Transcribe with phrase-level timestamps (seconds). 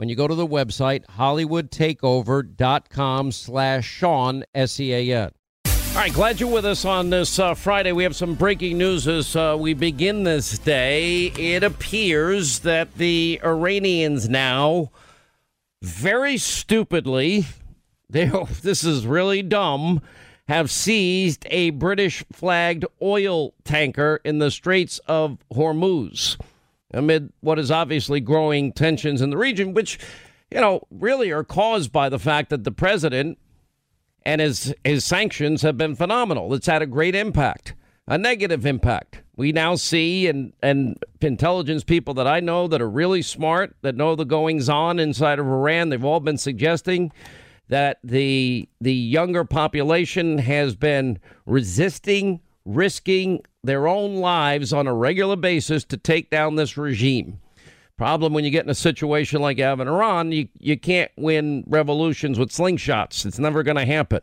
[0.00, 5.30] when you go to the website hollywoodtakeover.com slash Sean, S-E-A-N.
[5.66, 7.92] All right, glad you're with us on this uh, Friday.
[7.92, 11.26] We have some breaking news as uh, we begin this day.
[11.36, 14.90] It appears that the Iranians now,
[15.82, 17.44] very stupidly,
[18.08, 20.00] they hope this is really dumb,
[20.48, 26.38] have seized a British flagged oil tanker in the Straits of Hormuz
[26.92, 29.98] amid what is obviously growing tensions in the region, which,
[30.50, 33.38] you know, really are caused by the fact that the president
[34.24, 36.52] and his his sanctions have been phenomenal.
[36.54, 37.74] It's had a great impact,
[38.06, 39.22] a negative impact.
[39.36, 43.96] We now see and and intelligence people that I know that are really smart that
[43.96, 45.88] know the goings on inside of Iran.
[45.88, 47.12] They've all been suggesting
[47.68, 52.40] that the the younger population has been resisting,
[52.74, 57.40] risking their own lives on a regular basis to take down this regime.
[57.96, 62.38] Problem when you get in a situation like you Iran, you, you can't win revolutions
[62.38, 63.26] with slingshots.
[63.26, 64.22] It's never going to happen.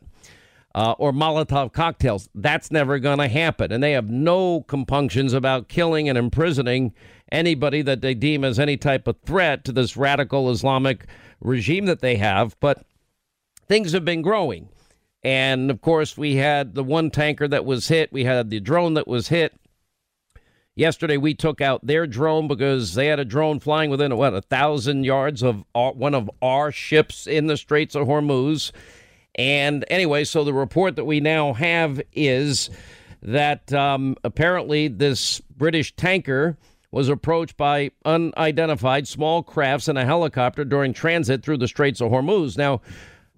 [0.74, 2.30] Uh, or Molotov cocktails.
[2.36, 3.72] That's never going to happen.
[3.72, 6.94] And they have no compunctions about killing and imprisoning
[7.32, 11.06] anybody that they deem as any type of threat to this radical Islamic
[11.40, 12.56] regime that they have.
[12.60, 12.84] But
[13.68, 14.70] things have been growing.
[15.24, 18.94] And of course, we had the one tanker that was hit, we had the drone
[18.96, 19.54] that was hit.
[20.76, 24.42] Yesterday, we took out their drone because they had a drone flying within what a
[24.42, 28.72] thousand yards of our, one of our ships in the Straits of Hormuz.
[29.34, 32.70] And anyway, so the report that we now have is
[33.24, 36.58] that um, apparently this British tanker
[36.92, 42.12] was approached by unidentified small crafts and a helicopter during transit through the Straits of
[42.12, 42.58] Hormuz.
[42.58, 42.82] Now,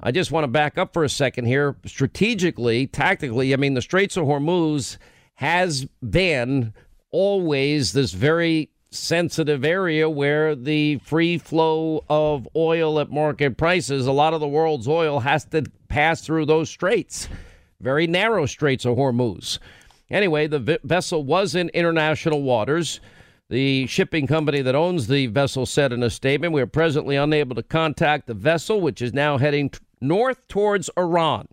[0.01, 1.75] I just want to back up for a second here.
[1.85, 4.97] Strategically, tactically, I mean, the Straits of Hormuz
[5.35, 6.73] has been
[7.11, 14.11] always this very sensitive area where the free flow of oil at market prices, a
[14.11, 17.27] lot of the world's oil has to pass through those straits,
[17.81, 19.59] very narrow straits of Hormuz.
[20.09, 22.99] Anyway, the vessel was in international waters.
[23.49, 27.55] The shipping company that owns the vessel said in a statement, We are presently unable
[27.55, 29.71] to contact the vessel, which is now heading
[30.01, 31.47] north towards Iran.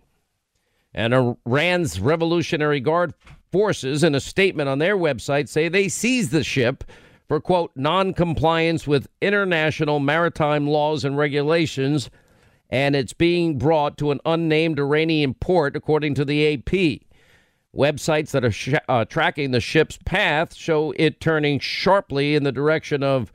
[0.93, 1.13] And
[1.45, 3.13] Iran's Revolutionary Guard
[3.51, 6.83] forces, in a statement on their website, say they seized the ship
[7.27, 12.09] for, quote, non-compliance with international maritime laws and regulations,
[12.69, 17.01] and it's being brought to an unnamed Iranian port, according to the AP.
[17.75, 22.51] Websites that are sh- uh, tracking the ship's path show it turning sharply in the
[22.51, 23.31] direction of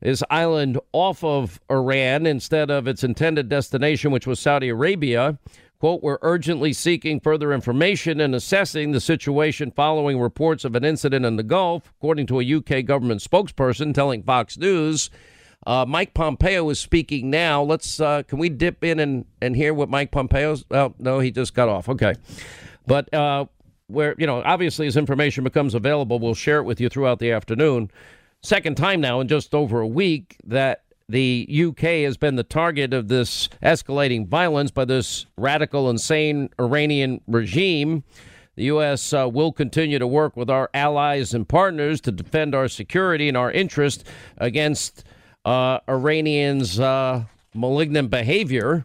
[0.00, 5.38] this island off of Iran instead of its intended destination, which was Saudi Arabia.
[5.78, 11.24] Quote, we're urgently seeking further information and assessing the situation following reports of an incident
[11.24, 15.08] in the Gulf, according to a UK government spokesperson telling Fox News.
[15.66, 17.62] Uh, Mike Pompeo is speaking now.
[17.62, 21.30] Let's, uh, can we dip in and, and hear what Mike Pompeo's, well, no, he
[21.30, 21.88] just got off.
[21.88, 22.14] Okay.
[22.86, 23.46] But, uh,
[23.86, 27.32] where, you know, obviously as information becomes available, we'll share it with you throughout the
[27.32, 27.90] afternoon.
[28.42, 32.94] Second time now in just over a week that the UK has been the target
[32.94, 38.04] of this escalating violence by this radical, insane Iranian regime.
[38.54, 39.12] The U.S.
[39.12, 43.36] Uh, will continue to work with our allies and partners to defend our security and
[43.36, 44.04] our interest
[44.38, 45.04] against
[45.44, 48.84] uh, Iranians' uh, malignant behavior.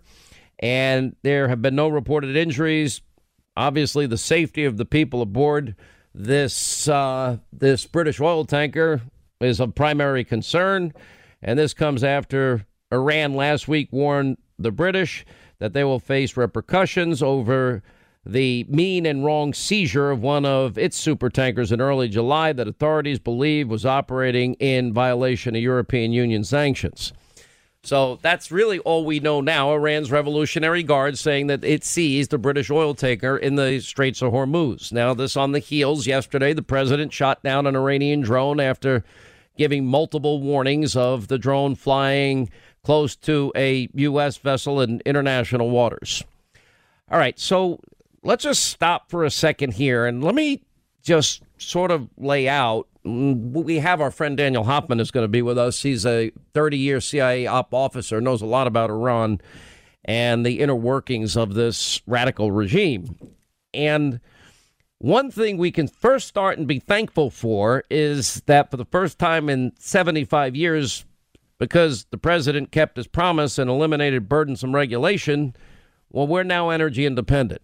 [0.59, 3.01] And there have been no reported injuries.
[3.57, 5.75] Obviously, the safety of the people aboard
[6.13, 9.01] this uh, this British oil tanker
[9.39, 10.93] is of primary concern.
[11.41, 15.25] And this comes after Iran last week warned the British
[15.59, 17.83] that they will face repercussions over
[18.25, 23.19] the mean and wrong seizure of one of its supertankers in early July that authorities
[23.19, 27.13] believe was operating in violation of European Union sanctions.
[27.83, 29.71] So that's really all we know now.
[29.71, 34.33] Iran's Revolutionary Guard saying that it seized a British oil tanker in the Straits of
[34.33, 34.91] Hormuz.
[34.91, 36.07] Now, this on the heels.
[36.07, 39.03] Yesterday, the president shot down an Iranian drone after
[39.57, 42.49] giving multiple warnings of the drone flying
[42.83, 44.37] close to a U.S.
[44.37, 46.23] vessel in international waters.
[47.09, 47.79] All right, so
[48.23, 50.61] let's just stop for a second here and let me
[51.01, 52.87] just sort of lay out.
[53.03, 55.83] We have our friend Daniel Hoffman is going to be with us.
[55.83, 59.39] He's a 30 year CIA op officer, knows a lot about Iran
[60.03, 63.17] and the inner workings of this radical regime.
[63.73, 64.19] And
[64.99, 69.19] one thing we can first start and be thankful for is that for the first
[69.19, 71.05] time in 75 years,
[71.57, 75.55] because the president kept his promise and eliminated burdensome regulation,
[76.09, 77.61] well, we're now energy independent.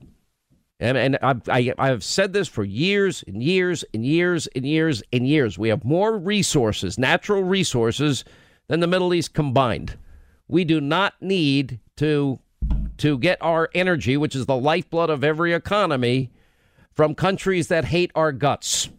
[0.79, 5.03] And, and I've, I, I've said this for years and years and years and years
[5.13, 5.57] and years.
[5.57, 8.25] We have more resources, natural resources,
[8.67, 9.97] than the Middle East combined.
[10.47, 12.39] We do not need to
[12.97, 16.31] to get our energy, which is the lifeblood of every economy,
[16.93, 18.89] from countries that hate our guts.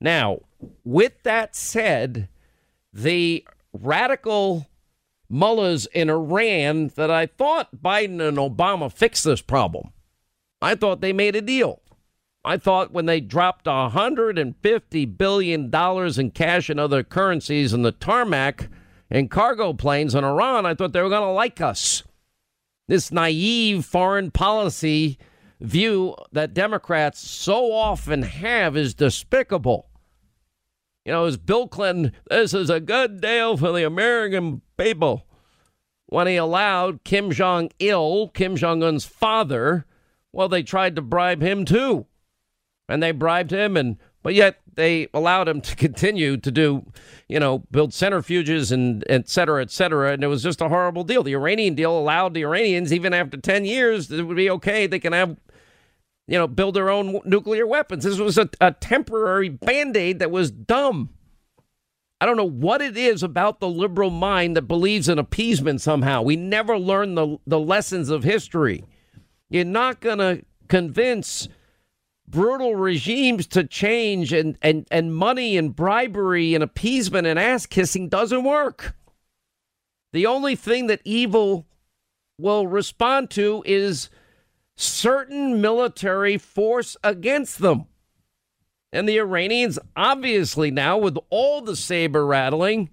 [0.00, 0.40] Now,
[0.84, 2.28] with that said,
[2.92, 4.66] the radical
[5.28, 9.92] mullahs in Iran that I thought Biden and Obama fixed this problem.
[10.60, 11.80] I thought they made a deal.
[12.44, 18.68] I thought when they dropped $150 billion in cash and other currencies in the tarmac
[19.10, 22.02] and cargo planes in Iran, I thought they were going to like us.
[22.88, 25.18] This naive foreign policy
[25.62, 29.88] view that Democrats so often have is despicable.
[31.04, 35.26] You know, as Bill Clinton, this is a good deal for the American people.
[36.06, 39.86] When he allowed Kim Jong il, Kim Jong un's father,
[40.32, 42.06] well, they tried to bribe him too.
[42.88, 46.86] And they bribed him, and but yet they allowed him to continue to do,
[47.28, 50.12] you know, build centrifuges and et cetera, et cetera.
[50.12, 51.22] And it was just a horrible deal.
[51.22, 54.86] The Iranian deal allowed the Iranians, even after 10 years, it would be okay.
[54.86, 55.36] They can have
[56.26, 58.04] you know, build their own nuclear weapons.
[58.04, 61.10] This was a, a temporary band aid that was dumb.
[62.20, 66.22] I don't know what it is about the liberal mind that believes in appeasement somehow.
[66.22, 68.84] We never learn the, the lessons of history.
[69.50, 71.48] You're not going to convince
[72.28, 78.08] brutal regimes to change, and, and, and money and bribery and appeasement and ass kissing
[78.08, 78.94] doesn't work.
[80.12, 81.66] The only thing that evil
[82.38, 84.08] will respond to is
[84.82, 87.86] certain military force against them.
[88.92, 92.90] And the Iranians, obviously, now with all the saber rattling,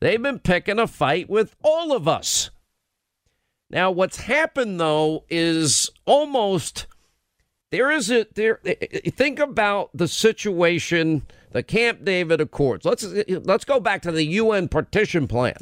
[0.00, 2.50] they've been picking a fight with all of us.
[3.68, 6.86] Now, what's happened though is almost
[7.70, 8.60] there is a there.
[8.64, 12.84] Think about the situation, the Camp David Accords.
[12.84, 15.56] Let's let's go back to the UN partition plan.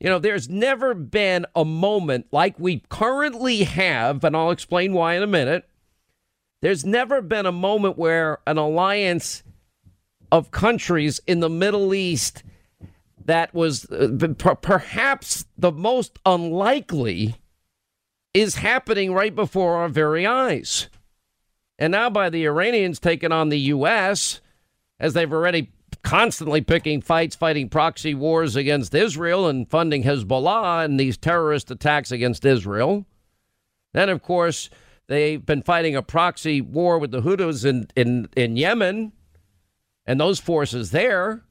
[0.00, 5.14] You know, there's never been a moment like we currently have, and I'll explain why
[5.14, 5.68] in a minute.
[6.62, 9.42] There's never been a moment where an alliance
[10.32, 12.42] of countries in the Middle East
[13.26, 14.08] that was uh,
[14.62, 17.36] perhaps the most unlikely
[18.32, 20.88] is happening right before our very eyes.
[21.78, 24.40] And now, by the Iranians taking on the U.S.,
[24.98, 30.98] as they've already constantly picking fights, fighting proxy wars against Israel and funding Hezbollah and
[30.98, 33.06] these terrorist attacks against Israel.
[33.92, 34.70] Then, of course,
[35.08, 39.12] they've been fighting a proxy war with the Houthis in, in, in Yemen
[40.06, 41.42] and those forces there.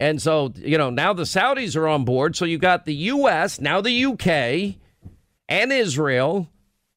[0.00, 2.36] And so, you know, now the Saudis are on board.
[2.36, 4.78] So you got the U.S., now the U.K.,
[5.48, 6.48] and Israel,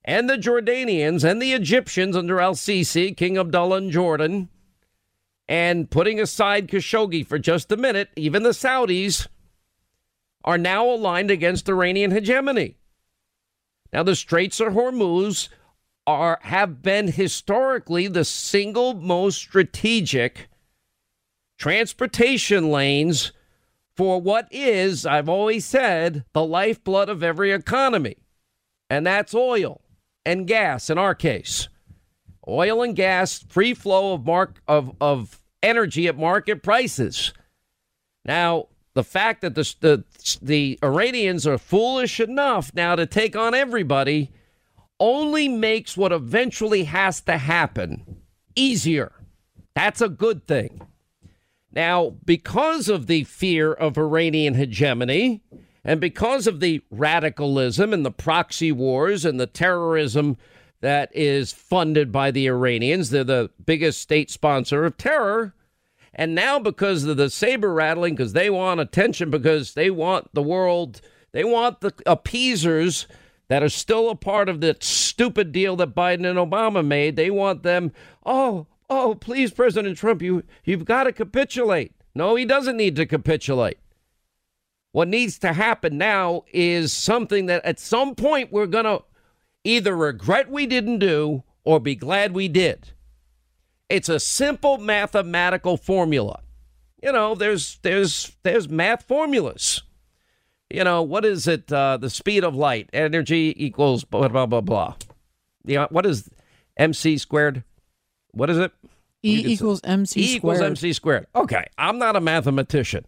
[0.03, 4.49] and the Jordanians, and the Egyptians under al Sisi, King Abdullah in Jordan
[5.51, 9.27] and putting aside Khashoggi for just a minute, even the Saudis
[10.45, 12.77] are now aligned against Iranian hegemony.
[13.91, 15.49] Now, the Straits of Hormuz
[16.07, 20.47] are have been historically the single most strategic
[21.59, 23.33] transportation lanes
[23.97, 28.15] for what is, I've always said, the lifeblood of every economy,
[28.89, 29.81] and that's oil
[30.25, 31.67] and gas in our case.
[32.47, 37.33] Oil and gas, free flow of mark of, of energy at market prices.
[38.25, 40.03] Now, the fact that the, the
[40.41, 44.31] the Iranians are foolish enough now to take on everybody
[44.99, 48.17] only makes what eventually has to happen
[48.55, 49.13] easier.
[49.73, 50.85] That's a good thing.
[51.73, 55.41] Now, because of the fear of Iranian hegemony
[55.83, 60.37] and because of the radicalism and the proxy wars and the terrorism
[60.81, 65.53] that is funded by the Iranians, they're the biggest state sponsor of terror.
[66.13, 70.43] And now, because of the saber rattling, because they want attention, because they want the
[70.43, 70.99] world,
[71.31, 73.07] they want the appeasers
[73.47, 77.15] that are still a part of the stupid deal that Biden and Obama made.
[77.15, 77.91] They want them,
[78.25, 81.93] oh, oh, please, President Trump, you, you've got to capitulate.
[82.13, 83.77] No, he doesn't need to capitulate.
[84.91, 89.03] What needs to happen now is something that at some point we're going to
[89.63, 92.93] either regret we didn't do or be glad we did.
[93.89, 96.41] It's a simple mathematical formula.
[97.03, 99.81] You know, there's there's there's math formulas.
[100.69, 101.71] You know, what is it?
[101.71, 104.95] Uh, the speed of light, energy equals blah blah blah blah.
[105.65, 106.29] Yeah, what is
[106.77, 107.63] MC squared?
[108.31, 108.71] What is it?
[109.23, 110.61] E equals MC E equals.
[110.61, 111.27] MC squared.
[111.35, 113.05] Okay, I'm not a mathematician,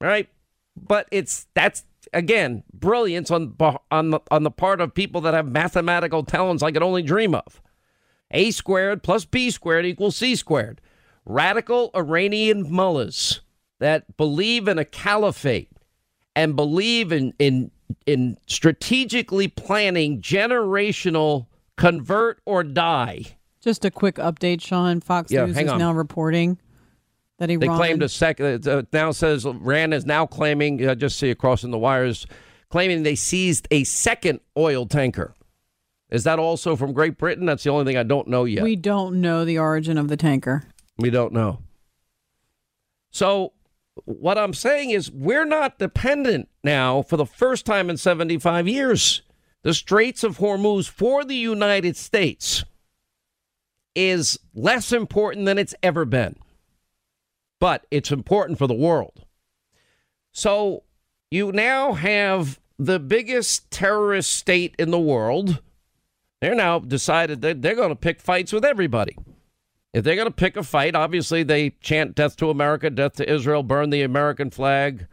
[0.00, 0.28] right?
[0.76, 3.56] But it's that's again brilliance on
[3.90, 7.34] on the, on the part of people that have mathematical talents I could only dream
[7.34, 7.60] of.
[8.30, 10.80] A squared plus B squared equals C squared.
[11.24, 13.40] Radical Iranian mullahs
[13.80, 15.70] that believe in a caliphate
[16.36, 17.70] and believe in in
[18.06, 21.46] in strategically planning generational
[21.76, 23.22] convert or die
[23.62, 25.00] Just a quick update, Sean.
[25.00, 25.78] Fox Yeah, News is on.
[25.78, 26.58] now reporting
[27.38, 27.76] that They Iran.
[27.76, 28.66] claimed a second.
[28.66, 30.86] Uh, now says Rand is now claiming.
[30.86, 32.26] Uh, just see it crossing the wires,
[32.70, 35.34] claiming they seized a second oil tanker.
[36.10, 37.46] Is that also from Great Britain?
[37.46, 38.62] That's the only thing I don't know yet.
[38.62, 40.62] We don't know the origin of the tanker.
[40.96, 41.60] We don't know.
[43.10, 43.52] So,
[44.04, 49.22] what I'm saying is, we're not dependent now for the first time in 75 years.
[49.62, 52.64] The Straits of Hormuz for the United States
[53.94, 56.36] is less important than it's ever been,
[57.64, 59.24] but it's important for the world.
[60.32, 60.82] So,
[61.30, 65.62] you now have the biggest terrorist state in the world.
[66.42, 69.16] They're now decided that they're going to pick fights with everybody.
[69.94, 73.32] If they're going to pick a fight, obviously they chant death to America, death to
[73.32, 75.06] Israel, burn the American flag,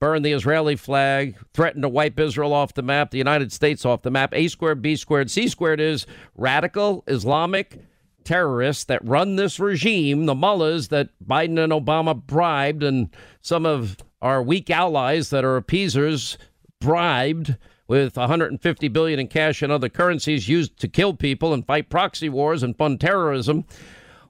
[0.00, 4.00] burn the Israeli flag, threaten to wipe Israel off the map, the United States off
[4.00, 4.32] the map.
[4.32, 7.78] A squared, B squared, C squared is radical Islamic
[8.24, 13.08] terrorists that run this regime, the mullahs that Biden and Obama bribed, and
[13.40, 16.38] some of our weak allies that are appeasers
[16.80, 21.90] bribed with 150 billion in cash and other currencies used to kill people and fight
[21.90, 23.64] proxy wars and fund terrorism.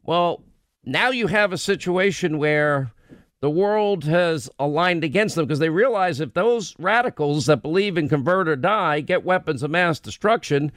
[0.02, 0.42] Well,
[0.84, 2.92] now you have a situation where
[3.40, 8.08] the world has aligned against them because they realize if those radicals that believe in
[8.08, 10.72] convert or die get weapons of mass destruction,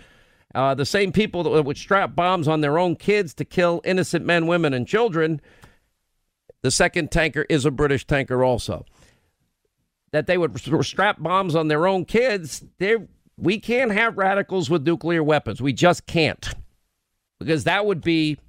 [0.58, 4.26] uh, the same people that would strap bombs on their own kids to kill innocent
[4.26, 5.40] men, women, and children,
[6.64, 8.84] the second tanker is a British tanker also.
[10.12, 12.64] That they would strap bombs on their own kids,
[13.38, 15.62] we can't have radicals with nuclear weapons.
[15.62, 16.50] We just can't.
[17.38, 18.40] Because that would be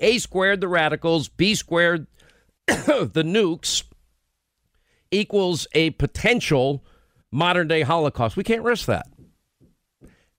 [0.00, 2.08] A squared, the radicals, B squared,
[2.66, 3.84] the nukes,
[5.12, 6.84] equals a potential
[7.30, 8.36] modern day Holocaust.
[8.36, 9.06] We can't risk that.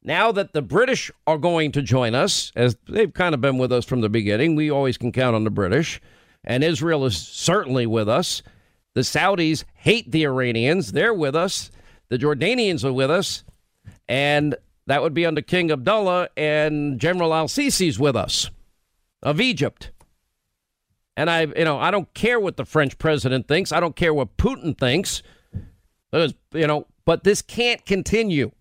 [0.04, 3.72] Now that the British are going to join us, as they've kind of been with
[3.72, 6.02] us from the beginning, we always can count on the British,
[6.44, 8.44] and Israel is certainly with us.
[8.96, 10.92] The Saudis hate the Iranians.
[10.92, 11.72] They're with us.
[12.10, 13.44] The Jordanians are with us.
[14.10, 14.56] And
[14.88, 18.50] that would be under King Abdullah, and General Al Sisi's with us
[19.22, 19.92] of Egypt.
[21.16, 23.72] And I, you know, I don't care what the French president thinks.
[23.72, 25.24] I don't care what Putin thinks.
[26.12, 28.52] You know, but this can't continue.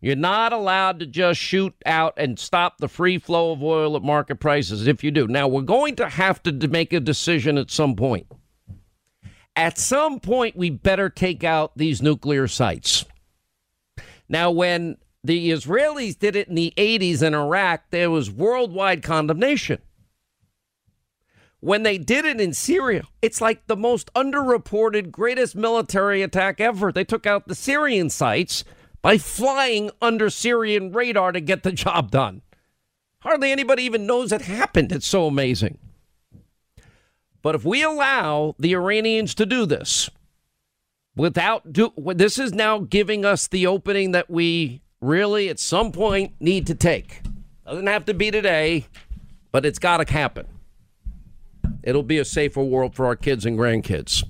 [0.00, 4.02] You're not allowed to just shoot out and stop the free flow of oil at
[4.02, 5.26] market prices if you do.
[5.26, 8.26] Now, we're going to have to make a decision at some point.
[9.56, 13.06] At some point, we better take out these nuclear sites.
[14.28, 19.78] Now, when the Israelis did it in the 80s in Iraq, there was worldwide condemnation.
[21.60, 26.92] When they did it in Syria, it's like the most underreported, greatest military attack ever.
[26.92, 28.62] They took out the Syrian sites
[29.06, 32.42] by flying under Syrian radar to get the job done.
[33.20, 34.90] Hardly anybody even knows it happened.
[34.90, 35.78] It's so amazing.
[37.40, 40.10] But if we allow the Iranians to do this,
[41.14, 46.32] without do this is now giving us the opening that we really at some point
[46.40, 47.20] need to take.
[47.64, 48.86] Doesn't have to be today,
[49.52, 50.48] but it's got to happen.
[51.84, 54.24] It'll be a safer world for our kids and grandkids.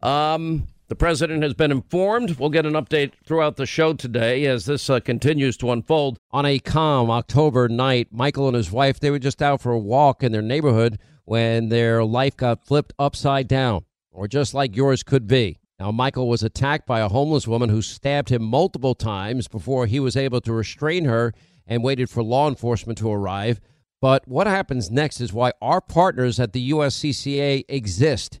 [0.00, 2.32] Um, the president has been informed.
[2.32, 6.18] We'll get an update throughout the show today as this uh, continues to unfold.
[6.32, 9.78] On a calm October night, Michael and his wife they were just out for a
[9.78, 15.04] walk in their neighborhood when their life got flipped upside down, or just like yours
[15.04, 15.60] could be.
[15.78, 20.00] Now, Michael was attacked by a homeless woman who stabbed him multiple times before he
[20.00, 21.32] was able to restrain her
[21.68, 23.60] and waited for law enforcement to arrive.
[24.00, 28.40] But what happens next is why our partners at the USCCA exist.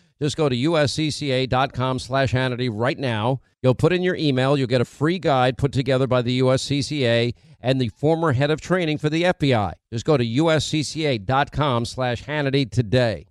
[0.21, 3.41] just go to uscca.com slash Hannity right now.
[3.63, 4.57] You'll put in your email.
[4.57, 8.61] You'll get a free guide put together by the USCCA and the former head of
[8.61, 9.73] training for the FBI.
[9.91, 13.30] Just go to uscca.com slash Hannity today.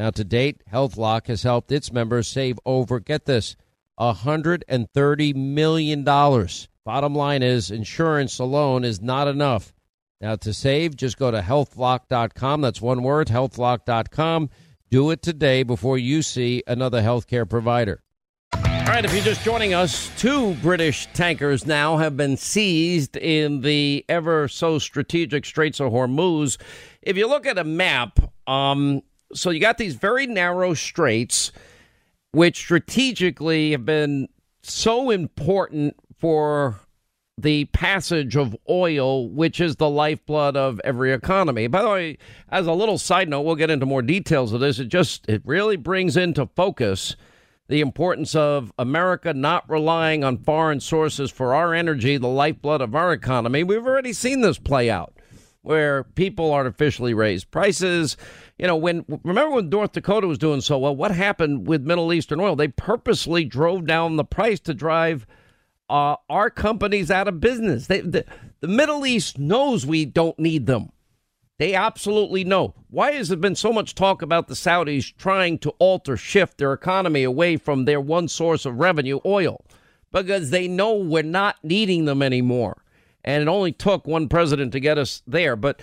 [0.00, 3.54] Now, to date, HealthLock has helped its members save over, get this,
[4.00, 6.04] $130 million.
[6.04, 9.74] Bottom line is, insurance alone is not enough.
[10.18, 12.62] Now, to save, just go to healthlock.com.
[12.62, 14.48] That's one word, healthlock.com.
[14.90, 18.02] Do it today before you see another healthcare provider.
[18.54, 23.60] All right, if you're just joining us, two British tankers now have been seized in
[23.60, 26.58] the ever so strategic Straits of Hormuz.
[27.02, 29.02] If you look at a map, um,
[29.34, 31.52] so you got these very narrow straits,
[32.32, 34.28] which strategically have been
[34.62, 36.80] so important for
[37.38, 41.66] the passage of oil, which is the lifeblood of every economy.
[41.66, 42.18] By the way,
[42.50, 44.78] as a little side note, we'll get into more details of this.
[44.78, 47.16] It just it really brings into focus
[47.68, 52.94] the importance of America not relying on foreign sources for our energy, the lifeblood of
[52.94, 53.62] our economy.
[53.62, 55.14] We've already seen this play out
[55.62, 58.16] where people artificially raise prices.
[58.58, 62.12] You know, when remember when North Dakota was doing so well, what happened with Middle
[62.12, 62.56] Eastern oil?
[62.56, 65.26] They purposely drove down the price to drive
[65.88, 67.88] uh, our companies out of business.
[67.88, 68.24] They, the,
[68.60, 70.92] the Middle East knows we don't need them.
[71.58, 72.74] They absolutely know.
[72.88, 76.72] Why has there been so much talk about the Saudis trying to alter, shift their
[76.72, 79.62] economy away from their one source of revenue, oil?
[80.10, 82.82] Because they know we're not needing them anymore
[83.24, 85.56] and it only took one president to get us there.
[85.56, 85.80] But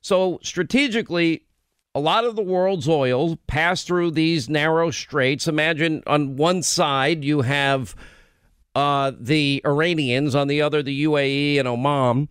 [0.00, 1.44] so strategically,
[1.94, 5.48] a lot of the world's oil passed through these narrow straits.
[5.48, 7.94] Imagine on one side you have
[8.74, 12.28] uh, the Iranians, on the other the UAE and Oman,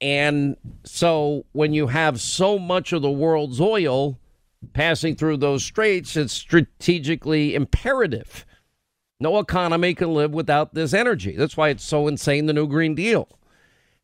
[0.00, 4.18] And so when you have so much of the world's oil
[4.74, 8.44] passing through those straits, it's strategically imperative.
[9.20, 11.34] No economy can live without this energy.
[11.34, 13.28] That's why it's so insane, the new Green Deal.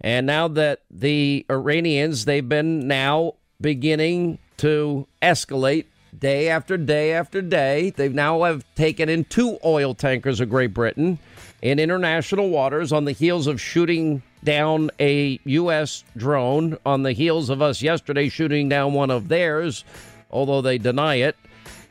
[0.04, 5.86] And now that the Iranians, they've been now beginning to escalate
[6.16, 7.88] day after day after day.
[7.88, 11.18] They've now have taken in two oil tankers of Great Britain
[11.62, 16.04] in international waters on the heels of shooting down a U.S.
[16.18, 19.86] drone, on the heels of us yesterday shooting down one of theirs,
[20.30, 21.34] although they deny it.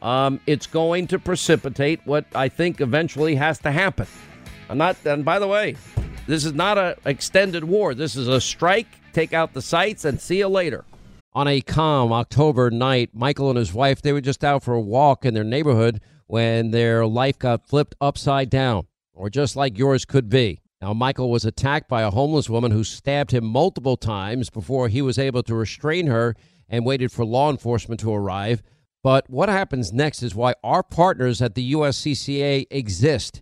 [0.03, 4.05] Um, it's going to precipitate what I think eventually has to happen.
[4.69, 5.77] I'm not, and by the way,
[6.27, 7.93] this is not an extended war.
[7.93, 10.85] This is a strike, take out the sites and see you later.
[11.33, 14.81] On a calm October night, Michael and his wife, they were just out for a
[14.81, 20.05] walk in their neighborhood when their life got flipped upside down, or just like yours
[20.05, 20.59] could be.
[20.81, 25.01] Now, Michael was attacked by a homeless woman who stabbed him multiple times before he
[25.01, 26.35] was able to restrain her
[26.69, 28.61] and waited for law enforcement to arrive.
[29.01, 33.41] But what happens next is why our partners at the USCCA exist.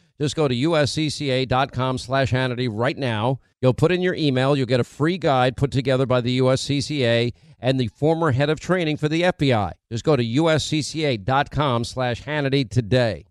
[0.21, 3.39] just go to uscca.com slash Hannity right now.
[3.59, 4.55] You'll put in your email.
[4.55, 8.59] You'll get a free guide put together by the USCCA and the former head of
[8.59, 9.71] training for the FBI.
[9.91, 13.30] Just go to uscca.com slash Hannity today.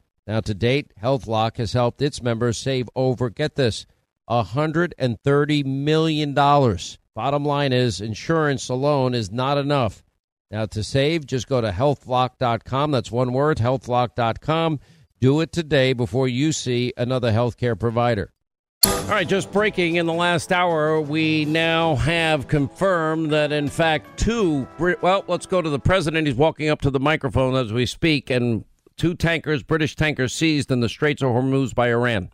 [0.27, 3.85] Now, to date, HealthLock has helped its members save over, get this,
[4.29, 6.33] $130 million.
[6.33, 10.03] Bottom line is, insurance alone is not enough.
[10.49, 12.91] Now, to save, just go to healthlock.com.
[12.91, 14.79] That's one word, healthlock.com.
[15.19, 18.33] Do it today before you see another healthcare provider.
[18.83, 24.17] All right, just breaking in the last hour, we now have confirmed that, in fact,
[24.19, 24.67] two.
[24.79, 26.27] Well, let's go to the president.
[26.27, 28.63] He's walking up to the microphone as we speak, and
[28.97, 32.29] two tankers, British tankers, seized in the Straits of Hormuz by Iran.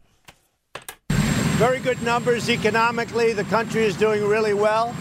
[1.57, 3.33] Very good numbers economically.
[3.33, 4.95] The country is doing really well.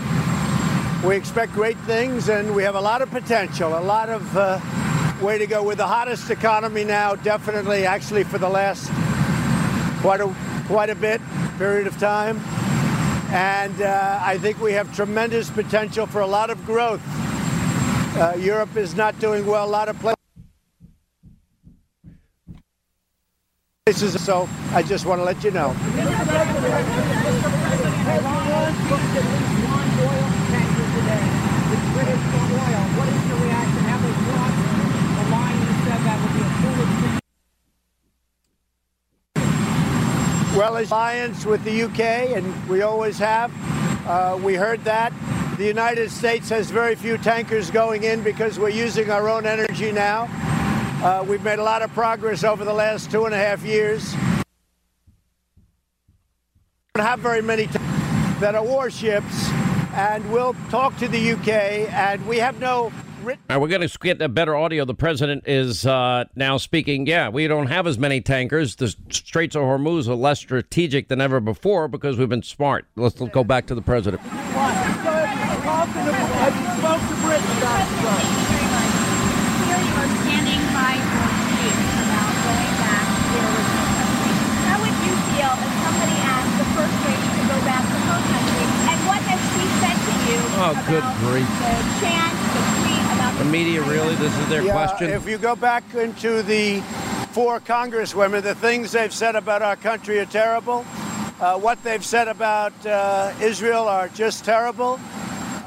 [1.05, 4.59] We expect great things, and we have a lot of potential, a lot of uh,
[5.21, 5.63] way to go.
[5.63, 8.91] We're the hottest economy now, definitely, actually, for the last
[10.01, 10.35] quite a
[10.67, 11.21] quite a bit
[11.59, 12.39] period of time.
[13.31, 17.03] And uh, I think we have tremendous potential for a lot of growth.
[18.17, 19.67] Uh, Europe is not doing well.
[19.67, 20.26] A lot of places.
[23.93, 25.69] So I just want to let you know.
[40.57, 42.01] well as alliance with the UK,
[42.37, 43.53] and we always have.
[44.09, 45.13] Uh, we heard that.
[45.59, 49.93] The United States has very few tankers going in because we're using our own energy
[49.93, 50.29] now.
[51.03, 54.15] Uh, we've made a lot of progress over the last two and a half years.
[56.95, 57.67] We don't have very many
[58.41, 59.51] that are warships,
[59.93, 61.49] and we'll talk to the UK,
[61.93, 62.93] and we have no
[63.27, 64.85] all right, we're going to get a better audio.
[64.85, 67.07] The president is uh, now speaking.
[67.07, 68.77] Yeah, we don't have as many tankers.
[68.77, 72.87] The Straits of Hormuz are less strategic than ever before because we've been smart.
[72.95, 74.23] Let's, let's go back to the president.
[90.59, 91.47] Oh, good grief.
[93.39, 94.15] The The media, really?
[94.15, 95.11] This is their yeah, question?
[95.11, 96.81] If you go back into the
[97.33, 100.87] four congresswomen, the things they've said about our country are terrible.
[101.39, 104.99] Uh, what they've said about uh, Israel are just terrible.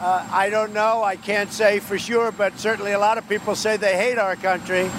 [0.01, 1.03] Uh, I don't know.
[1.03, 4.35] I can't say for sure, but certainly a lot of people say they hate our
[4.35, 4.89] country.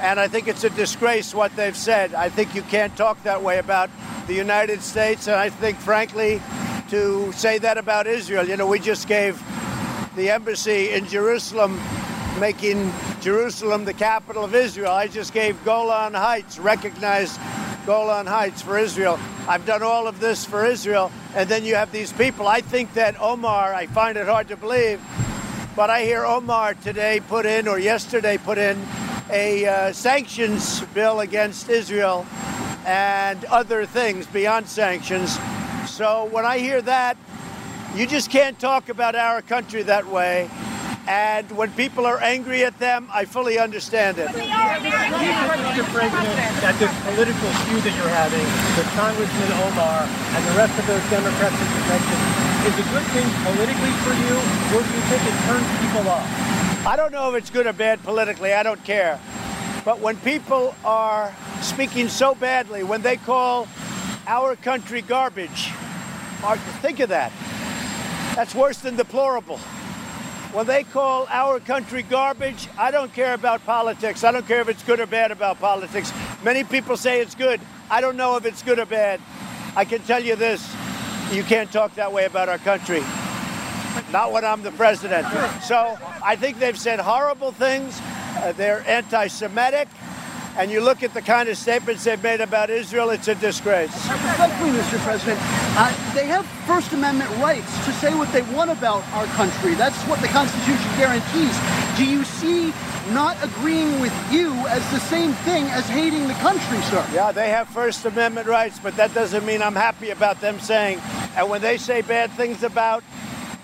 [0.00, 2.12] And I think it's a disgrace what they've said.
[2.12, 3.90] I think you can't talk that way about
[4.26, 5.28] the United States.
[5.28, 6.42] And I think, frankly,
[6.90, 9.42] to say that about Israel, you know, we just gave
[10.16, 11.80] the embassy in Jerusalem
[12.38, 14.90] making Jerusalem the capital of Israel.
[14.90, 17.40] I just gave Golan Heights, recognized
[17.86, 19.18] Golan Heights for Israel.
[19.48, 21.10] I've done all of this for Israel.
[21.34, 22.46] And then you have these people.
[22.46, 25.00] I think that Omar, I find it hard to believe,
[25.74, 28.80] but I hear Omar today put in, or yesterday put in,
[29.30, 32.26] a uh, sanctions bill against Israel
[32.84, 35.38] and other things beyond sanctions.
[35.96, 37.16] So when I hear that,
[37.94, 40.50] you just can't talk about our country that way.
[41.08, 44.28] And when people are angry at them, I fully understand it.
[44.28, 44.36] Mr.
[45.96, 48.44] President, that this political feud that you're having
[48.76, 52.20] with Congressman Omar and the rest of those Democrats that you mentioned
[52.68, 54.36] is a good thing politically for you,
[54.76, 56.28] or do you think it turns people off?
[56.84, 58.52] I don't know if it's good or bad politically.
[58.52, 59.18] I don't care.
[59.82, 63.66] But when people are speaking so badly, when they call
[64.26, 65.72] our country garbage,
[66.54, 67.32] think of that.
[68.36, 69.58] That's worse than deplorable.
[70.52, 74.22] When they call our country garbage, I don't care about politics.
[74.22, 76.12] I don't care if it's good or bad about politics.
[76.44, 77.60] Many people say it's good.
[77.90, 79.20] I don't know if it's good or bad.
[79.74, 80.66] I can tell you this
[81.32, 83.00] you can't talk that way about our country.
[84.12, 85.26] Not when I'm the president.
[85.62, 88.00] So I think they've said horrible things.
[88.36, 89.88] Uh, they're anti Semitic
[90.56, 93.92] and you look at the kind of statements they've made about Israel, it's a disgrace.
[93.92, 94.98] Respectfully, Mr.
[95.04, 99.74] President, uh, they have First Amendment rights to say what they want about our country.
[99.74, 101.56] That's what the Constitution guarantees.
[101.96, 102.72] Do you see
[103.12, 107.06] not agreeing with you as the same thing as hating the country, sir?
[107.12, 111.00] Yeah, they have First Amendment rights, but that doesn't mean I'm happy about them saying.
[111.36, 113.04] And when they say bad things about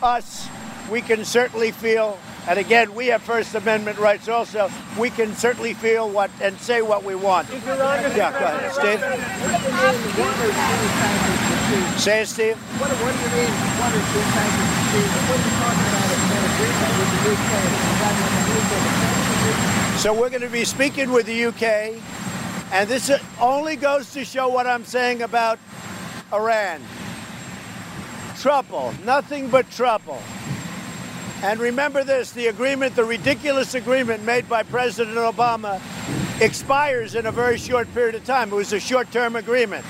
[0.03, 0.47] us,
[0.91, 4.69] we can certainly feel and again, we have First Amendment rights also.
[4.99, 7.49] We can certainly feel what and say what we want.
[7.51, 8.73] Yeah, go ahead.
[8.73, 9.01] Steve?
[12.01, 12.57] Say it, Steve.
[12.81, 14.23] What, what do you mean, one or two
[15.29, 15.47] What are
[17.23, 17.79] you talking
[19.91, 21.95] about So we're going to be speaking with the UK,
[22.73, 25.61] and this only goes to show what I'm saying about
[26.33, 26.83] Iran.
[28.37, 30.21] Trouble, nothing but trouble.
[31.43, 35.81] And remember this the agreement, the ridiculous agreement made by President Obama,
[36.41, 38.53] expires in a very short period of time.
[38.53, 39.85] It was a short term agreement.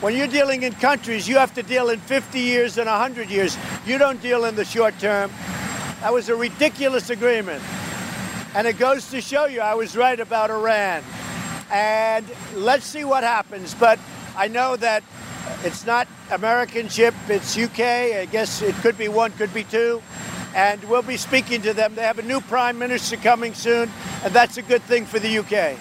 [0.00, 3.58] When you're dealing in countries, you have to deal in 50 years and 100 years.
[3.84, 5.30] You don't deal in the short term.
[6.00, 7.62] That was a ridiculous agreement.
[8.54, 11.04] And it goes to show you I was right about Iran.
[11.70, 13.74] And let's see what happens.
[13.74, 13.98] But
[14.34, 15.02] I know that
[15.62, 17.80] it's not American ship, it's UK.
[17.80, 20.00] I guess it could be one, could be two
[20.54, 21.94] and we'll be speaking to them.
[21.94, 23.90] They have a new prime minister coming soon,
[24.24, 25.76] and that's a good thing for the UK.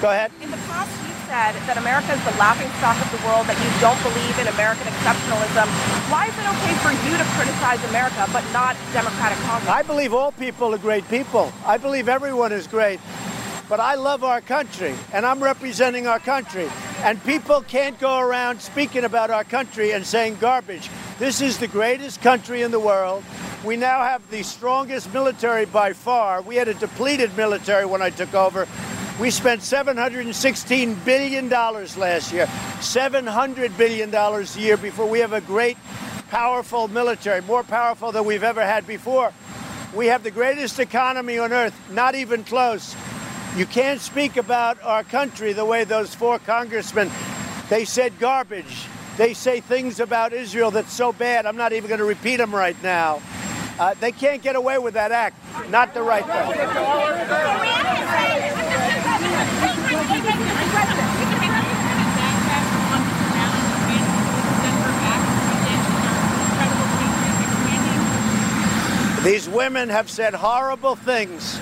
[0.00, 0.30] Go ahead.
[0.42, 3.56] In the past, you said that America is the laughing stock of the world, that
[3.56, 5.66] you don't believe in American exceptionalism.
[6.12, 9.72] Why is it okay for you to criticize America but not Democratic Congress?
[9.72, 11.52] I believe all people are great people.
[11.64, 13.00] I believe everyone is great.
[13.68, 16.68] But I love our country, and I'm representing our country.
[17.02, 20.88] And people can't go around speaking about our country and saying garbage.
[21.18, 23.24] This is the greatest country in the world.
[23.64, 26.42] We now have the strongest military by far.
[26.42, 28.68] We had a depleted military when I took over.
[29.20, 35.76] We spent $716 billion last year, $700 billion a year before we have a great,
[36.28, 39.32] powerful military, more powerful than we've ever had before.
[39.94, 42.94] We have the greatest economy on earth, not even close.
[43.56, 47.10] You can't speak about our country the way those four congressmen,
[47.70, 48.86] they said garbage.
[49.16, 52.54] They say things about Israel that's so bad, I'm not even going to repeat them
[52.54, 53.22] right now.
[53.78, 55.38] Uh, they can't get away with that act.
[55.70, 56.52] Not the right thing.
[69.24, 71.58] These women have said horrible things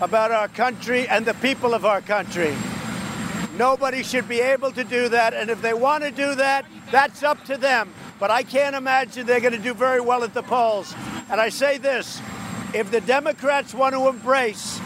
[0.00, 2.54] about our country and the people of our country.
[3.56, 7.22] Nobody should be able to do that, and if they want to do that, that's
[7.22, 7.92] up to them.
[8.18, 10.94] But I can't imagine they're going to do very well at the polls.
[11.30, 12.20] And I say this
[12.74, 14.80] if the Democrats want to embrace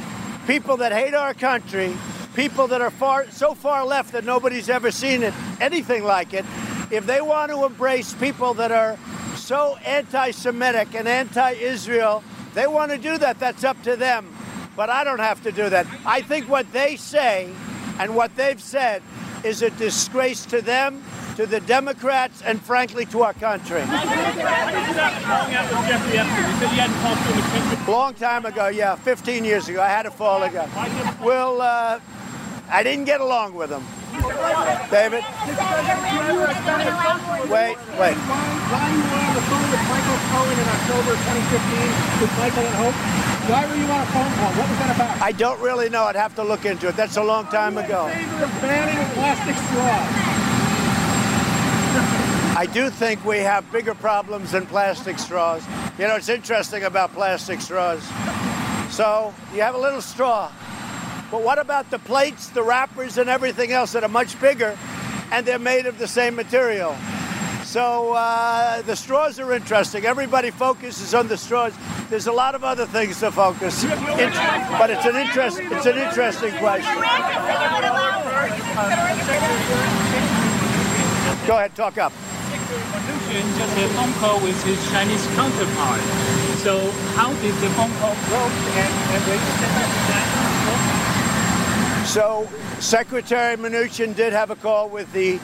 [0.47, 1.97] people that hate our country,
[2.35, 6.45] people that are far so far left that nobody's ever seen it, anything like it,
[6.91, 8.97] if they want to embrace people that are
[9.37, 12.23] so anti-Semitic and anti-Israel,
[12.55, 13.39] they want to do that.
[13.39, 14.33] That's up to them.
[14.77, 15.87] But I don't have to do that.
[16.07, 17.53] I think what they say
[17.99, 19.03] and what they've said
[19.45, 21.03] is a disgrace to them,
[21.37, 23.83] to the Democrats, and frankly to our country.
[27.91, 30.67] Long time ago, yeah, 15 years ago, I had a fall ago.
[31.23, 32.01] Well, uh,
[32.71, 33.83] I didn't get along with him.
[34.91, 35.25] David?
[37.51, 38.17] Wait, wait.
[38.71, 42.95] Why you on the phone with Michael Cohen in October 2015 with Michael and Hope?
[43.51, 44.53] Why were you on a phone call?
[44.55, 45.21] What was that about?
[45.21, 46.05] I don't really know.
[46.05, 46.97] I'd have to look into it.
[46.97, 48.07] That's a long time ago.
[52.57, 55.65] I do think we have bigger problems than plastic straws.
[55.99, 58.03] You know, it's interesting about plastic straws.
[58.91, 60.53] So you have a little straw.
[61.31, 64.77] But what about the plates, the wrappers, and everything else that are much bigger
[65.31, 66.97] and they're made of the same material?
[67.65, 70.05] So uh, the straws are interesting.
[70.05, 71.73] Everybody focuses on the straws.
[72.09, 75.61] There's a lot of other things to focus, but it's an interest.
[75.61, 76.95] It's an interesting question.
[81.47, 82.13] Go ahead, talk up.
[83.31, 86.01] Mnuchin just a phone call with his Chinese counterpart.
[86.67, 88.43] So how did the phone call go?
[88.75, 90.51] And, and were you set up that?
[92.11, 92.49] So
[92.81, 95.39] Secretary Mnuchin did have a call with the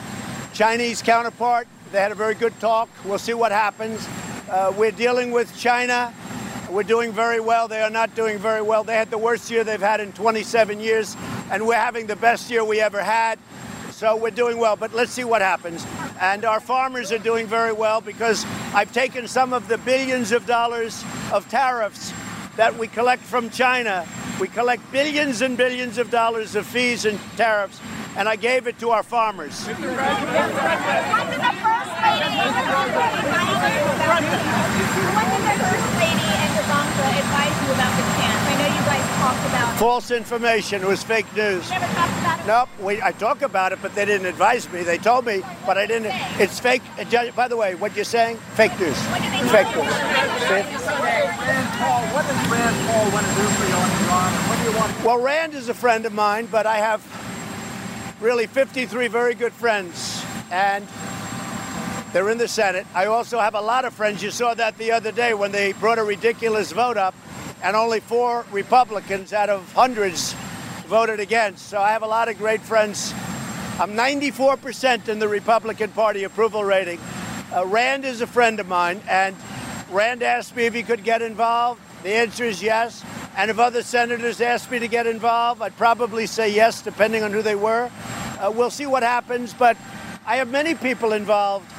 [0.53, 1.65] Chinese counterpart.
[1.93, 2.89] They had a very good talk.
[3.05, 4.05] We'll see what happens.
[4.49, 6.13] Uh, we're dealing with China.
[6.69, 7.69] We're doing very well.
[7.69, 8.83] They are not doing very well.
[8.83, 11.15] They had the worst year they've had in 27 years,
[11.51, 13.39] and we're having the best year we ever had.
[13.91, 15.87] So we're doing well, but let's see what happens.
[16.19, 20.45] And our farmers are doing very well because I've taken some of the billions of
[20.45, 21.01] dollars
[21.31, 22.11] of tariffs
[22.57, 24.05] that we collect from China.
[24.41, 27.79] We collect billions and billions of dollars of fees and tariffs,
[28.17, 29.65] and I gave it to our farmers.
[29.65, 30.17] Did the first lady,
[32.33, 32.65] the
[36.97, 38.41] and advise you about chance?
[38.41, 39.77] I know you guys talked about it.
[39.79, 40.81] False information.
[40.81, 41.69] It was fake news.
[41.69, 42.47] Never talked about it.
[42.47, 44.83] Nope, we, I talk about it, but they didn't advise me.
[44.83, 46.11] They told me, but I didn't.
[46.39, 46.81] It's fake.
[46.97, 48.97] uh, By the way, what you're saying, fake news.
[49.51, 49.93] Fake news.
[50.47, 54.33] Rand Paul, what does Rand Paul want to do for you on Iran?
[54.49, 55.03] What do you want?
[55.03, 57.01] Well, Rand is a friend of mine, but I have
[58.21, 60.87] really 53 very good friends, and
[62.13, 62.87] they're in the Senate.
[62.95, 64.23] I also have a lot of friends.
[64.23, 67.13] You saw that the other day when they brought a ridiculous vote up,
[67.61, 70.33] and only four Republicans out of hundreds
[70.87, 71.67] voted against.
[71.67, 73.13] So I have a lot of great friends.
[73.79, 76.99] I'm 94% in the Republican Party approval rating.
[77.53, 79.35] Uh, Rand is a friend of mine, and
[79.89, 81.81] Rand asked me if he could get involved.
[82.03, 83.03] The answer is yes.
[83.35, 87.31] And if other senators asked me to get involved, I'd probably say yes, depending on
[87.31, 87.91] who they were.
[88.39, 89.77] Uh, we'll see what happens, but
[90.25, 91.71] I have many people involved,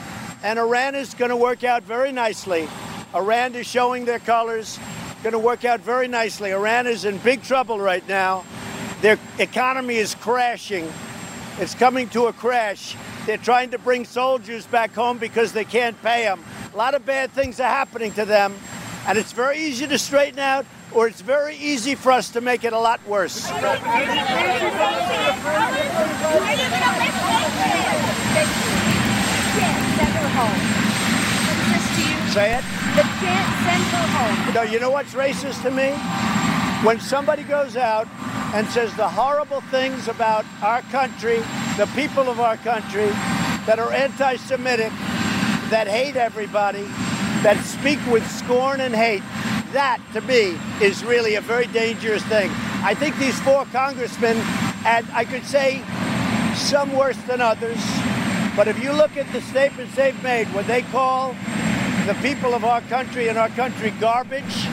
[0.43, 2.69] and Iran is going to work out very nicely.
[3.15, 4.79] Iran is showing their colors,
[5.23, 6.53] going to work out very nicely.
[6.53, 8.45] Iran is in big trouble right now.
[9.01, 10.93] Their economy is crashing.
[11.59, 12.97] It's coming to a crash.
[13.27, 16.45] They're trying to bring soldiers back home because they can't pay them.
[16.73, 18.55] A lot of bad things are happening to them,
[19.07, 22.65] and it's very easy to straighten out, or it's very easy for us to make
[22.65, 23.35] it a lot worse.
[23.35, 23.71] Send her
[30.39, 30.61] home.
[31.45, 32.17] What is this to you?
[32.33, 33.58] Say it.
[33.69, 34.55] Send her home.
[34.55, 35.93] No, you know what's racist to me?
[36.87, 38.09] When somebody goes out
[38.55, 41.41] and says the horrible things about our country,
[41.77, 43.09] the people of our country,
[43.67, 44.91] that are anti Semitic,
[45.69, 46.85] that hate everybody,
[47.43, 49.23] that speak with scorn and hate,
[49.75, 52.51] that to me is really a very dangerous thing.
[52.83, 54.39] I think these four congressmen,
[54.87, 55.83] and I could say
[56.55, 57.77] some worse than others,
[58.57, 61.37] but if you look at the statements they've made when they call
[62.07, 64.67] the people of our country and our country garbage,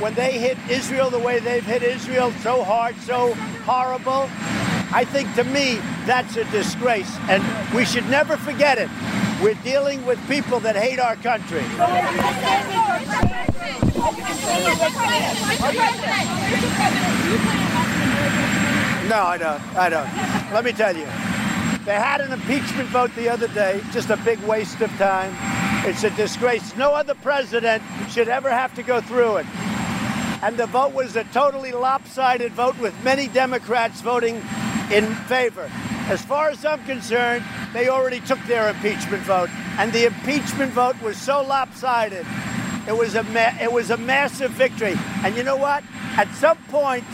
[0.00, 4.28] when they hit Israel the way they've hit Israel so hard, so horrible,
[4.94, 7.16] I think to me that's a disgrace.
[7.28, 7.42] And
[7.74, 8.88] we should never forget it.
[9.42, 11.62] We're dealing with people that hate our country.
[19.08, 19.76] No, I don't.
[19.76, 20.52] I don't.
[20.52, 21.06] Let me tell you.
[21.84, 25.34] They had an impeachment vote the other day, just a big waste of time.
[25.84, 26.76] It's a disgrace.
[26.76, 29.46] No other president should ever have to go through it.
[30.40, 34.36] And the vote was a totally lopsided vote with many Democrats voting
[34.92, 35.68] in favor.
[36.08, 41.00] As far as I'm concerned, they already took their impeachment vote, and the impeachment vote
[41.02, 42.26] was so lopsided.
[42.86, 43.24] It was a
[43.60, 44.94] it was a massive victory.
[45.24, 45.82] And you know what?
[46.16, 47.04] At some point,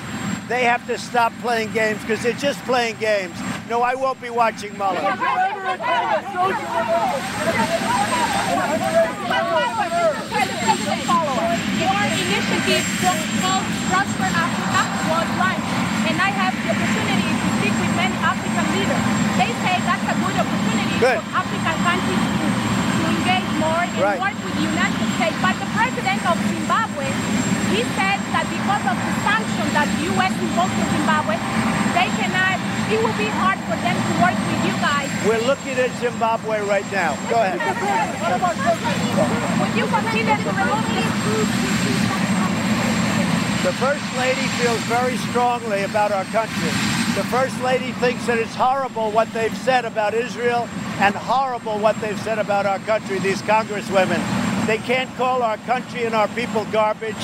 [0.48, 3.36] they have to stop playing games because they're just playing games.
[3.68, 5.00] No, I won't be watching Mueller.
[10.68, 12.84] Your initiative
[13.40, 15.72] called Prosper Africa was launched,
[16.04, 19.04] and I have the opportunity to speak with many African leaders.
[19.40, 21.18] They say that's a good opportunity Good.
[21.24, 24.20] for African countries to, to engage more and Right.
[24.20, 25.38] work with the United States.
[25.40, 27.06] But the president of Zimbabwe,
[27.74, 30.32] he said that because of the sanctions that the U.S.
[30.40, 31.36] imposed on Zimbabwe,
[31.92, 32.56] they cannot,
[32.88, 35.12] it will be hard for them to work with you guys.
[35.28, 37.12] We're looking at Zimbabwe right now.
[37.28, 37.60] Go ahead.
[37.60, 37.76] Would
[39.76, 41.12] you consider to remove these
[43.68, 46.72] The First Lady feels very strongly about our country.
[47.20, 50.66] The First Lady thinks that it's horrible what they've said about Israel
[51.04, 54.47] and horrible what they've said about our country, these congresswomen.
[54.68, 57.16] They can't call our country and our people garbage.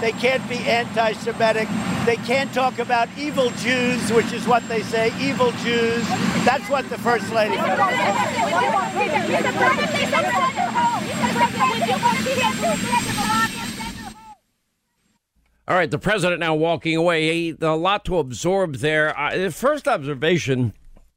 [0.00, 1.68] They can't be anti Semitic.
[2.06, 6.08] They can't talk about evil Jews, which is what they say evil Jews.
[6.46, 7.58] That's what the First Lady
[15.68, 17.54] All right, the president now walking away.
[17.60, 19.18] A lot to absorb there.
[19.18, 20.72] Uh, the first observation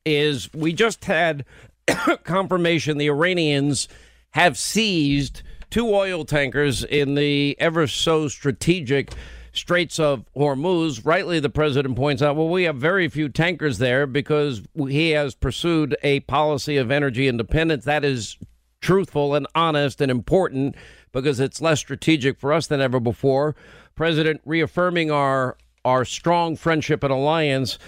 [0.05, 1.45] is we just had
[2.25, 3.87] confirmation the Iranians
[4.31, 9.11] have seized two oil tankers in the ever so strategic
[9.51, 11.05] Straits of Hormuz.
[11.05, 15.35] Rightly, the president points out, well, we have very few tankers there because he has
[15.35, 17.85] pursued a policy of energy independence.
[17.85, 18.37] That is
[18.81, 20.75] truthful and honest and important
[21.11, 23.55] because it's less strategic for us than ever before.
[23.95, 27.79] President reaffirming our our strong friendship and alliance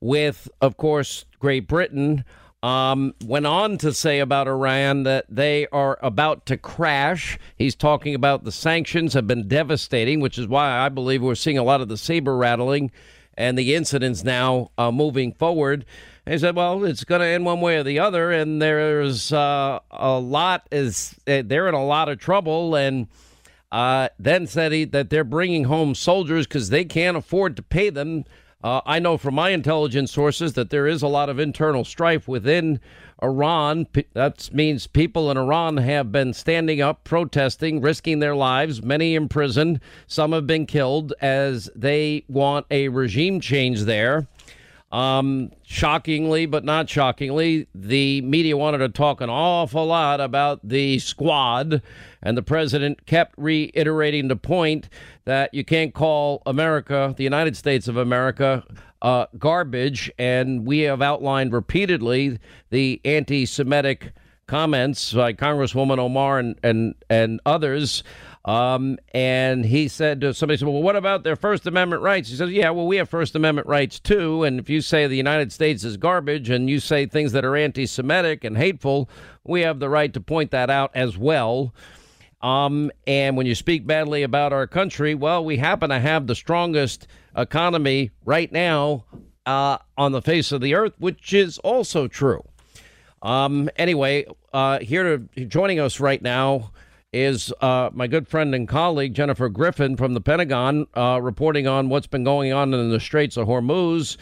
[0.00, 2.24] with, of course, Great Britain.
[2.60, 7.38] Um, went on to say about Iran that they are about to crash.
[7.56, 11.58] He's talking about the sanctions have been devastating, which is why I believe we're seeing
[11.58, 12.90] a lot of the saber rattling
[13.36, 15.84] and the incidents now uh, moving forward.
[16.26, 19.78] He said, "Well, it's going to end one way or the other, and there's uh,
[19.92, 23.06] a lot is eh, they're in a lot of trouble." And
[23.70, 27.88] uh, then said he, that they're bringing home soldiers because they can't afford to pay
[27.88, 28.24] them.
[28.62, 32.26] Uh, I know from my intelligence sources that there is a lot of internal strife
[32.26, 32.80] within
[33.22, 33.86] Iran.
[34.14, 39.78] That means people in Iran have been standing up, protesting, risking their lives, many imprisoned.
[40.08, 44.26] Some have been killed as they want a regime change there.
[44.90, 50.98] Um, shockingly, but not shockingly, the media wanted to talk an awful lot about the
[50.98, 51.82] squad,
[52.22, 54.88] and the president kept reiterating the point
[55.26, 58.64] that you can't call America, the United States of America,
[59.02, 60.10] uh, garbage.
[60.18, 62.38] And we have outlined repeatedly
[62.70, 64.12] the anti Semitic
[64.46, 68.02] comments by Congresswoman Omar and, and, and others.
[68.44, 72.30] Um, and he said to somebody said, Well, what about their First Amendment rights?
[72.30, 74.44] He says, Yeah, well, we have First Amendment rights too.
[74.44, 77.56] And if you say the United States is garbage and you say things that are
[77.56, 79.10] anti Semitic and hateful,
[79.44, 81.74] we have the right to point that out as well.
[82.40, 86.36] Um, and when you speak badly about our country, well, we happen to have the
[86.36, 89.04] strongest economy right now
[89.44, 92.44] uh, on the face of the earth, which is also true.
[93.22, 96.70] Um, anyway, uh, here to joining us right now
[97.12, 101.88] is uh, my good friend and colleague Jennifer Griffin from the Pentagon, uh, reporting on
[101.88, 104.18] what's been going on in the Straits of Hormuz.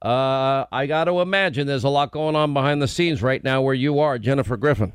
[0.00, 3.62] Uh, I got to imagine there's a lot going on behind the scenes right now
[3.62, 4.92] where you are, Jennifer Griffin.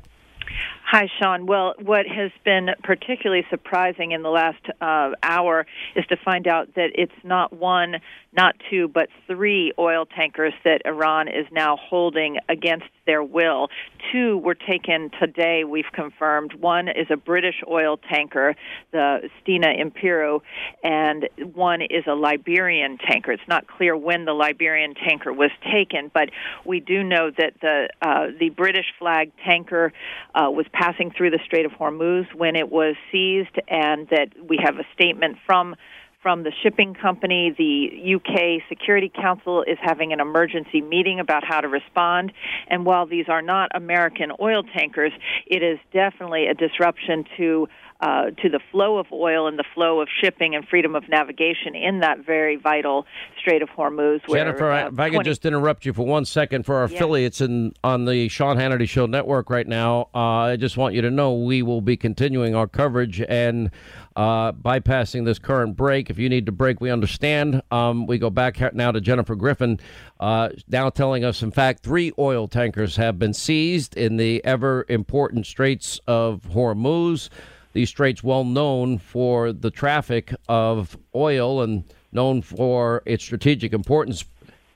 [0.86, 1.46] Hi, Sean.
[1.46, 5.66] Well, what has been particularly surprising in the last uh, hour
[5.96, 7.96] is to find out that it's not one,
[8.36, 13.68] not two, but three oil tankers that Iran is now holding against their will.
[14.12, 16.54] Two were taken today, we've confirmed.
[16.54, 18.56] One is a British oil tanker,
[18.92, 20.40] the Stena Impero,
[20.82, 23.32] and one is a Liberian tanker.
[23.32, 26.30] It's not clear when the Liberian tanker was taken, but
[26.64, 29.92] we do know that the uh, the British flag tanker
[30.34, 34.58] uh, was passing through the Strait of Hormuz when it was seized, and that we
[34.62, 35.76] have a statement from
[36.24, 37.54] from the shipping company.
[37.56, 42.32] The UK Security Council is having an emergency meeting about how to respond.
[42.66, 45.12] And while these are not American oil tankers,
[45.46, 47.68] it is definitely a disruption to
[48.00, 51.74] uh, to the flow of oil and the flow of shipping and freedom of navigation
[51.74, 53.06] in that very vital
[53.40, 54.20] Strait of Hormuz.
[54.26, 57.40] Where, Jennifer, uh, if I could just interrupt you for one second for our affiliates
[57.40, 60.08] in on the Sean Hannity Show network right now.
[60.14, 63.70] Uh, I just want you to know we will be continuing our coverage and
[64.16, 66.10] uh, bypassing this current break.
[66.10, 67.62] If you need to break, we understand.
[67.70, 69.80] Um, we go back now to Jennifer Griffin,
[70.20, 74.84] uh, now telling us, in fact, three oil tankers have been seized in the ever
[74.88, 77.28] important Straits of Hormuz.
[77.74, 84.24] These straits, well known for the traffic of oil and known for its strategic importance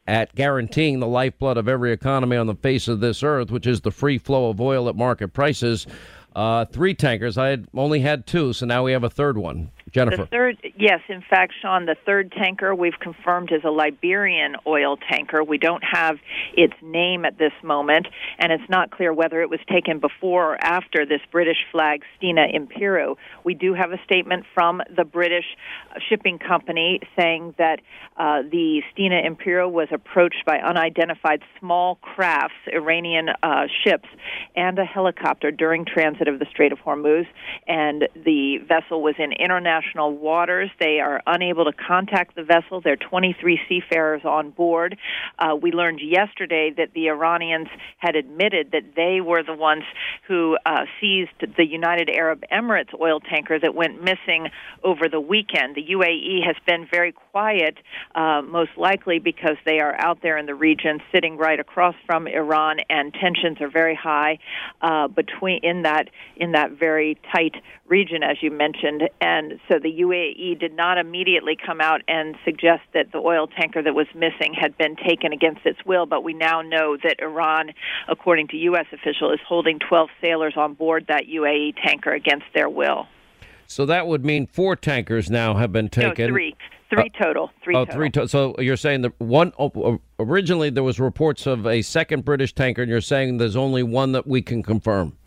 [0.09, 3.83] at guaranteeing the lifeblood of every economy on the face of this earth, which is
[3.83, 5.87] the free flow of oil at market prices.
[6.35, 7.39] Uh, three tankers.
[7.39, 9.71] I had only had two, so now we have a third one.
[9.93, 10.23] Jennifer.
[10.23, 14.97] The third, yes, in fact, Sean, the third tanker we've confirmed is a Liberian oil
[15.11, 15.43] tanker.
[15.43, 16.17] We don't have
[16.57, 18.07] its name at this moment,
[18.39, 22.55] and it's not clear whether it was taken before or after this British flag Stena
[22.55, 23.17] Impero.
[23.45, 25.47] We do have a statement from the British
[26.09, 27.81] shipping company saying that
[28.17, 34.09] uh, the Stena Impero was approached by unidentified small crafts, Iranian uh, ships,
[34.55, 37.27] and a helicopter during transit of the Strait of Hormuz,
[37.67, 40.71] and the vessel was in international waters.
[40.81, 42.81] They are unable to contact the vessel.
[42.81, 44.97] There are 23 seafarers on board.
[45.39, 47.69] Uh, we learned yesterday that the Iranians
[47.99, 49.85] had admitted that they were the ones
[50.27, 54.49] who uh, seized the United Arab Emirates oil tanker that went missing
[54.83, 55.75] over the weekend.
[55.75, 57.77] The UAE has been very quiet,
[58.15, 62.27] uh, most likely because they are out there in the region, sitting right across from
[62.27, 64.39] Iran, and tensions are very high
[64.81, 67.55] uh, between in that in that very tight
[67.89, 69.09] region, as you mentioned.
[69.21, 73.83] And so the UAE did not immediately come out and suggest that the oil tanker
[73.83, 76.07] that was missing had been taken against its will.
[76.07, 77.73] But we now know that Iran,
[78.09, 78.87] according to U.S.
[78.93, 83.07] officials, is holding 12 sailors on board that UAE tanker against their will.
[83.67, 86.27] So that would mean four tankers now have been taken.
[86.27, 86.57] No, three.
[86.91, 87.51] Three uh, total.
[87.63, 87.95] Three oh, total.
[87.95, 91.83] three to- So you're saying that one oh, oh, originally there was reports of a
[91.83, 95.19] second British tanker, and you're saying there's only one that we can confirm.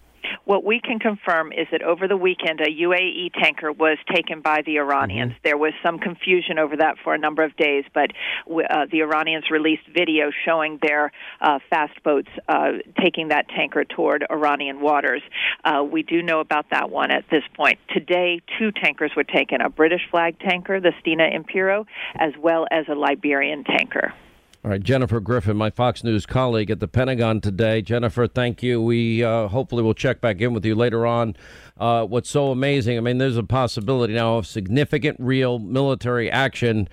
[0.46, 4.64] What we can confirm is that over the weekend, a UAE tanker was taken by
[4.66, 5.34] the Iranians.
[5.44, 8.12] There was some confusion over that for a number of days, but
[8.50, 14.26] uh, the Iranians released video showing their uh, fast boats uh, taking that tanker toward
[14.32, 15.22] Iranian waters.
[15.64, 17.78] Uh, we do know about that one at this point.
[17.90, 21.86] Today, two tankers were taken a British flag tanker, the Stena Impero,
[22.16, 24.14] as well as a Liberian tanker.
[24.64, 27.82] All right, Jennifer Griffin, my Fox News colleague at the Pentagon today.
[27.82, 28.80] Jennifer, thank you.
[28.80, 31.36] We uh, hopefully will check back in with you later on.
[31.80, 32.96] Uh, what's so amazing?
[32.96, 36.88] I mean, there's a possibility now of significant, real military action,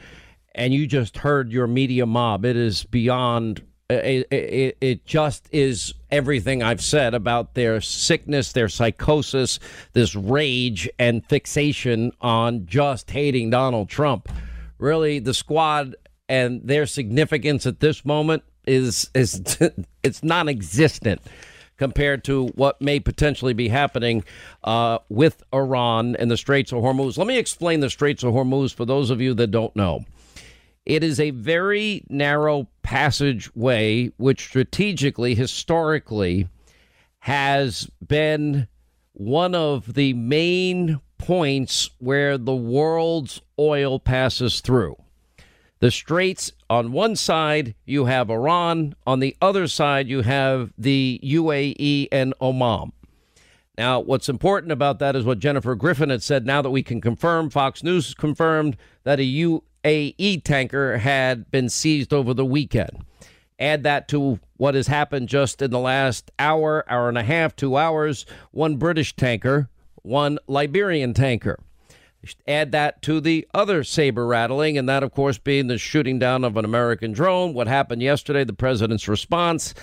[0.54, 2.46] and you just heard your media mob.
[2.46, 3.62] It is beyond.
[3.90, 9.58] It, it, it just is everything I've said about their sickness, their psychosis,
[9.92, 14.30] this rage and fixation on just hating Donald Trump.
[14.78, 15.96] Really, the squad
[16.28, 19.42] and their significance at this moment is is
[20.02, 21.20] it's non-existent
[21.76, 24.24] compared to what may potentially be happening
[24.64, 27.16] uh, with Iran and the Straits of Hormuz.
[27.16, 30.04] Let me explain the Straits of Hormuz for those of you that don't know.
[30.84, 36.48] It is a very narrow passageway which strategically, historically,
[37.20, 38.66] has been
[39.12, 44.96] one of the main points where the world's oil passes through.
[45.80, 48.94] The straits on one side, you have Iran.
[49.06, 52.92] On the other side, you have the UAE and Oman.
[53.76, 56.44] Now, what's important about that is what Jennifer Griffin had said.
[56.44, 62.12] Now that we can confirm, Fox News confirmed that a UAE tanker had been seized
[62.12, 63.04] over the weekend.
[63.60, 67.54] Add that to what has happened just in the last hour, hour and a half,
[67.54, 69.68] two hours one British tanker,
[70.02, 71.60] one Liberian tanker.
[72.46, 76.44] Add that to the other saber rattling, and that, of course, being the shooting down
[76.44, 79.74] of an American drone, what happened yesterday, the president's response,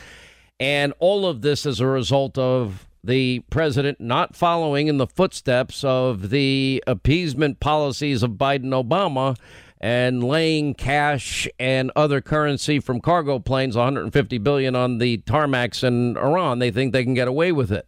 [0.59, 5.83] and all of this as a result of the president not following in the footsteps
[5.83, 9.37] of the appeasement policies of Biden Obama
[9.79, 16.17] and laying cash and other currency from cargo planes, 150 billion on the tarmacs in
[16.17, 16.59] Iran.
[16.59, 17.87] They think they can get away with it.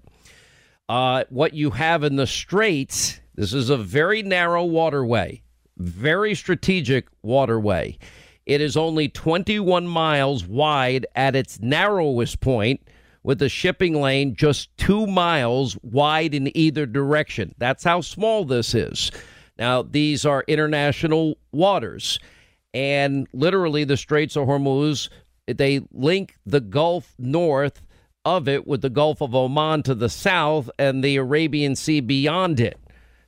[0.89, 5.43] Uh, what you have in the Straits, this is a very narrow waterway,
[5.77, 7.97] very strategic waterway.
[8.47, 12.81] It is only 21 miles wide at its narrowest point,
[13.23, 17.53] with the shipping lane just two miles wide in either direction.
[17.57, 19.11] That's how small this is.
[19.59, 22.19] Now, these are international waters,
[22.73, 25.09] and literally the Straits of Hormuz,
[25.45, 27.81] they link the Gulf north
[28.23, 32.59] of it with the Gulf of Oman to the south and the Arabian Sea beyond
[32.59, 32.79] it.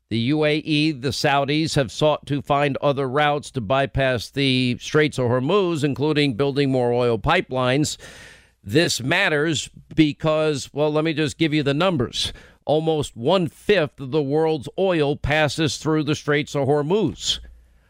[0.09, 5.27] The UAE, the Saudis have sought to find other routes to bypass the Straits of
[5.27, 7.97] Hormuz, including building more oil pipelines.
[8.63, 12.33] This matters because, well, let me just give you the numbers.
[12.65, 17.39] Almost one fifth of the world's oil passes through the Straits of Hormuz.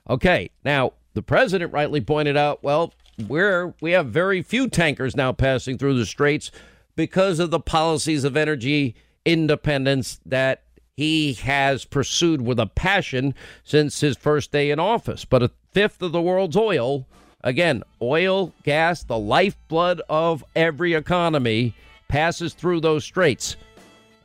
[0.09, 2.93] Okay, now the president rightly pointed out, well,
[3.29, 6.51] we're we have very few tankers now passing through the straits
[6.97, 8.95] because of the policies of energy
[9.25, 10.63] independence that
[10.99, 13.33] he has pursued with a passion
[13.63, 15.23] since his first day in office.
[15.23, 17.07] But a fifth of the world's oil,
[17.41, 21.73] again, oil, gas, the lifeblood of every economy,
[22.09, 23.55] passes through those straits.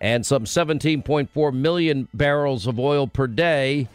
[0.00, 3.88] And some 17.4 million barrels of oil per day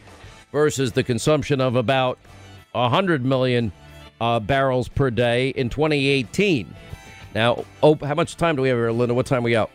[0.54, 2.18] versus the consumption of about
[2.72, 3.74] 100 million
[4.22, 6.74] uh, barrels per day in 2018.
[7.36, 9.14] Now, oh, how much time do we have here, Linda?
[9.14, 9.70] What time are we out?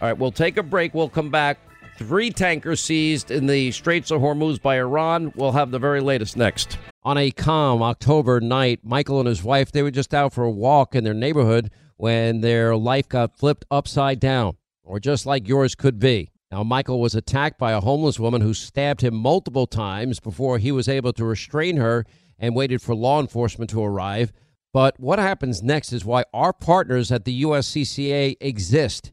[0.00, 0.94] All right, we'll take a break.
[0.94, 1.58] We'll come back.
[2.08, 5.32] Three tankers seized in the Straits of Hormuz by Iran.
[5.36, 6.76] We'll have the very latest next.
[7.04, 10.50] On a calm October night, Michael and his wife, they were just out for a
[10.50, 15.74] walk in their neighborhood when their life got flipped upside down, or just like yours
[15.74, 16.30] could be.
[16.50, 20.72] Now, Michael was attacked by a homeless woman who stabbed him multiple times before he
[20.72, 22.04] was able to restrain her
[22.38, 24.32] and waited for law enforcement to arrive.
[24.72, 29.12] But what happens next is why our partners at the USCCA exist.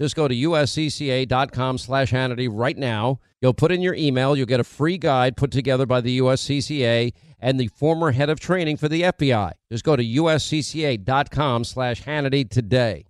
[0.00, 3.20] just go to uscca.com slash Hannity right now.
[3.42, 4.36] You'll put in your email.
[4.36, 8.40] You'll get a free guide put together by the USCCA and the former head of
[8.40, 9.52] training for the FBI.
[9.70, 13.09] Just go to uscca.com slash Hannity today.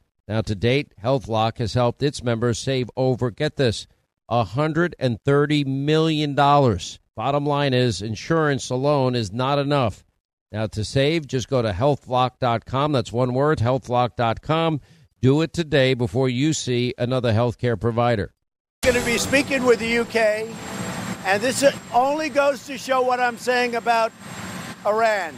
[0.27, 3.87] Now, to date, HealthLock has helped its members save over, get this,
[4.29, 6.35] $130 million.
[6.35, 10.05] Bottom line is, insurance alone is not enough.
[10.51, 12.91] Now, to save, just go to healthlock.com.
[12.91, 14.81] That's one word, healthlock.com.
[15.21, 18.33] Do it today before you see another healthcare provider.
[18.83, 20.49] Going to be speaking with the UK
[21.25, 21.63] And this
[21.93, 24.11] only goes to show what I'm saying about
[24.85, 25.35] Iran.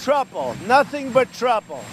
[0.00, 1.84] Trouble, nothing but trouble.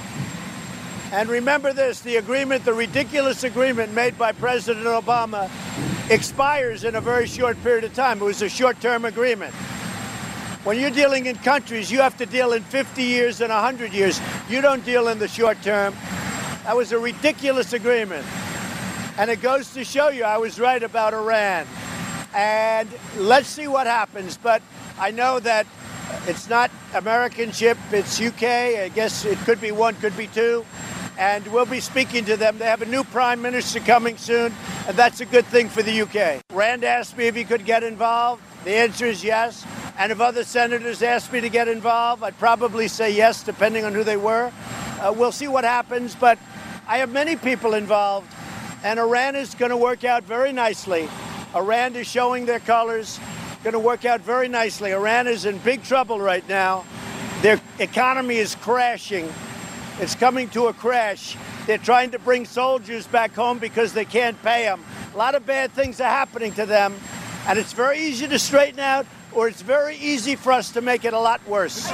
[1.12, 5.49] And remember this the agreement, the ridiculous agreement made by President Obama,
[6.10, 8.22] expires in a very short period of time.
[8.22, 9.53] It was a short term agreement.
[10.66, 14.20] When you're dealing in countries, you have to deal in 50 years and 100 years.
[14.49, 15.95] You don't deal in the short term.
[16.64, 18.26] That was a ridiculous agreement.
[19.18, 21.66] And it goes to show you I was right about Iran.
[22.36, 24.36] And let's see what happens.
[24.36, 24.62] But
[24.99, 25.66] I know that
[26.28, 28.43] it's not American ship, it's UK.
[28.43, 30.66] I guess it could be one, could be two.
[31.18, 32.59] And we'll be speaking to them.
[32.59, 34.53] They have a new prime minister coming soon,
[34.88, 36.43] and that's a good thing for the UK.
[36.53, 38.43] Rand asked me if he could get involved.
[38.65, 39.65] The answer is yes.
[39.97, 43.93] And if other senators asked me to get involved, I'd probably say yes, depending on
[43.93, 44.51] who they were.
[44.99, 46.38] Uh, we'll see what happens, but
[46.88, 48.32] I have many people involved,
[48.84, 51.09] and Iran is going to work out very nicely.
[51.55, 53.20] Iran is showing their colors,
[53.63, 54.91] going to work out very nicely.
[54.91, 56.86] Iran is in big trouble right now.
[57.41, 59.32] Their economy is crashing.
[60.00, 61.36] It's coming to a crash.
[61.66, 64.84] They're trying to bring soldiers back home because they can't pay them.
[65.14, 66.93] A lot of bad things are happening to them,
[67.48, 71.04] and it's very easy to straighten out, or it's very easy for us to make
[71.04, 71.91] it a lot worse.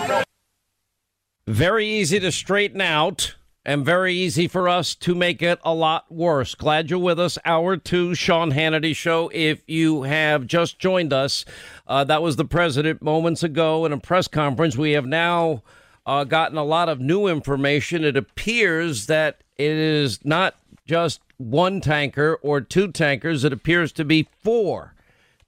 [1.47, 3.36] Very easy to straighten out
[3.66, 6.56] and very easy for us to make it a lot worse.
[6.56, 7.38] Glad you're with us.
[7.45, 9.32] Hour two, Sean Hannity Show.
[9.34, 11.45] If you have just joined us,
[11.88, 14.76] uh, that was the president moments ago in a press conference.
[14.76, 15.64] We have now
[16.06, 18.04] uh, gotten a lot of new information.
[18.04, 24.06] It appears that it is not just one tanker or two tankers, it appears to
[24.06, 24.93] be four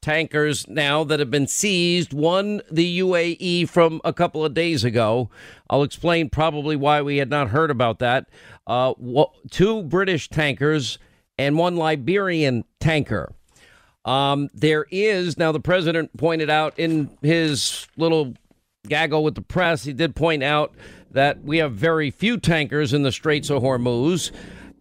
[0.01, 2.13] tankers now that have been seized.
[2.13, 5.31] One, the UAE from a couple of days ago.
[5.67, 8.27] I'll explain probably why we had not heard about that.
[8.67, 8.93] Uh,
[9.49, 10.99] two British tankers
[11.39, 13.33] and one Liberian tanker.
[14.05, 18.35] Um, there is now the president pointed out in his little
[18.87, 19.83] gaggle with the press.
[19.83, 20.73] He did point out
[21.11, 24.31] that we have very few tankers in the Straits of Hormuz.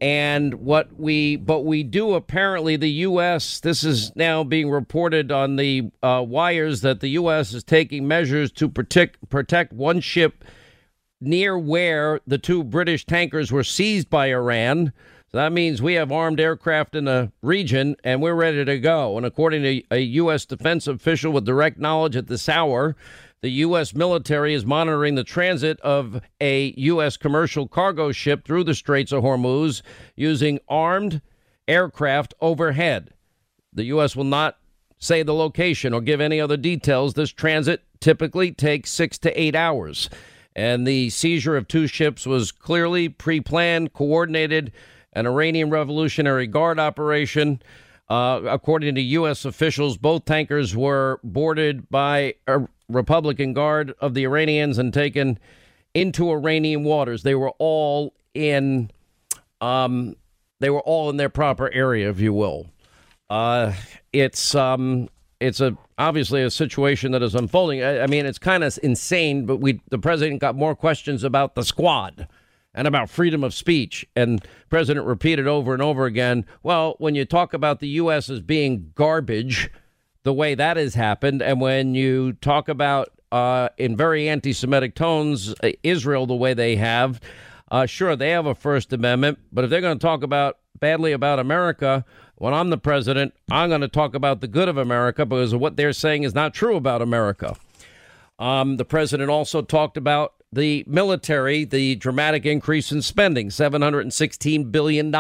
[0.01, 5.57] And what we, but we do apparently, the U.S., this is now being reported on
[5.57, 7.55] the uh, wires that the U.S.
[7.55, 10.45] is taking measures to protect, protect one ship
[11.21, 14.93] near where the two British tankers were seized by Iran.
[15.31, 19.17] So that means we have armed aircraft in the region and we're ready to go.
[19.17, 20.45] And according to a U.S.
[20.45, 22.95] defense official with direct knowledge at this hour,
[23.45, 23.95] the U.S.
[23.95, 27.19] military is monitoring the transit of a U.S.
[27.19, 29.83] commercial cargo ship through the Straits of Hormuz
[30.17, 31.21] using armed
[31.69, 33.11] aircraft overhead.
[33.71, 34.17] The U.S.
[34.17, 34.57] will not
[34.97, 37.13] say the location or give any other details.
[37.13, 40.09] This transit typically takes six to eight hours.
[40.57, 44.73] And the seizure of two ships was clearly pre planned, coordinated,
[45.13, 47.61] an Iranian Revolutionary Guard operation.
[48.09, 49.45] Uh, according to U.S.
[49.45, 52.37] officials, both tankers were boarded by
[52.89, 55.39] Republican Guard of the Iranians and taken
[55.95, 57.23] into Iranian waters.
[57.23, 58.91] They were all in,
[59.61, 60.17] um,
[60.61, 62.67] they were all in their proper area, if you will.
[63.31, 63.73] Uh,
[64.13, 65.09] it's um,
[65.41, 67.83] it's a obviously a situation that is unfolding.
[67.83, 71.55] I, I mean, it's kind of insane, but we the president got more questions about
[71.55, 72.29] the squad
[72.75, 74.07] and about freedom of speech.
[74.17, 78.29] And president repeated over and over again, well, when you talk about the U.S.
[78.29, 79.71] as being garbage,
[80.25, 81.41] the way that has happened.
[81.41, 86.55] And when you talk about, uh, in very anti Semitic tones, uh, Israel the way
[86.55, 87.21] they have,
[87.71, 89.39] uh, sure, they have a First Amendment.
[89.53, 92.05] But if they're going to talk about badly about America,
[92.37, 95.77] when I'm the president, I'm going to talk about the good of America because what
[95.77, 97.57] they're saying is not true about America.
[98.39, 105.11] Um, the president also talked about the military, the dramatic increase in spending, $716 billion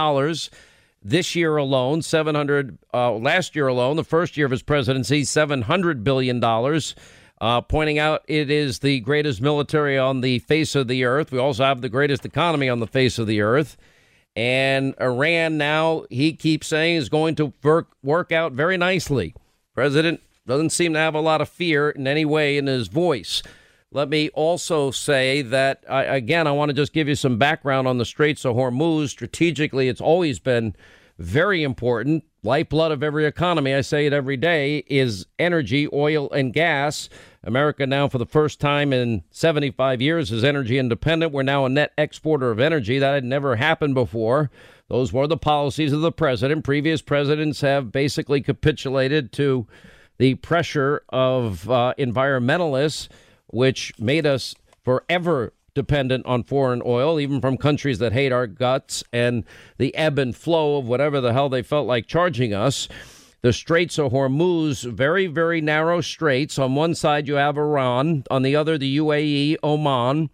[1.04, 6.02] this year alone, 700 uh, last year alone, the first year of his presidency, 700
[6.02, 6.94] billion dollars.
[7.40, 11.30] Uh, pointing out it is the greatest military on the face of the earth.
[11.30, 13.76] We also have the greatest economy on the face of the earth.
[14.36, 19.34] And Iran now, he keeps saying, is going to work, work out very nicely.
[19.74, 23.42] President doesn't seem to have a lot of fear in any way in his voice.
[23.94, 27.86] Let me also say that, uh, again, I want to just give you some background
[27.86, 29.10] on the Straits of Hormuz.
[29.10, 30.74] Strategically, it's always been
[31.20, 32.24] very important.
[32.42, 37.08] Lifeblood of every economy, I say it every day, is energy, oil, and gas.
[37.44, 41.30] America now, for the first time in 75 years, is energy independent.
[41.30, 42.98] We're now a net exporter of energy.
[42.98, 44.50] That had never happened before.
[44.88, 46.64] Those were the policies of the president.
[46.64, 49.68] Previous presidents have basically capitulated to
[50.18, 53.08] the pressure of uh, environmentalists
[53.54, 59.02] which made us forever dependent on foreign oil, even from countries that hate our guts
[59.12, 59.44] and
[59.78, 62.88] the ebb and flow of whatever the hell they felt like charging us.
[63.42, 66.58] the Straits of Hormuz, very, very narrow straits.
[66.58, 70.30] On one side, you have Iran, on the other, the UAE, Oman,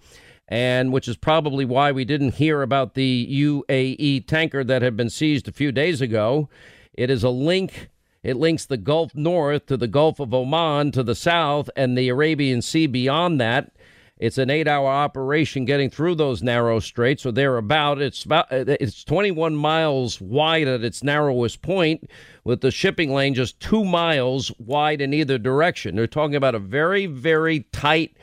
[0.46, 5.10] and which is probably why we didn't hear about the UAE tanker that had been
[5.10, 6.48] seized a few days ago.
[6.94, 7.88] It is a link.
[8.22, 12.08] It links the Gulf North to the Gulf of Oman to the south and the
[12.08, 13.72] Arabian Sea beyond that.
[14.18, 18.02] It's an eight-hour operation getting through those narrow straits, or thereabout.
[18.02, 22.10] It's about it's 21 miles wide at its narrowest point,
[22.44, 25.96] with the shipping lane just two miles wide in either direction.
[25.96, 28.14] They're talking about a very, very tight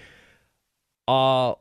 [1.07, 1.55] uh,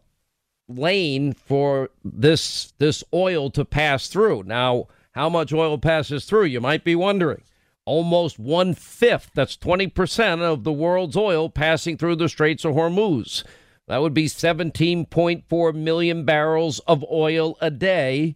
[0.68, 4.43] lane for this this oil to pass through.
[4.43, 6.45] Now, how much oil passes through?
[6.45, 7.41] You might be wondering.
[7.87, 9.30] Almost one fifth.
[9.34, 13.43] That's 20 percent of the world's oil passing through the Straits of Hormuz.
[13.89, 18.34] That would be 17.4 million barrels of oil a day.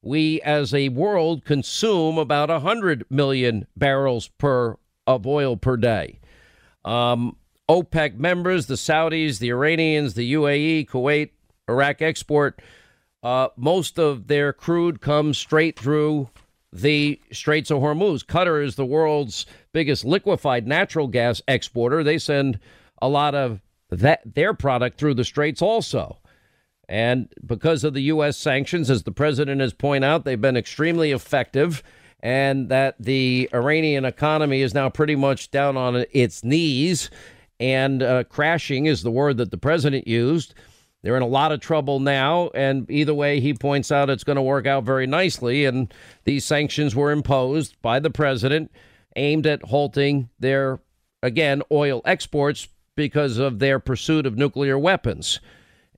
[0.00, 4.76] We as a world consume about 100 million barrels per
[5.06, 6.20] of oil per day.
[6.84, 7.36] Um,
[7.68, 11.30] OPEC members, the Saudis, the Iranians, the UAE, Kuwait,
[11.68, 12.60] Iraq export,
[13.22, 16.28] uh, most of their crude comes straight through
[16.72, 18.24] the Straits of Hormuz.
[18.24, 22.02] Qatar is the world's biggest liquefied natural gas exporter.
[22.02, 22.58] They send
[23.00, 23.60] a lot of
[23.90, 26.18] that their product through the straits also.
[26.88, 28.36] And because of the U.S.
[28.36, 31.82] sanctions, as the president has pointed out, they've been extremely effective,
[32.20, 37.10] and that the Iranian economy is now pretty much down on its knees,
[37.60, 40.54] and uh, crashing is the word that the president used.
[41.02, 44.36] They're in a lot of trouble now, and either way, he points out it's going
[44.36, 45.64] to work out very nicely.
[45.64, 45.92] And
[46.24, 48.70] these sanctions were imposed by the president,
[49.16, 50.80] aimed at halting their,
[51.22, 55.40] again, oil exports because of their pursuit of nuclear weapons.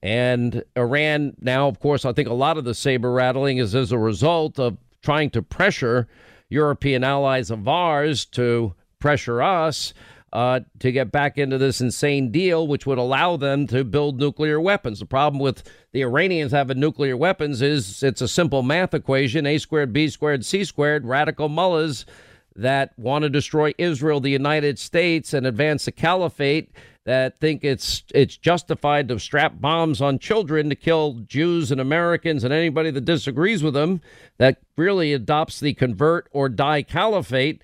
[0.01, 3.91] And Iran now, of course, I think a lot of the saber rattling is as
[3.91, 6.07] a result of trying to pressure
[6.49, 9.93] European allies of ours to pressure us
[10.35, 14.59] uh, to get back into this insane deal, which would allow them to build nuclear
[14.59, 14.99] weapons.
[14.99, 15.63] The problem with
[15.93, 20.43] the Iranians having nuclear weapons is it's a simple math equation A squared, B squared,
[20.45, 22.05] C squared, radical mullahs
[22.53, 26.69] that want to destroy Israel, the United States, and advance the caliphate
[27.05, 32.43] that think it's it's justified to strap bombs on children to kill Jews and Americans
[32.43, 34.01] and anybody that disagrees with them
[34.37, 37.61] that really adopts the convert or die caliphate.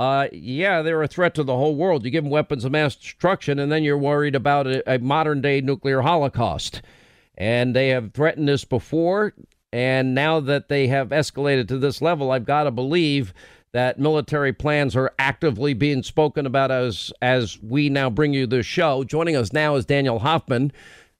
[0.00, 2.06] Uh, yeah, they're a threat to the whole world.
[2.06, 5.42] You give them weapons of mass destruction, and then you're worried about a, a modern
[5.42, 6.80] day nuclear holocaust.
[7.36, 9.34] And they have threatened this before,
[9.74, 13.34] and now that they have escalated to this level, I've got to believe
[13.72, 18.64] that military plans are actively being spoken about as as we now bring you this
[18.64, 19.04] show.
[19.04, 20.72] Joining us now is Daniel Hoffman.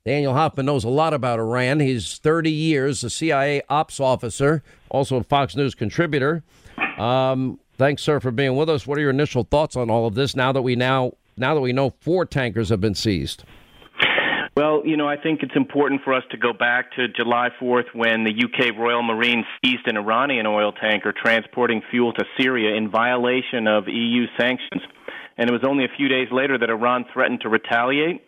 [0.07, 1.81] Daniel Hoffman knows a lot about Iran.
[1.81, 6.43] He's 30 years a CIA ops officer, also a Fox News contributor.
[6.97, 8.87] Um, thanks, sir, for being with us.
[8.87, 11.63] What are your initial thoughts on all of this now that we now now that
[11.63, 13.43] we know four tankers have been seized?
[14.55, 17.95] Well, you know, I think it's important for us to go back to July 4th
[17.95, 22.91] when the UK Royal Marine seized an Iranian oil tanker transporting fuel to Syria in
[22.91, 24.83] violation of EU sanctions.
[25.39, 28.21] And it was only a few days later that Iran threatened to retaliate.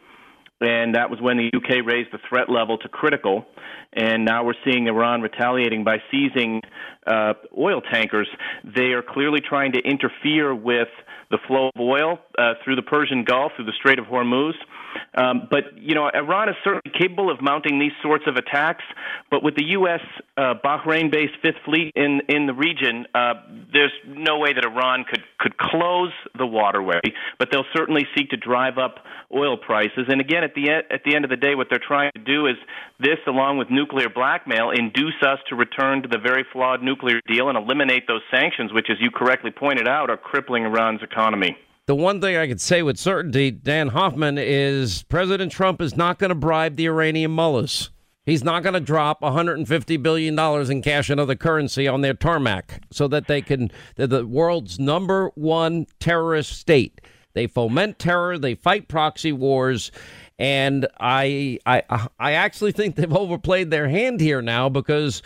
[0.63, 3.45] And that was when the UK raised the threat level to critical.
[3.93, 6.63] And now we're seeing Iran retaliating by seizing
[7.07, 8.29] uh, oil tankers.
[8.65, 10.89] They are clearly trying to interfere with
[11.31, 14.55] the flow of oil uh, through the Persian Gulf, through the Strait of Hormuz.
[15.15, 18.85] Um, but you know, Iran is certainly capable of mounting these sorts of attacks.
[19.31, 20.01] But with the U.S.
[20.37, 23.35] Uh, Bahrain-based Fifth Fleet in in the region, uh,
[23.73, 27.01] there's no way that Iran could could close the waterway.
[27.39, 30.07] But they'll certainly seek to drive up oil prices.
[30.09, 32.23] And again, at the e- at the end of the day, what they're trying to
[32.23, 32.57] do is
[32.99, 37.49] this, along with nuclear blackmail, induce us to return to the very flawed nuclear deal
[37.49, 41.57] and eliminate those sanctions, which, as you correctly pointed out, are crippling Iran's economy.
[41.87, 46.21] The one thing I can say with certainty, Dan Hoffman, is President Trump is not
[46.21, 47.91] going to bribe the Iranian mullahs.
[48.25, 50.39] He's not going to drop $150 billion
[50.71, 54.79] in cash and other currency on their tarmac so that they can, they're the world's
[54.79, 57.01] number one terrorist state.
[57.33, 59.91] They foment terror, they fight proxy wars,
[60.39, 61.83] and I, I,
[62.21, 65.21] I actually think they've overplayed their hand here now because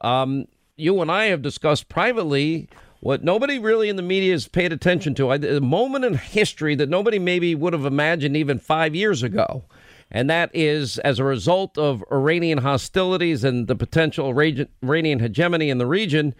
[0.00, 0.46] um,
[0.76, 2.70] you and I have discussed privately
[3.00, 6.88] what nobody really in the media has paid attention to, a moment in history that
[6.88, 9.64] nobody maybe would have imagined even five years ago.
[10.10, 15.78] And that is as a result of Iranian hostilities and the potential Iranian hegemony in
[15.78, 16.34] the region.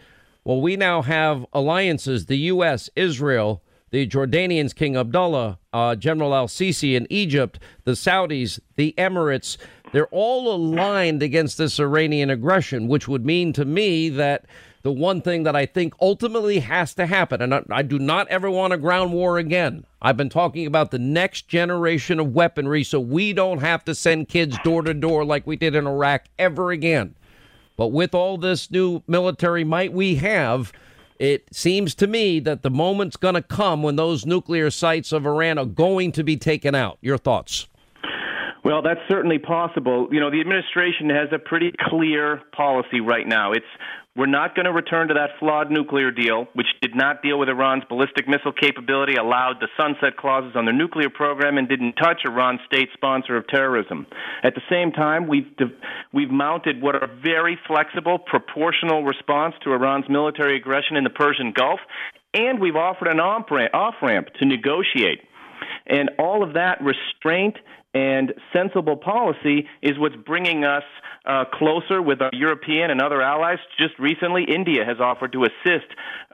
[0.45, 6.49] Well, we now have alliances the U.S., Israel, the Jordanians, King Abdullah, uh, General al
[6.49, 9.57] Sisi in Egypt, the Saudis, the Emirates.
[9.93, 14.47] They're all aligned against this Iranian aggression, which would mean to me that
[14.83, 18.29] the one thing that I think ultimately has to happen, and I, I do not
[18.29, 19.85] ever want a ground war again.
[20.01, 24.29] I've been talking about the next generation of weaponry so we don't have to send
[24.29, 27.15] kids door to door like we did in Iraq ever again.
[27.77, 30.73] But with all this new military might we have,
[31.19, 35.27] it seems to me that the moment's going to come when those nuclear sites of
[35.27, 36.97] Iran are going to be taken out.
[37.03, 37.69] Your thoughts?
[38.65, 40.09] Well, that's certainly possible.
[40.11, 43.53] You know, the administration has a pretty clear policy right now.
[43.53, 43.65] It's
[44.17, 47.49] we're not going to return to that flawed nuclear deal, which did not deal with
[47.49, 52.23] Iran's ballistic missile capability, allowed the sunset clauses on their nuclear program, and didn't touch
[52.25, 54.07] Iran's state sponsor of terrorism.
[54.43, 55.47] At the same time, we've
[56.13, 61.53] we've mounted what are very flexible, proportional response to Iran's military aggression in the Persian
[61.53, 61.81] Gulf,
[62.35, 65.21] and we've offered an off ramp to negotiate.
[65.87, 67.57] And all of that restraint
[67.95, 70.85] and sensible policy is what's bringing us
[71.27, 73.59] uh, closer with our European and other allies.
[73.79, 75.87] Just recently, India has offered to assist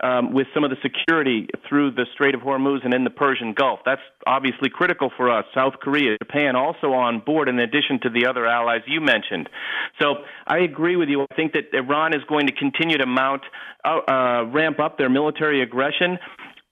[0.03, 3.53] um, with some of the security through the Strait of Hormuz and in the Persian
[3.53, 3.81] Gulf.
[3.85, 5.45] That's obviously critical for us.
[5.55, 9.49] South Korea, Japan also on board, in addition to the other allies you mentioned.
[10.01, 11.23] So I agree with you.
[11.23, 13.43] I think that Iran is going to continue to mount,
[13.85, 16.19] uh, uh, ramp up their military aggression.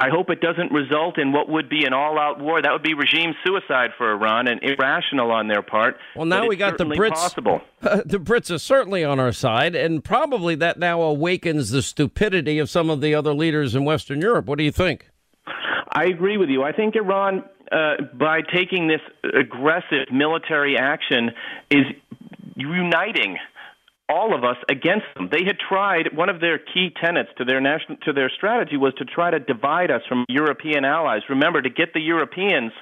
[0.00, 2.60] I hope it doesn't result in what would be an all out war.
[2.60, 5.96] That would be regime suicide for Iran and irrational on their part.
[6.16, 7.10] Well, now we got the Brits.
[7.10, 7.60] Possible.
[7.80, 12.58] Uh, the Brits are certainly on our side, and probably that now awakens the stupidity
[12.58, 14.46] of some of the other leaders in Western Europe.
[14.46, 15.10] What do you think?
[15.92, 16.64] I agree with you.
[16.64, 21.30] I think Iran, uh, by taking this aggressive military action,
[21.70, 21.84] is
[22.56, 23.38] uniting
[24.08, 25.28] all of us against them.
[25.30, 28.92] They had tried one of their key tenets to their national to their strategy was
[28.98, 31.22] to try to divide us from European allies.
[31.28, 32.72] Remember to get the Europeans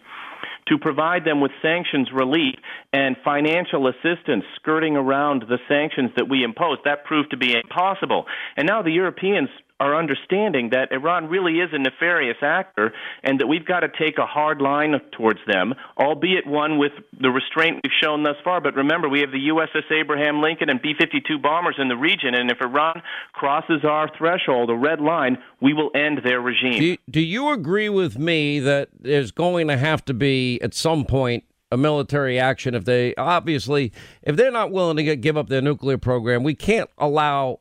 [0.69, 2.55] to provide them with sanctions relief
[2.93, 6.81] and financial assistance skirting around the sanctions that we imposed.
[6.85, 8.27] That proved to be impossible.
[8.57, 9.49] And now the Europeans
[9.83, 12.93] are understanding that Iran really is a nefarious actor
[13.25, 17.31] and that we've got to take a hard line towards them, albeit one with the
[17.31, 18.61] restraint we've shown thus far.
[18.61, 22.35] But remember, we have the USS Abraham Lincoln and B 52 bombers in the region,
[22.35, 23.03] and if Iran
[23.33, 26.79] crosses our threshold, a red line, we will end their regime.
[26.79, 30.75] Do you, do you agree with me that there's going to have to be, at
[30.75, 33.91] some point, a military action if they obviously
[34.23, 37.59] if they're not willing to get, give up their nuclear program we can't allow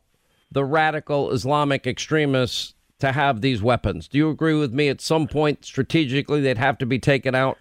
[0.52, 4.08] the radical Islamic extremists to have these weapons.
[4.08, 4.90] Do you agree with me?
[4.90, 7.58] At some point, strategically, they'd have to be taken out.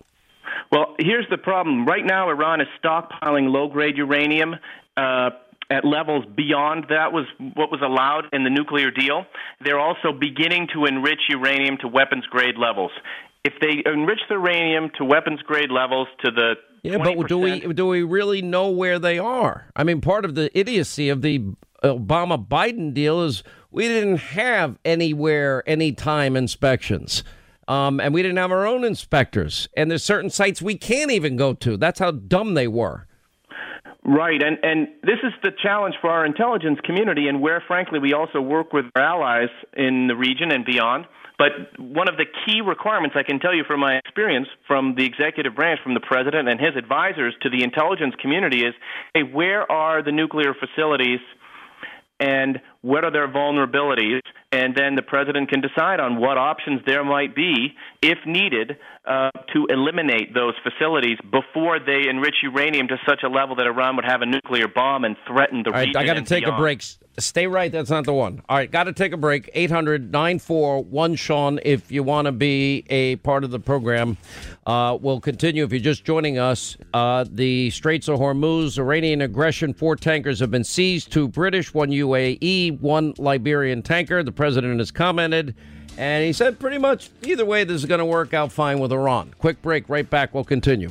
[0.71, 1.87] Well, here's the problem.
[1.87, 4.57] Right now, Iran is stockpiling low-grade uranium.
[4.97, 5.31] Uh,
[5.71, 9.25] at levels beyond that was what was allowed in the nuclear deal.
[9.65, 12.91] They're also beginning to enrich uranium to weapons grade levels.
[13.45, 17.61] If they enrich the uranium to weapons grade levels to the yeah, but do we
[17.61, 19.71] do we really know where they are?
[19.77, 21.45] I mean, part of the idiocy of the
[21.83, 27.25] Obama Biden deal is we didn't have anywhere, anytime inspections.
[27.69, 29.69] Um, and we didn't have our own inspectors.
[29.77, 31.77] And there's certain sites we can't even go to.
[31.77, 33.07] That's how dumb they were.
[34.03, 38.15] Right, and and this is the challenge for our intelligence community, and where, frankly, we
[38.15, 41.05] also work with our allies in the region and beyond.
[41.37, 45.05] But one of the key requirements, I can tell you from my experience from the
[45.05, 48.75] executive branch, from the president and his advisors to the intelligence community, is
[49.15, 51.21] hey, where are the nuclear facilities
[52.21, 54.21] and what are their vulnerabilities,
[54.53, 58.77] and then the president can decide on what options there might be, if needed,
[59.07, 63.97] uh, to eliminate those facilities before they enrich uranium to such a level that Iran
[63.97, 65.97] would have a nuclear bomb and threaten the All right, region.
[65.97, 66.59] I got to take beyond.
[66.59, 66.83] a break.
[67.19, 67.71] Stay right.
[67.71, 68.41] That's not the one.
[68.49, 69.51] All right, got to take a break.
[69.53, 74.17] 800 941 Sean, if you want to be a part of the program.
[74.67, 75.65] Uh, we'll continue.
[75.65, 80.51] If you're just joining us, uh, the Straits of Hormuz, Iranian aggression, four tankers have
[80.51, 84.23] been seized two British, one UAE, one Liberian tanker.
[84.23, 85.55] The president has commented,
[85.99, 88.93] and he said pretty much either way, this is going to work out fine with
[88.93, 89.35] Iran.
[89.39, 90.35] Quick break, right back.
[90.35, 90.91] We'll continue.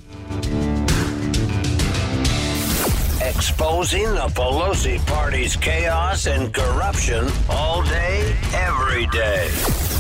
[3.22, 9.48] Exposing the Pelosi party's chaos and corruption all day, every day.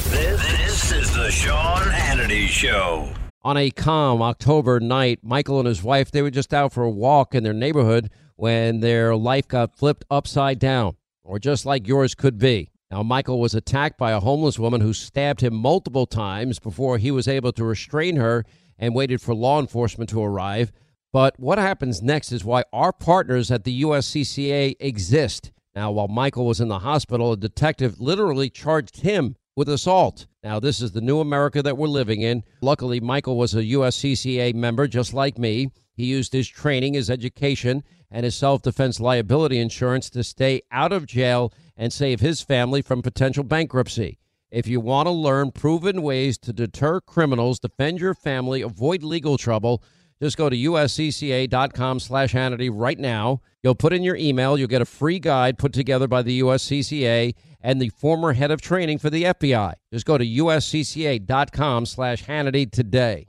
[0.09, 3.13] This, this is the Sean Hannity Show.
[3.43, 6.89] On a calm October night, Michael and his wife, they were just out for a
[6.89, 12.15] walk in their neighborhood when their life got flipped upside down, or just like yours
[12.15, 12.71] could be.
[12.91, 17.11] Now, Michael was attacked by a homeless woman who stabbed him multiple times before he
[17.11, 18.45] was able to restrain her
[18.79, 20.71] and waited for law enforcement to arrive.
[21.13, 25.51] But what happens next is why our partners at the USCCA exist.
[25.75, 30.25] Now, while Michael was in the hospital, a detective literally charged him with assault.
[30.43, 32.43] Now, this is the new America that we're living in.
[32.61, 35.69] Luckily, Michael was a USCCA member just like me.
[35.99, 40.93] He used his training, his education, and his self defense liability insurance to stay out
[40.93, 44.17] of jail and save his family from potential bankruptcy.
[44.49, 49.37] If you want to learn proven ways to deter criminals, defend your family, avoid legal
[49.37, 49.83] trouble,
[50.21, 53.41] just go to uscca.com slash Hannity right now.
[53.61, 54.57] You'll put in your email.
[54.57, 58.61] You'll get a free guide put together by the USCCA and the former head of
[58.61, 59.73] training for the FBI.
[59.91, 63.28] Just go to uscca.com slash Hannity today.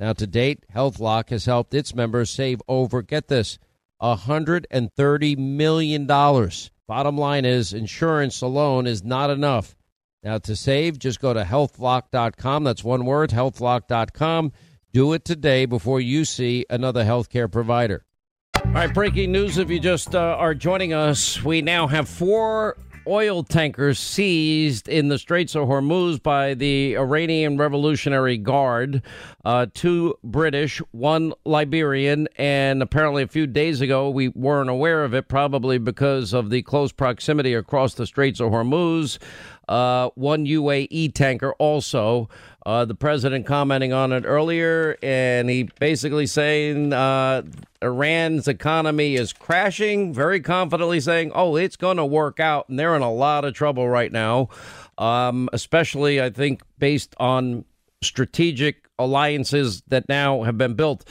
[0.00, 3.58] Now, to date, HealthLock has helped its members save over, get this,
[4.00, 6.06] $130 million.
[6.06, 9.76] Bottom line is, insurance alone is not enough.
[10.22, 12.64] Now, to save, just go to healthlock.com.
[12.64, 14.52] That's one word, healthlock.com.
[14.90, 18.06] Do it today before you see another healthcare provider.
[18.56, 21.42] All right, breaking news if you just uh, are joining us.
[21.44, 27.56] We now have four oil tankers seized in the Straits of Hormuz by the Iranian
[27.56, 29.02] Revolutionary Guard.
[29.44, 35.14] Uh, two British, one Liberian, and apparently a few days ago we weren't aware of
[35.14, 39.18] it, probably because of the close proximity across the Straits of Hormuz.
[39.68, 42.28] Uh, one UAE tanker also.
[42.66, 47.42] Uh, the president commenting on it earlier, and he basically saying uh,
[47.80, 52.68] Iran's economy is crashing, very confidently saying, oh, it's going to work out.
[52.68, 54.50] And they're in a lot of trouble right now,
[54.98, 57.64] um, especially, I think, based on
[58.02, 61.08] strategic alliances that now have been built.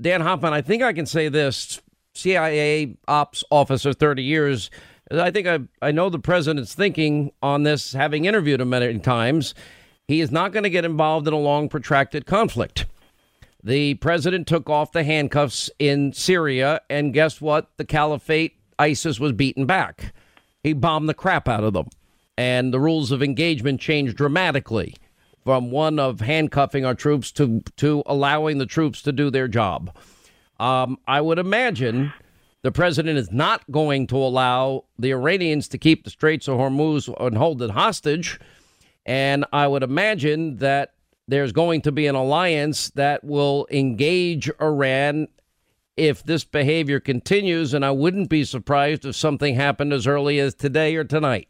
[0.00, 1.80] Dan Hoffman, I think I can say this
[2.14, 4.70] CIA ops officer, 30 years.
[5.10, 9.54] I think I, I know the president's thinking on this, having interviewed him many times.
[10.08, 12.86] He is not going to get involved in a long, protracted conflict.
[13.62, 17.68] The president took off the handcuffs in Syria, and guess what?
[17.76, 20.14] The caliphate, ISIS, was beaten back.
[20.62, 21.88] He bombed the crap out of them.
[22.38, 24.94] And the rules of engagement changed dramatically
[25.44, 29.94] from one of handcuffing our troops to, to allowing the troops to do their job.
[30.58, 32.14] Um, I would imagine
[32.62, 37.12] the president is not going to allow the Iranians to keep the Straits of Hormuz
[37.20, 38.38] and hold it hostage
[39.08, 40.92] and I would imagine that
[41.26, 45.28] there's going to be an alliance that will engage Iran
[45.96, 47.72] if this behavior continues.
[47.72, 51.48] And I wouldn't be surprised if something happened as early as today or tonight.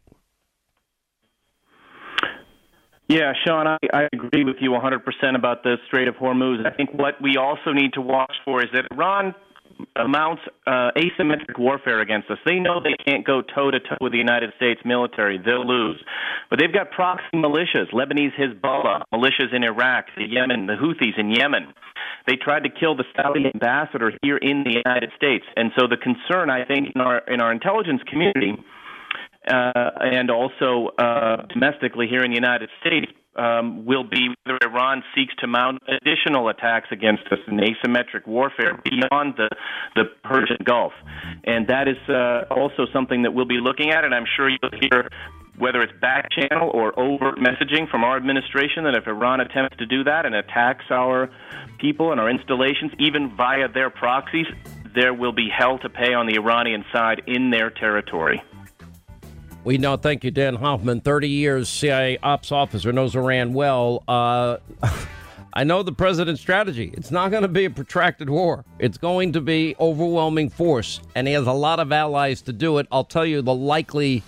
[3.09, 6.65] Yeah, Sean, I, I agree with you 100% about the Strait of Hormuz.
[6.65, 9.35] I think what we also need to watch for is that Iran
[10.07, 12.37] mounts uh, asymmetric warfare against us.
[12.45, 16.01] They know they can't go toe to toe with the United States military; they'll lose.
[16.49, 21.31] But they've got proxy militias, Lebanese Hezbollah, militias in Iraq, the Yemen, the Houthis in
[21.31, 21.73] Yemen.
[22.27, 25.97] They tried to kill the Saudi ambassador here in the United States, and so the
[25.97, 28.53] concern, I think, in our in our intelligence community.
[29.47, 35.03] Uh, and also uh, domestically here in the United States um, will be whether Iran
[35.15, 39.49] seeks to mount additional attacks against us in asymmetric warfare beyond the,
[39.95, 40.93] the Persian Gulf.
[41.43, 44.79] And that is uh, also something that we'll be looking at, and I'm sure you'll
[44.91, 45.09] hear
[45.57, 49.85] whether it's back channel or overt messaging from our administration, that if Iran attempts to
[49.85, 51.29] do that and attacks our
[51.79, 54.47] people and our installations, even via their proxies,
[54.95, 58.41] there will be hell to pay on the Iranian side in their territory.
[59.63, 59.97] We know.
[59.97, 61.01] Thank you, Dan Hoffman.
[61.01, 64.03] 30 years CIA ops officer, knows Iran well.
[64.07, 64.57] Uh,
[65.53, 66.91] I know the president's strategy.
[66.93, 68.63] It's not going to be a protracted war.
[68.77, 72.77] It's going to be overwhelming force, and he has a lot of allies to do
[72.77, 72.87] it.
[72.91, 74.23] I'll tell you the likely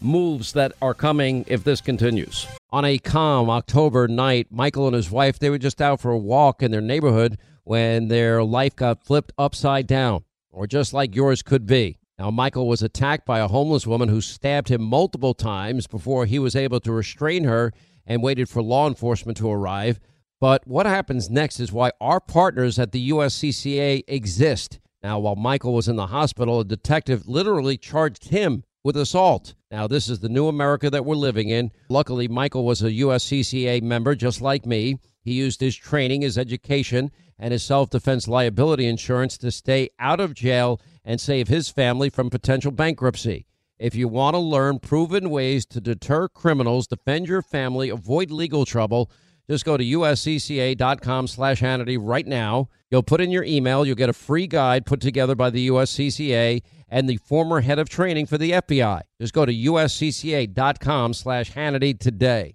[0.00, 2.46] moves that are coming if this continues.
[2.70, 6.18] On a calm October night, Michael and his wife, they were just out for a
[6.18, 11.42] walk in their neighborhood when their life got flipped upside down, or just like yours
[11.42, 11.98] could be.
[12.20, 16.38] Now, Michael was attacked by a homeless woman who stabbed him multiple times before he
[16.38, 17.72] was able to restrain her
[18.06, 19.98] and waited for law enforcement to arrive.
[20.38, 24.80] But what happens next is why our partners at the USCCA exist.
[25.02, 29.54] Now, while Michael was in the hospital, a detective literally charged him with assault.
[29.70, 31.70] Now, this is the new America that we're living in.
[31.88, 34.98] Luckily, Michael was a USCCA member just like me.
[35.22, 40.20] He used his training, his education, and his self defense liability insurance to stay out
[40.20, 43.46] of jail and save his family from potential bankruptcy.
[43.78, 48.66] If you want to learn proven ways to deter criminals, defend your family, avoid legal
[48.66, 49.10] trouble,
[49.48, 52.68] just go to uscca.com slash Hannity right now.
[52.90, 53.84] You'll put in your email.
[53.84, 57.88] You'll get a free guide put together by the USCCA and the former head of
[57.88, 59.00] training for the FBI.
[59.20, 62.54] Just go to uscca.com slash Hannity today.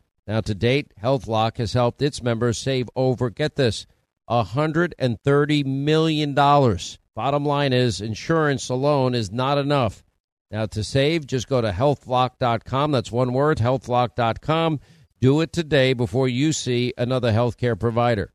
[0.31, 3.85] Now, to date, HealthLock has helped its members save over, get this,
[4.29, 6.33] $130 million.
[6.33, 10.05] Bottom line is, insurance alone is not enough.
[10.49, 12.93] Now, to save, just go to healthlock.com.
[12.93, 14.79] That's one word, healthlock.com.
[15.19, 18.31] Do it today before you see another healthcare provider.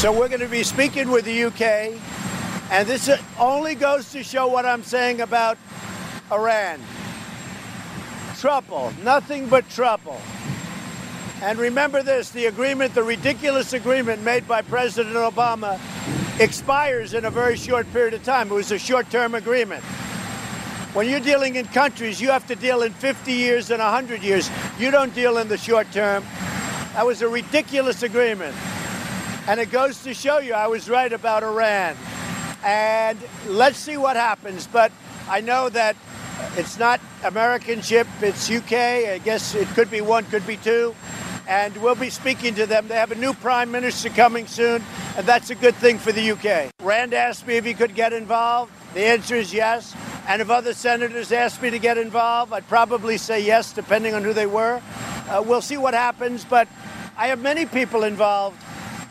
[0.00, 1.98] So, we're going to be speaking with the UK,
[2.70, 3.10] and this
[3.40, 5.56] only goes to show what I'm saying about
[6.30, 6.78] Iran.
[8.38, 10.20] Trouble, nothing but trouble.
[11.42, 15.80] And remember this the agreement, the ridiculous agreement made by President Obama,
[16.38, 18.52] expires in a very short period of time.
[18.52, 19.82] It was a short term agreement.
[20.94, 24.48] When you're dealing in countries, you have to deal in 50 years and 100 years.
[24.78, 26.22] You don't deal in the short term.
[26.92, 28.54] That was a ridiculous agreement.
[29.48, 31.96] And it goes to show you I was right about Iran.
[32.62, 34.68] And let's see what happens.
[34.68, 34.92] But
[35.28, 35.96] I know that
[36.56, 38.72] it's not American ship, it's UK.
[38.72, 40.94] I guess it could be one, could be two
[41.48, 42.88] and we'll be speaking to them.
[42.88, 44.82] They have a new prime minister coming soon,
[45.16, 46.70] and that's a good thing for the UK.
[46.82, 48.72] Rand asked me if he could get involved.
[48.94, 49.94] The answer is yes.
[50.28, 54.22] And if other senators asked me to get involved, I'd probably say yes, depending on
[54.22, 54.80] who they were.
[55.28, 56.68] Uh, we'll see what happens, but
[57.16, 58.62] I have many people involved,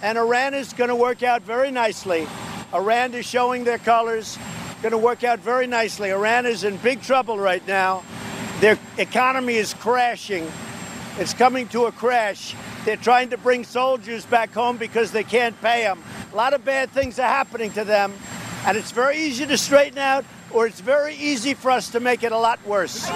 [0.01, 2.27] and Iran is going to work out very nicely.
[2.73, 4.37] Iran is showing their colors,
[4.81, 6.11] going to work out very nicely.
[6.11, 8.03] Iran is in big trouble right now.
[8.61, 10.49] Their economy is crashing.
[11.21, 12.55] It's coming to a crash.
[12.83, 16.01] They're trying to bring soldiers back home because they can't pay them.
[16.33, 18.11] A lot of bad things are happening to them,
[18.65, 22.23] and it's very easy to straighten out, or it's very easy for us to make
[22.23, 23.07] it a lot worse.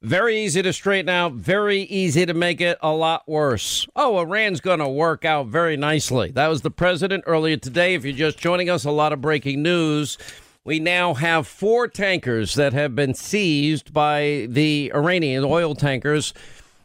[0.00, 3.88] Very easy to straighten out, very easy to make it a lot worse.
[3.96, 6.30] Oh, Iran's going to work out very nicely.
[6.30, 7.94] That was the president earlier today.
[7.94, 10.18] If you're just joining us, a lot of breaking news.
[10.62, 16.32] We now have four tankers that have been seized by the Iranian oil tankers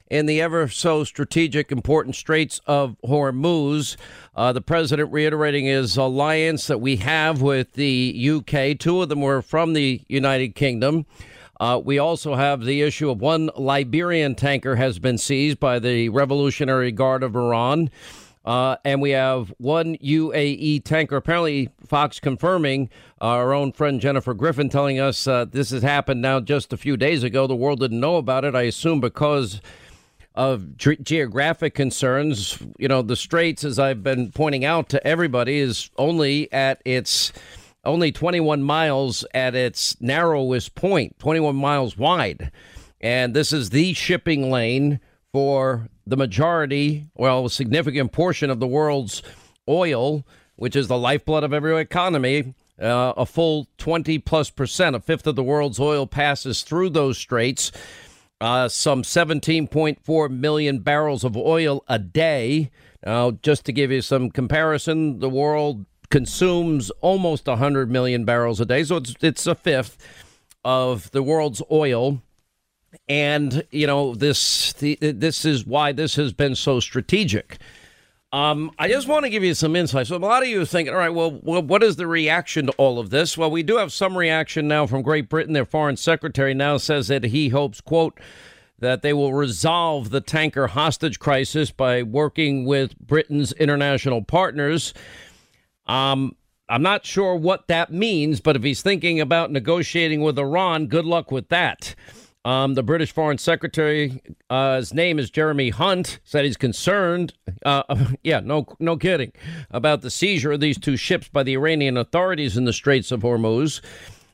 [0.10, 3.98] in the ever so strategic, important Straits of Hormuz.
[4.36, 8.78] Uh, the president reiterating his alliance that we have with the UK.
[8.78, 11.06] Two of them were from the United Kingdom.
[11.60, 16.10] Uh, we also have the issue of one Liberian tanker has been seized by the
[16.10, 17.90] Revolutionary Guard of Iran.
[18.44, 21.16] Uh, and we have one UAE tanker.
[21.16, 26.22] Apparently, Fox confirming uh, our own friend Jennifer Griffin telling us uh, this has happened
[26.22, 27.48] now just a few days ago.
[27.48, 29.62] The world didn't know about it, I assume, because
[30.36, 32.58] of ge- geographic concerns.
[32.78, 37.32] You know, the Straits, as I've been pointing out to everybody, is only at its
[37.84, 42.52] only 21 miles at its narrowest point, 21 miles wide.
[43.00, 45.00] And this is the shipping lane
[45.32, 49.22] for the majority, well, a significant portion of the world's
[49.70, 50.26] oil,
[50.56, 52.56] which is the lifeblood of every economy.
[52.82, 57.18] Uh, a full 20 plus percent, a fifth of the world's oil passes through those
[57.18, 57.72] straits.
[58.42, 62.70] Uh, some 17.4 million barrels of oil a day.
[63.06, 68.66] Now, just to give you some comparison, the world consumes almost 100 million barrels a
[68.66, 68.84] day.
[68.84, 69.98] So it's, it's a fifth
[70.66, 72.22] of the world's oil.
[73.08, 77.58] And, you know, this, the, this is why this has been so strategic.
[78.36, 80.08] Um, I just want to give you some insight.
[80.08, 82.74] So a lot of you are thinking, all right, well, what is the reaction to
[82.74, 83.38] all of this?
[83.38, 85.54] Well, we do have some reaction now from Great Britain.
[85.54, 88.20] Their foreign secretary now says that he hopes, quote,
[88.78, 94.94] that they will resolve the tanker hostage crisis by working with Britain's international partners.
[95.88, 96.36] Um,
[96.68, 101.06] I'm not sure what that means, but if he's thinking about negotiating with Iran, good
[101.06, 101.96] luck with that.
[102.46, 107.34] Um, the British Foreign Secretary, uh, his name is Jeremy Hunt, said he's concerned.
[107.66, 109.32] Uh, yeah, no, no kidding,
[109.72, 113.22] about the seizure of these two ships by the Iranian authorities in the Straits of
[113.22, 113.82] Hormuz.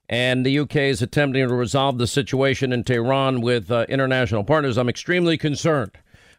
[0.10, 4.78] And the UK is attempting to resolve the situation in Tehran with uh, international partners.
[4.78, 5.94] I'm extremely concerned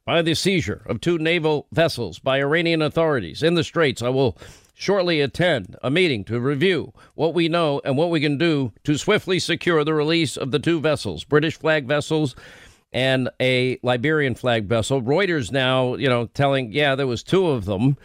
[0.04, 4.02] by the seizure of two naval vessels by Iranian authorities in the Straits.
[4.02, 4.36] I will
[4.82, 8.98] shortly attend a meeting to review what we know and what we can do to
[8.98, 12.34] swiftly secure the release of the two vessels, British flag vessels
[12.92, 15.00] and a Liberian flag vessel.
[15.00, 17.96] Reuters now, you know, telling, yeah, there was two of them.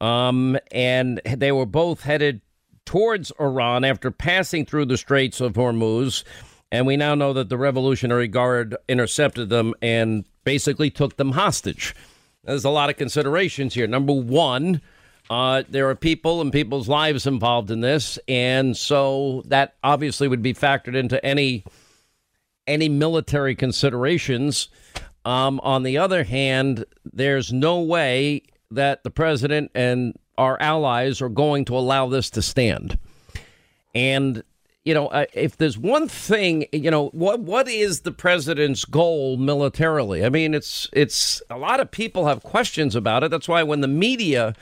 [0.00, 2.40] Um, and they were both headed
[2.84, 6.24] towards Iran after passing through the Straits of Hormuz.
[6.72, 11.94] And we now know that the Revolutionary Guard intercepted them and basically took them hostage.
[12.42, 13.86] There's a lot of considerations here.
[13.86, 14.80] Number one,
[15.30, 20.42] uh, there are people and people's lives involved in this, and so that obviously would
[20.42, 21.64] be factored into any
[22.66, 24.68] any military considerations.
[25.24, 28.42] Um, on the other hand, there's no way
[28.72, 32.98] that the president and our allies are going to allow this to stand.
[33.94, 34.42] And
[34.84, 39.36] you know, uh, if there's one thing, you know, what what is the president's goal
[39.36, 40.24] militarily?
[40.24, 43.30] I mean, it's it's a lot of people have questions about it.
[43.30, 44.56] That's why when the media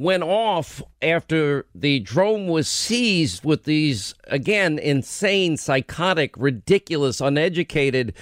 [0.00, 8.14] went off after the drone was seized with these, again, insane, psychotic, ridiculous, uneducated,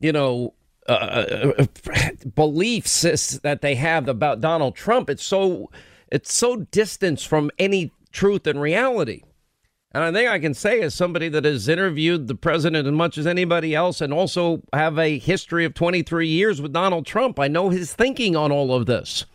[0.00, 0.54] you know,
[0.88, 3.02] uh, uh, uh beliefs
[3.42, 5.10] that they have about Donald Trump.
[5.10, 5.70] It's so
[6.10, 9.22] it's so distant from any truth and reality.
[9.94, 13.18] And I think I can say, as somebody that has interviewed the president as much
[13.18, 17.48] as anybody else, and also have a history of 23 years with Donald Trump, I
[17.48, 19.26] know his thinking on all of this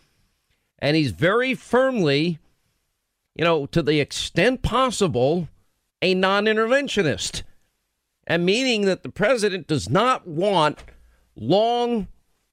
[0.78, 2.38] and he's very firmly,
[3.34, 5.48] you know, to the extent possible,
[6.02, 7.42] a non interventionist.
[8.26, 10.84] And meaning that the president does not want
[11.34, 12.08] long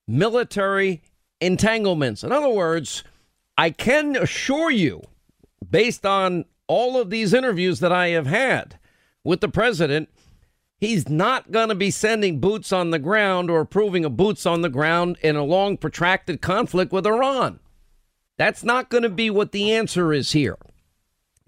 [0.07, 1.01] military
[1.41, 2.23] entanglements.
[2.23, 3.03] In other words,
[3.57, 5.01] I can assure you,
[5.69, 8.79] based on all of these interviews that I have had
[9.23, 10.09] with the president,
[10.77, 14.61] he's not going to be sending boots on the ground or approving of boots on
[14.61, 17.59] the ground in a long, protracted conflict with Iran.
[18.37, 20.57] That's not going to be what the answer is here.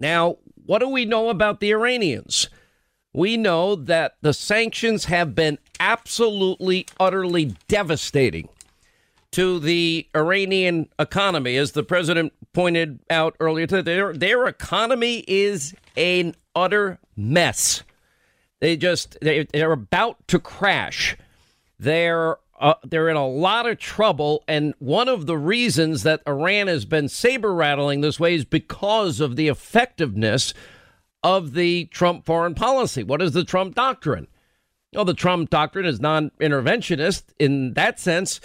[0.00, 2.48] Now, what do we know about the Iranians?
[3.12, 8.48] We know that the sanctions have been absolutely, utterly devastating
[9.32, 11.56] to the Iranian economy.
[11.56, 17.82] As the president pointed out earlier today, their, their economy is an utter mess.
[18.60, 21.16] They just, they, they're about to crash.
[21.78, 26.66] Their uh, they're in a lot of trouble, and one of the reasons that Iran
[26.66, 30.54] has been saber rattling this way is because of the effectiveness
[31.22, 33.02] of the Trump foreign policy.
[33.02, 34.28] What is the Trump doctrine?
[34.92, 38.40] Well, the Trump doctrine is non interventionist in that sense,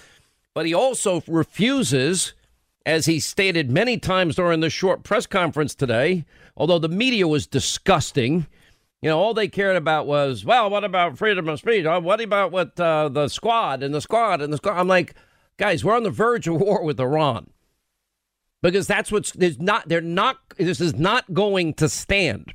[0.54, 2.34] but he also refuses,
[2.86, 6.26] as he stated many times during the short press conference today,
[6.58, 8.48] although the media was disgusting.
[9.04, 11.86] You know, all they cared about was, well, what about freedom of speech?
[11.86, 14.80] Uh, what about what uh, the squad and the squad and the squad?
[14.80, 15.14] I'm like,
[15.58, 17.50] guys, we're on the verge of war with Iran
[18.62, 22.54] because that's what's there's not they're not this is not going to stand.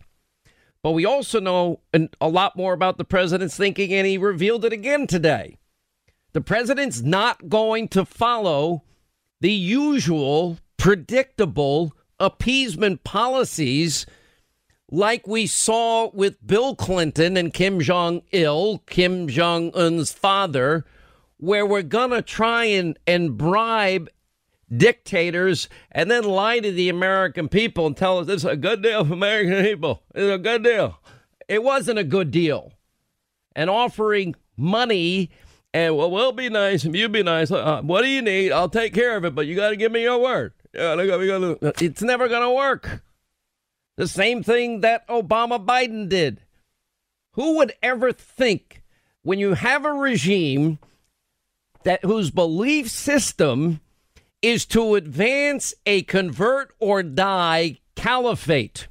[0.83, 1.81] But we also know
[2.19, 5.59] a lot more about the president's thinking, and he revealed it again today.
[6.33, 8.85] The president's not going to follow
[9.43, 14.07] the usual predictable appeasement policies
[14.91, 20.85] like we saw with Bill Clinton and Kim Jong il, Kim Jong un's father,
[21.37, 24.09] where we're going to try and, and bribe
[24.75, 28.83] dictators and then lie to the American people and tell us this is a good
[28.83, 30.03] deal for American people.
[30.15, 30.99] It's a good deal.
[31.49, 32.73] It wasn't a good deal.
[33.55, 35.31] And offering money
[35.75, 37.51] and, well, we'll be nice and you be nice.
[37.51, 38.53] Uh, what do you need?
[38.53, 40.55] I'll take care of it, but you got to give me your word.
[40.73, 43.03] Yeah, it's never going to work.
[43.99, 46.41] The same thing that Obama Biden did.
[47.33, 48.85] Who would ever think
[49.23, 50.79] when you have a regime
[51.83, 53.81] that whose belief system
[54.41, 58.87] is to advance a convert or die caliphate?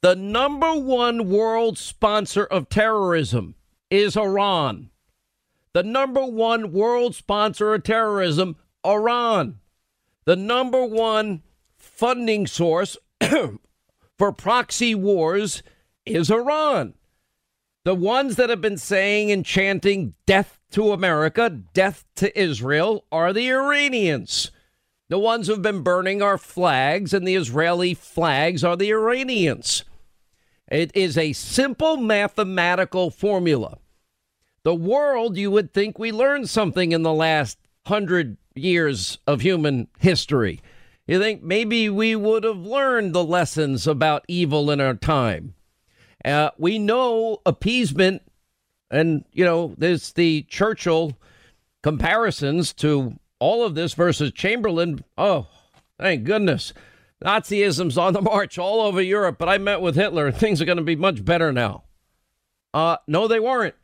[0.00, 3.54] The number one world sponsor of terrorism
[3.90, 4.88] is Iran.
[5.74, 9.58] The number one world sponsor of terrorism, Iran.
[10.24, 11.42] The number one
[11.76, 12.96] funding source
[14.18, 15.62] for proxy wars
[16.04, 16.94] is Iran.
[17.84, 23.32] The ones that have been saying and chanting death to America, death to Israel, are
[23.32, 24.50] the Iranians.
[25.08, 29.84] The ones who've been burning our flags and the Israeli flags are the Iranians.
[30.70, 33.78] It is a simple mathematical formula.
[34.62, 39.88] The world, you would think we learned something in the last hundred years of human
[39.98, 40.62] history.
[41.06, 45.54] You think maybe we would have learned the lessons about evil in our time?
[46.24, 48.22] Uh, we know appeasement,
[48.90, 51.18] and, you know, there's the Churchill
[51.82, 55.04] comparisons to all of this versus Chamberlain.
[55.18, 55.48] Oh,
[55.98, 56.72] thank goodness.
[57.24, 60.64] Nazism's on the march all over Europe, but I met with Hitler and things are
[60.64, 61.84] going to be much better now.
[62.72, 63.74] Uh, no, they weren't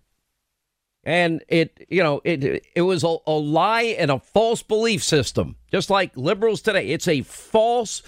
[1.08, 5.56] and it you know it it was a, a, lie and a false belief system
[5.72, 6.88] just like liberals today.
[6.88, 8.02] It's a false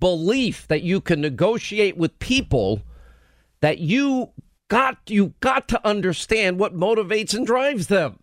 [0.00, 2.80] belief that you can negotiate with people
[3.60, 4.30] that you
[4.68, 8.20] got you got to understand what motivates and drives them.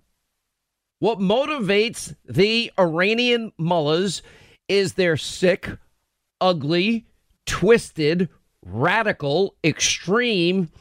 [0.98, 4.24] What motivates the iranian mullahs
[4.68, 5.70] is their sick
[6.42, 7.06] ugly
[7.46, 8.30] twisted
[8.66, 10.72] radical extreme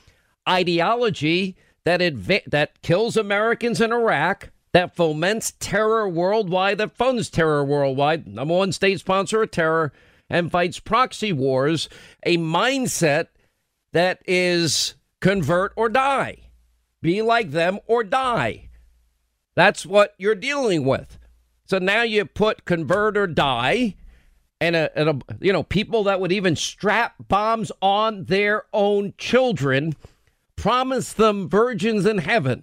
[0.48, 7.64] ideology that adva- that kills Americans in Iraq, that foments terror worldwide, that funds terror
[7.64, 9.92] worldwide, number one state sponsor of terror,
[10.30, 11.88] and fights proxy wars,
[12.24, 13.26] a mindset
[13.92, 16.38] that is convert or die,
[17.02, 18.68] be like them or die.
[19.54, 21.18] That's what you're dealing with.
[21.66, 23.94] So now you put convert or die,
[24.60, 29.14] and a, and a you know people that would even strap bombs on their own
[29.18, 29.94] children
[30.62, 32.62] promise them virgins in heaven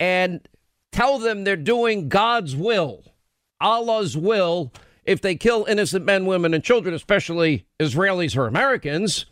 [0.00, 0.48] and
[0.90, 3.04] tell them they're doing God's will,
[3.60, 4.72] Allah's will,
[5.04, 9.26] if they kill innocent men, women, and children, especially Israelis or Americans,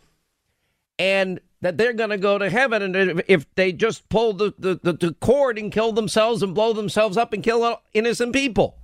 [0.99, 2.83] and that they're going to go to heaven.
[2.83, 6.73] And if they just pull the, the, the, the cord and kill themselves and blow
[6.73, 8.77] themselves up and kill innocent people.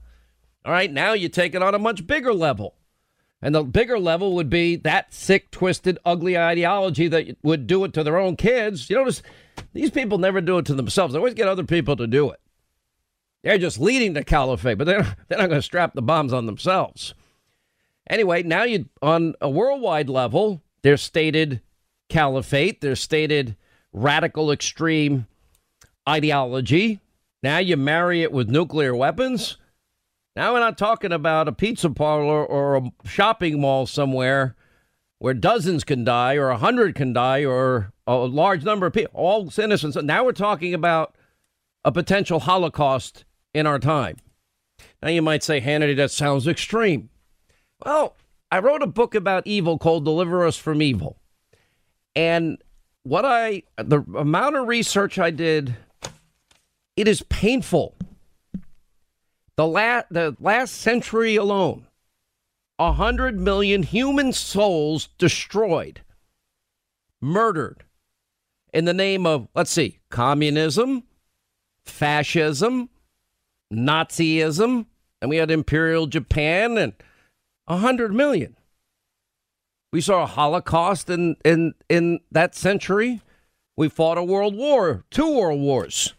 [0.66, 2.74] All right, now you take it on a much bigger level.
[3.44, 7.92] And the bigger level would be that sick, twisted, ugly ideology that would do it
[7.94, 8.90] to their own kids.
[8.90, 9.22] You notice
[9.74, 11.14] these people never do it to themselves.
[11.14, 12.40] They always get other people to do it.
[13.44, 16.46] They're just leading the caliphate, but they're, they're not going to strap the bombs on
[16.46, 17.14] themselves.
[18.10, 21.60] Anyway, now you on a worldwide level, their stated
[22.08, 23.58] caliphate, their stated
[23.92, 25.28] radical extreme
[26.08, 27.02] ideology.
[27.42, 29.58] Now you marry it with nuclear weapons.
[30.36, 34.56] Now we're not talking about a pizza parlor or a shopping mall somewhere
[35.20, 39.12] where dozens can die or a hundred can die or a large number of people,
[39.14, 39.96] all innocents.
[39.96, 41.16] Now we're talking about
[41.86, 44.18] a potential Holocaust in our time.
[45.02, 47.10] Now you might say, Hannity, that sounds extreme.
[47.86, 48.16] Well,
[48.52, 51.18] I wrote a book about evil called Deliver Us from Evil.
[52.16, 52.58] And
[53.04, 55.76] what I, the amount of research I did,
[56.96, 57.96] it is painful
[59.56, 61.88] The, la- the last century alone,
[62.78, 66.02] 100 million human souls destroyed,
[67.22, 67.84] murdered
[68.74, 71.04] in the name of, let's see, communism,
[71.86, 72.90] fascism,
[73.72, 74.88] Nazism,
[75.22, 76.94] and we had Imperial Japan and
[77.66, 78.58] 100 million.
[79.92, 83.22] We saw a Holocaust in, in, in that century.
[83.78, 86.14] We fought a world war, two world wars.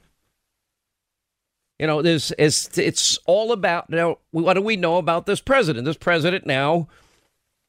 [1.79, 4.19] You know, this is it's all about now.
[4.31, 5.85] What do we know about this president?
[5.85, 6.89] This president now,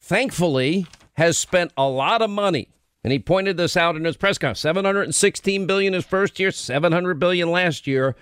[0.00, 2.68] thankfully, has spent a lot of money,
[3.02, 6.04] and he pointed this out in his press conference: seven hundred and sixteen billion his
[6.04, 8.14] first year, seven hundred billion last year.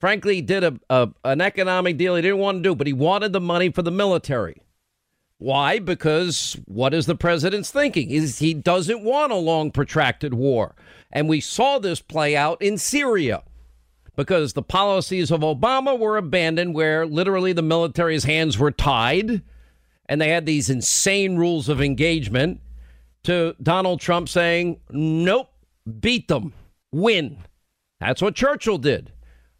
[0.00, 2.92] Frankly, he did a, a an economic deal he didn't want to do, but he
[2.92, 4.60] wanted the money for the military.
[5.38, 5.78] Why?
[5.78, 8.10] Because what is the president's thinking?
[8.10, 10.74] Is he doesn't want a long protracted war.
[11.12, 13.42] And we saw this play out in Syria
[14.20, 19.40] because the policies of Obama were abandoned, where literally the military's hands were tied
[20.04, 22.60] and they had these insane rules of engagement,
[23.22, 25.48] to Donald Trump saying, nope,
[26.00, 26.52] beat them,
[26.92, 27.38] win.
[27.98, 29.10] That's what Churchill did.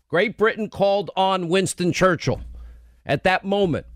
[0.09, 2.43] Great Britain called on Winston Churchill
[3.07, 3.87] at that moment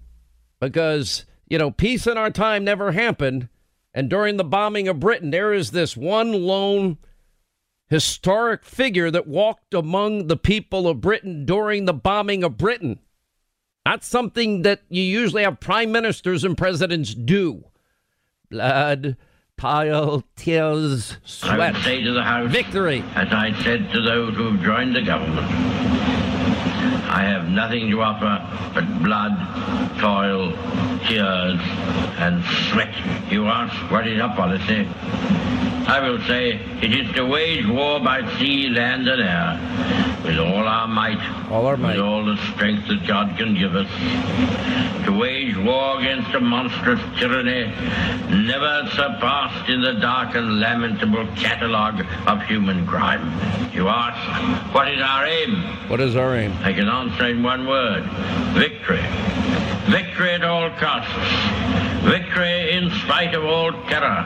[0.61, 3.51] because, you know, peace in our time never happened.
[3.93, 6.97] And during the bombing of Britain, there is this one lone
[7.89, 12.99] historic figure that walked among the people of Britain during the bombing of Britain.
[13.87, 17.65] Not something that you usually have prime ministers and presidents do.
[18.51, 19.17] Blood,
[19.57, 21.77] pile, tears, sweat.
[21.83, 23.05] Say to the House, victory.
[23.15, 25.47] As I said to those who have joined the government,
[27.07, 29.37] I have nothing to offer but blood,
[30.01, 30.53] toil,
[31.07, 31.61] tears,
[32.19, 32.95] and sweat.
[33.31, 34.89] You ask, what is our policy?
[35.87, 40.67] I will say it is to wage war by sea, land, and air with all
[40.67, 41.21] our might,
[41.51, 43.89] all our might, with all the strength that God can give us,
[45.05, 47.65] to wage war against a monstrous tyranny
[48.47, 53.23] never surpassed in the dark and lamentable catalogue of human crime.
[53.75, 55.63] You ask, what is our aim?
[55.89, 56.53] What is our aim?
[56.63, 58.05] I can answer in one word
[58.55, 59.05] victory.
[59.91, 60.94] Victory at all costs.
[62.05, 64.25] Victory in spite of all terror.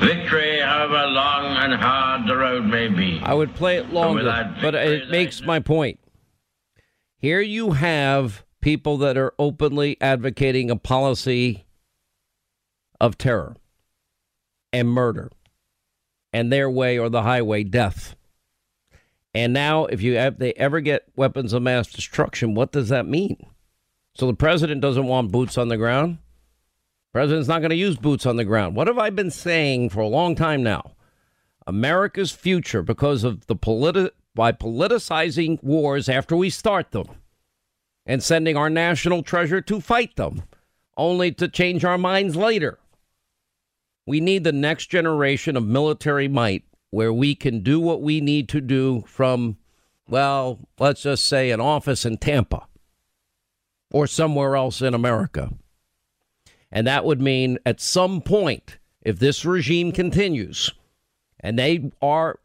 [0.00, 3.20] Victory, however long and hard the road may be.
[3.22, 6.00] I would play it longer, but it makes my point.
[7.18, 11.66] Here you have people that are openly advocating a policy
[13.00, 13.56] of terror
[14.72, 15.30] and murder,
[16.32, 18.16] and their way or the highway, death.
[19.32, 23.06] And now, if you have, they ever get weapons of mass destruction, what does that
[23.06, 23.46] mean?
[24.16, 26.16] So the president doesn't want boots on the ground.
[27.12, 28.74] President's not going to use boots on the ground.
[28.74, 30.92] What have I been saying for a long time now?
[31.66, 37.06] America's future, because of the politi- by politicizing wars after we start them
[38.06, 40.44] and sending our national treasure to fight them,
[40.96, 42.78] only to change our minds later.
[44.06, 48.48] We need the next generation of military might where we can do what we need
[48.50, 49.58] to do from,
[50.08, 52.66] well, let's just say an office in Tampa
[53.90, 55.50] or somewhere else in America.
[56.70, 60.70] And that would mean at some point, if this regime continues
[61.40, 62.40] and they are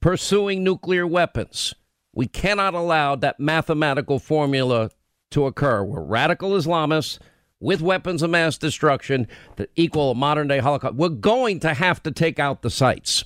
[0.00, 1.74] pursuing nuclear weapons,
[2.14, 4.90] we cannot allow that mathematical formula
[5.30, 7.18] to occur where radical Islamists
[7.60, 12.02] with weapons of mass destruction that equal a modern day Holocaust, we're going to have
[12.02, 13.24] to take out the sites.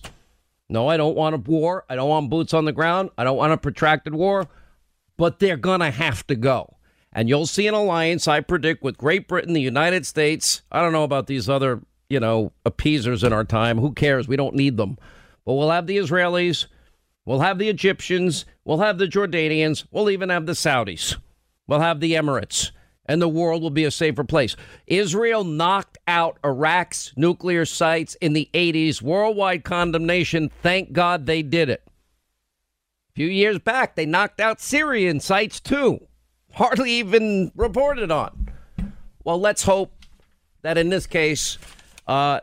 [0.68, 1.84] No, I don't want a war.
[1.88, 3.10] I don't want boots on the ground.
[3.16, 4.48] I don't want a protracted war,
[5.16, 6.75] but they're going to have to go.
[7.16, 10.60] And you'll see an alliance, I predict, with Great Britain, the United States.
[10.70, 11.80] I don't know about these other,
[12.10, 13.78] you know, appeasers in our time.
[13.78, 14.28] Who cares?
[14.28, 14.98] We don't need them.
[15.46, 16.66] But we'll have the Israelis.
[17.24, 18.44] We'll have the Egyptians.
[18.66, 19.86] We'll have the Jordanians.
[19.90, 21.16] We'll even have the Saudis.
[21.66, 22.72] We'll have the Emirates.
[23.06, 24.54] And the world will be a safer place.
[24.86, 29.00] Israel knocked out Iraq's nuclear sites in the 80s.
[29.00, 30.50] Worldwide condemnation.
[30.62, 31.82] Thank God they did it.
[31.86, 36.06] A few years back, they knocked out Syrian sites too
[36.56, 38.50] hardly even reported on.
[39.22, 39.92] Well, let's hope
[40.62, 41.58] that in this case,
[42.06, 42.40] uh,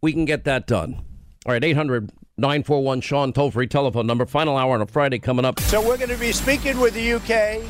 [0.00, 1.04] we can get that done.
[1.46, 4.26] All right, 800 941 Sean, toll free telephone number.
[4.26, 5.58] Final hour on a Friday coming up.
[5.58, 7.62] So we're going to be speaking with the UK,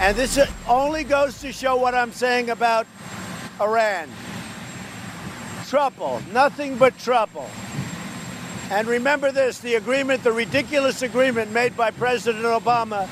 [0.00, 0.38] and this
[0.68, 2.86] only goes to show what I'm saying about
[3.58, 4.10] Iran.
[5.66, 7.48] Trouble, nothing but trouble.
[8.70, 13.08] And remember this the agreement, the ridiculous agreement made by President Obama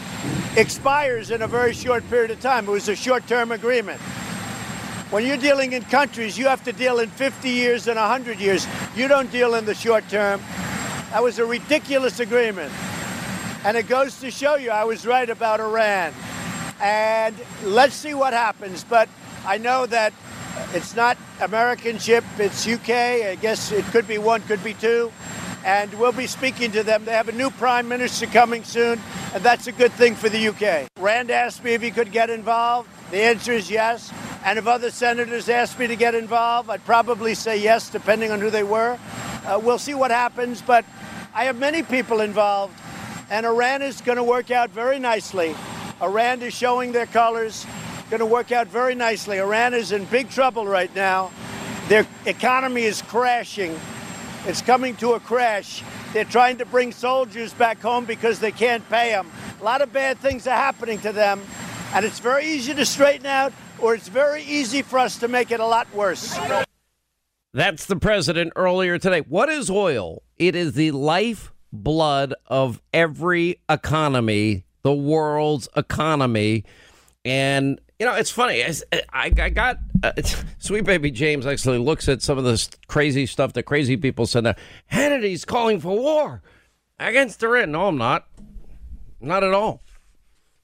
[0.56, 2.68] expires in a very short period of time.
[2.68, 4.00] It was a short term agreement.
[5.10, 8.66] When you're dealing in countries, you have to deal in 50 years and 100 years.
[8.96, 10.40] You don't deal in the short term.
[11.10, 12.72] That was a ridiculous agreement.
[13.64, 16.12] And it goes to show you I was right about Iran.
[16.80, 18.84] and let's see what happens.
[18.84, 19.08] But
[19.46, 20.12] I know that
[20.72, 22.90] it's not American ship, it's UK.
[22.90, 25.12] I guess it could be one, could be two.
[25.64, 27.06] And we'll be speaking to them.
[27.06, 29.00] They have a new prime minister coming soon,
[29.32, 30.88] and that's a good thing for the UK.
[31.00, 32.88] Rand asked me if he could get involved.
[33.10, 34.12] The answer is yes.
[34.44, 38.40] And if other senators asked me to get involved, I'd probably say yes, depending on
[38.40, 38.98] who they were.
[39.46, 40.84] Uh, we'll see what happens, but
[41.34, 42.78] I have many people involved,
[43.30, 45.56] and Iran is going to work out very nicely.
[46.02, 47.66] Iran is showing their colors,
[48.10, 49.38] going to work out very nicely.
[49.38, 51.30] Iran is in big trouble right now.
[51.88, 53.78] Their economy is crashing.
[54.46, 55.82] It's coming to a crash.
[56.12, 59.30] They're trying to bring soldiers back home because they can't pay them.
[59.58, 61.40] A lot of bad things are happening to them,
[61.94, 65.50] and it's very easy to straighten out, or it's very easy for us to make
[65.50, 66.38] it a lot worse.
[67.54, 69.20] That's the president earlier today.
[69.20, 70.22] What is oil?
[70.36, 76.64] It is the lifeblood of every economy, the world's economy.
[77.24, 78.64] And, you know, it's funny.
[78.64, 78.72] I,
[79.12, 80.12] I got uh,
[80.58, 84.44] Sweet Baby James actually looks at some of this crazy stuff that crazy people said
[84.44, 86.42] that Hannity's calling for war
[86.98, 87.72] against Iran.
[87.72, 88.26] No, I'm not.
[89.20, 89.80] Not at all.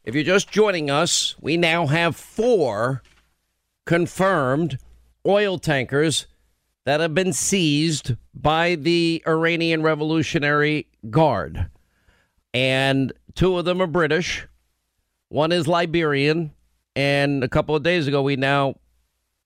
[0.05, 3.03] If you're just joining us, we now have four
[3.87, 4.79] confirmed
[5.27, 6.27] oil tankers
[6.85, 11.71] that have been seized by the Iranian Revolutionary Guard.
[12.53, 14.47] And two of them are British,
[15.29, 16.53] one is Liberian,
[16.97, 18.75] and a couple of days ago we now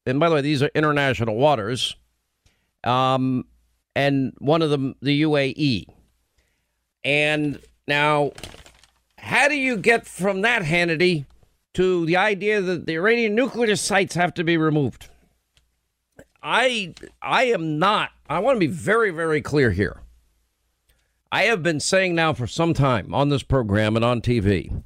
[0.07, 1.97] and by the way, these are international waters.
[2.83, 3.47] Um,
[3.97, 5.87] and one of them, the UAE.
[7.05, 7.59] And
[7.89, 8.33] now,
[9.19, 11.27] how do you get from that, Hannity,
[11.75, 15.09] to the idea that the Iranian nuclear sites have to be removed?
[16.43, 18.11] I I am not.
[18.29, 20.03] I want to be very very clear here.
[21.33, 24.83] I have been saying now for some time on this program and on TV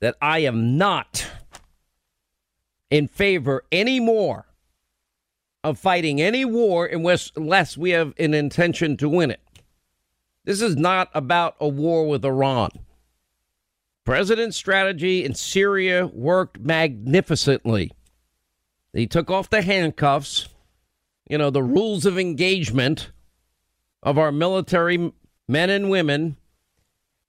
[0.00, 1.26] that I am not
[2.90, 4.46] in favor anymore
[5.64, 9.40] of fighting any war unless we have an intention to win it.
[10.44, 12.70] This is not about a war with Iran.
[14.04, 17.90] President's strategy in Syria worked magnificently.
[18.92, 20.48] He took off the handcuffs,
[21.28, 23.10] you know, the rules of engagement
[24.04, 25.12] of our military
[25.48, 26.36] men and women,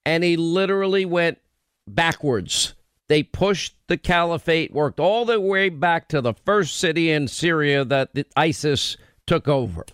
[0.05, 1.39] and he literally went
[1.87, 2.75] backwards
[3.09, 7.85] they pushed the caliphate, worked all the way back to the first city in Syria
[7.85, 9.85] that ISIS took over.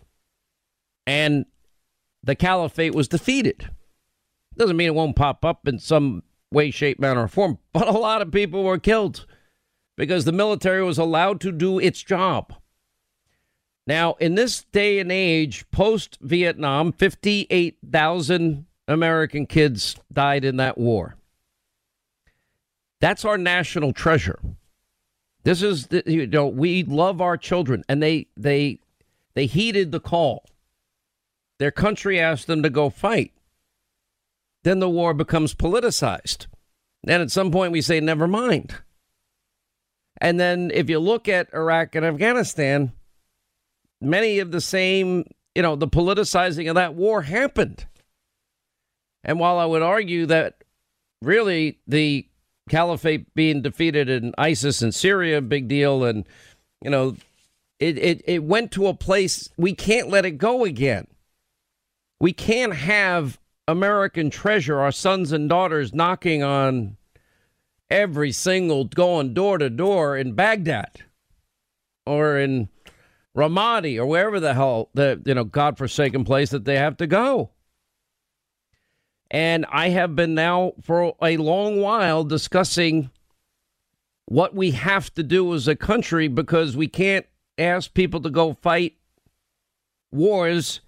[1.06, 1.45] And
[2.23, 3.69] the caliphate was defeated.
[4.57, 7.91] Doesn't mean it won't pop up in some way, shape, manner, or form, but a
[7.91, 9.26] lot of people were killed
[9.95, 12.53] because the military was allowed to do its job.
[13.85, 21.18] Now, in this day and age, post Vietnam, 58,000 American kids died in that war.
[23.03, 24.39] That's our national treasure.
[25.43, 28.80] This is the, you know we love our children, and they they
[29.34, 30.45] they heeded the call.
[31.59, 33.34] Their country asked them to go fight.
[34.63, 36.47] Then the war becomes politicized.
[37.03, 38.73] Then at some point we say, never mind.
[40.21, 42.93] And then if you look at Iraq and Afghanistan,
[43.99, 45.25] many of the same,
[45.55, 47.85] you know, the politicizing of that war happened.
[49.25, 50.63] And while I would argue that
[51.21, 52.30] really the
[52.69, 56.03] caliphate being defeated in ISIS in Syria, big deal.
[56.03, 56.27] And,
[56.81, 57.15] you know,
[57.80, 61.07] it, it, it went to a place we can't let it go again.
[62.19, 66.98] We can't have American treasure, our sons and daughters knocking on
[67.90, 71.03] every single, going door to door in Baghdad
[72.06, 72.69] or in
[73.35, 77.52] Ramadi or wherever the hell the you know godforsaken place that they have to go.
[79.34, 83.10] And I have been now for a long while discussing
[84.26, 87.26] what we have to do as a country because we can't
[87.57, 88.93] ask people to go fight
[90.11, 90.81] wars,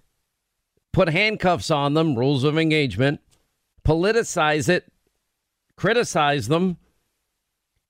[0.92, 3.20] put handcuffs on them, rules of engagement,
[3.84, 4.92] politicize it,
[5.76, 6.76] criticize them,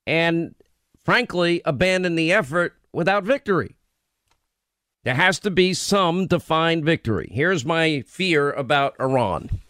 [0.07, 0.55] and
[1.05, 3.77] frankly, abandon the effort without victory.
[5.05, 7.28] There has to be some defined victory.
[7.31, 9.61] Here's my fear about Iran.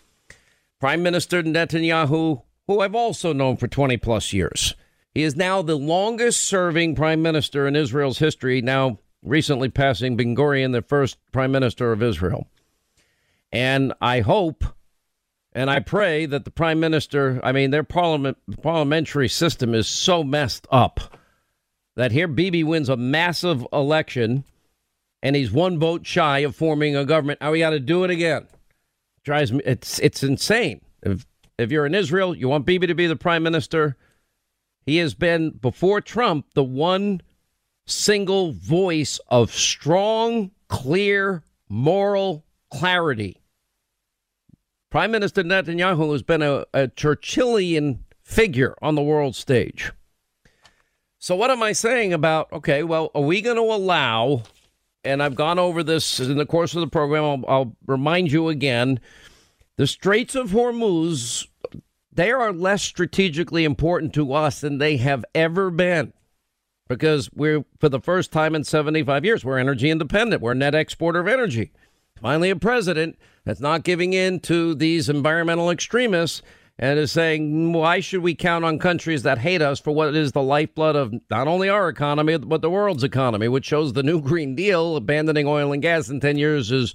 [0.87, 4.77] Prime Minister Netanyahu, who I've also known for 20 plus years.
[5.13, 10.37] He is now the longest serving prime minister in Israel's history, now recently passing Ben
[10.37, 12.47] Gurion, the first prime minister of Israel.
[13.51, 14.63] And I hope
[15.53, 20.23] and I pray that the prime minister, I mean, their parliament, parliamentary system is so
[20.23, 21.19] messed up
[21.97, 24.45] that here Bibi wins a massive election
[25.21, 27.41] and he's one vote shy of forming a government.
[27.41, 28.47] Now we got to do it again
[29.27, 29.61] drives me.
[29.67, 30.81] It's it's insane.
[31.03, 31.27] If
[31.59, 33.97] if you're in Israel, you want Bibi to be the prime minister.
[34.87, 37.21] He has been, before Trump, the one
[37.87, 43.43] single voice of strong, clear, moral clarity.
[44.91, 49.91] Prime Minister Netanyahu has been a, a Churchillian figure on the world stage.
[51.19, 54.45] So, what am I saying about, okay, well, are we going to allow,
[55.07, 58.49] and I've gone over this in the course of the program, I'll, I'll remind you
[58.49, 59.01] again
[59.77, 61.47] the Straits of Hormuz,
[62.13, 66.13] they are less strategically important to us than they have ever been
[66.89, 70.41] because we're, for the first time in 75 years, we're energy independent.
[70.41, 71.73] We're a net exporter of energy.
[72.21, 76.43] Finally, a president that's not giving in to these environmental extremists
[76.79, 80.33] and is saying, why should we count on countries that hate us for what is
[80.33, 84.21] the lifeblood of not only our economy, but the world's economy, which shows the new
[84.23, 86.95] Green Deal, abandoning oil and gas in 10 years, is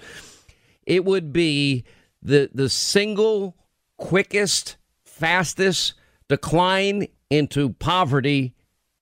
[0.85, 1.83] it would be
[2.21, 3.55] the, the single
[3.97, 5.93] quickest, fastest
[6.27, 8.53] decline into poverty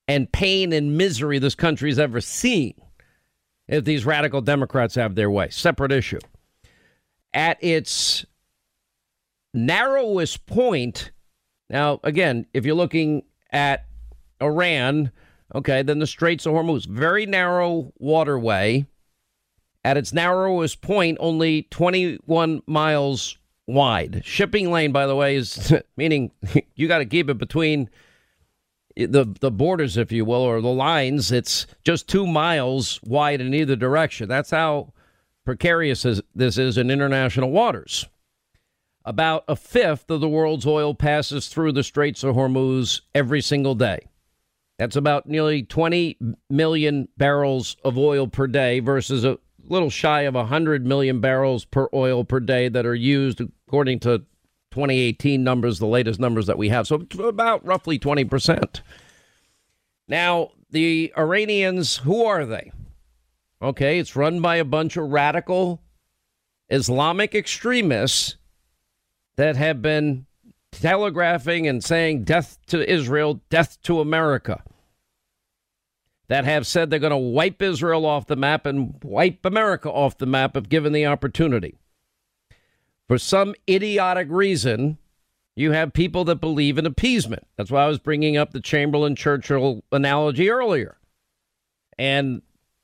[0.07, 2.73] and pain and misery this country's ever seen
[3.67, 5.49] if these radical Democrats have their way.
[5.49, 6.19] Separate issue.
[7.33, 8.25] At its
[9.53, 11.11] narrowest point,
[11.69, 13.85] now, again, if you're looking at
[14.41, 15.11] Iran,
[15.53, 18.85] okay, then the Straits of Hormuz, very narrow waterway.
[19.85, 24.21] At its narrowest point, only 21 miles wide.
[24.25, 26.31] Shipping lane, by the way, is meaning
[26.75, 27.89] you got to keep it between
[28.95, 31.31] the the borders, if you will, or the lines.
[31.31, 34.27] It's just two miles wide in either direction.
[34.27, 34.93] That's how
[35.45, 36.05] precarious
[36.35, 38.07] this is in international waters.
[39.09, 43.73] About a fifth of the world's oil passes through the Straits of Hormuz every single
[43.73, 44.01] day.
[44.77, 46.19] That's about nearly 20
[46.51, 51.89] million barrels of oil per day versus a little shy of 100 million barrels per
[51.91, 54.19] oil per day that are used, according to
[54.69, 56.85] 2018 numbers, the latest numbers that we have.
[56.85, 58.81] So about roughly 20%.
[60.07, 62.71] Now, the Iranians, who are they?
[63.59, 65.81] Okay, it's run by a bunch of radical
[66.69, 68.35] Islamic extremists
[69.39, 70.25] that have been
[70.73, 74.61] telegraphing and saying death to Israel, death to America.
[76.27, 80.17] That have said they're going to wipe Israel off the map and wipe America off
[80.17, 81.77] the map if given the opportunity.
[83.07, 84.97] For some idiotic reason,
[85.55, 87.47] you have people that believe in appeasement.
[87.55, 90.97] That's why I was bringing up the Chamberlain Churchill analogy earlier.
[91.97, 92.41] And,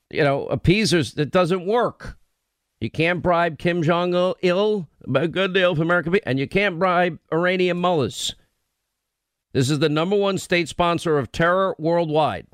[0.10, 2.18] you know, appeasers, it doesn't work.
[2.81, 7.19] You can't bribe Kim Jong il, a good deal for America, and you can't bribe
[7.31, 8.35] Iranian mullahs.
[9.53, 12.47] This is the number one state sponsor of terror worldwide.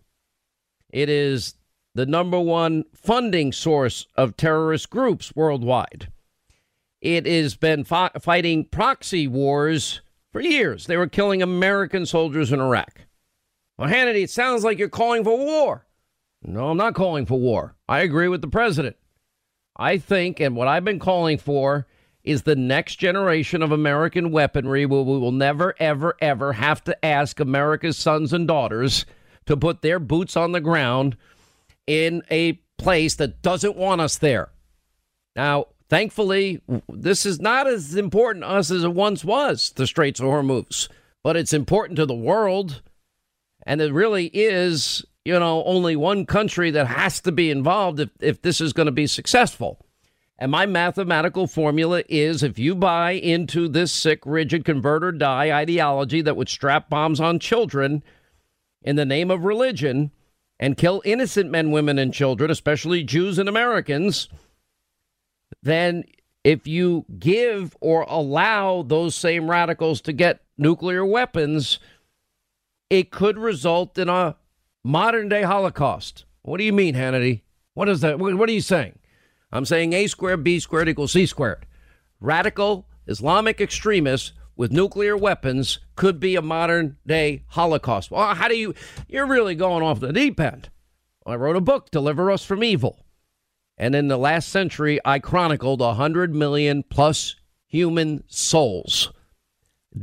[0.91, 1.55] It is
[1.95, 6.09] the number one funding source of terrorist groups worldwide.
[7.01, 10.85] It has been fi- fighting proxy wars for years.
[10.85, 13.01] They were killing American soldiers in Iraq.
[13.77, 15.87] Well, Hannity, it sounds like you're calling for war.
[16.43, 17.75] No, I'm not calling for war.
[17.89, 18.95] I agree with the president.
[19.75, 21.87] I think, and what I've been calling for
[22.23, 27.05] is the next generation of American weaponry where we will never, ever, ever have to
[27.05, 29.05] ask America's sons and daughters
[29.47, 31.17] to put their boots on the ground
[31.87, 34.49] in a place that doesn't want us there.
[35.35, 40.21] Now, Thankfully, this is not as important to us as it once was, the Straits
[40.21, 40.87] of Hormuz,
[41.21, 42.81] but it's important to the world.
[43.65, 48.09] And it really is, you know, only one country that has to be involved if,
[48.19, 49.85] if this is going to be successful.
[50.37, 55.51] And my mathematical formula is if you buy into this sick, rigid, convert or die
[55.51, 58.03] ideology that would strap bombs on children
[58.81, 60.09] in the name of religion
[60.59, 64.27] and kill innocent men, women, and children, especially Jews and Americans
[65.63, 66.03] then
[66.43, 71.79] if you give or allow those same radicals to get nuclear weapons,
[72.89, 74.35] it could result in a
[74.83, 76.25] modern day Holocaust.
[76.41, 77.41] What do you mean, Hannity?
[77.73, 78.19] What is that?
[78.19, 78.97] What are you saying?
[79.51, 81.65] I'm saying A squared B squared equals C squared.
[82.19, 88.11] Radical Islamic extremists with nuclear weapons could be a modern day Holocaust.
[88.11, 88.73] Well, how do you?
[89.07, 90.69] You're really going off the deep end.
[91.25, 93.05] I wrote a book, Deliver Us from Evil.
[93.77, 97.35] And in the last century, I chronicled 100 million plus
[97.67, 99.11] human souls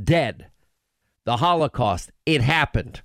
[0.04, 0.50] dead.
[1.24, 3.02] The Holocaust, it happened.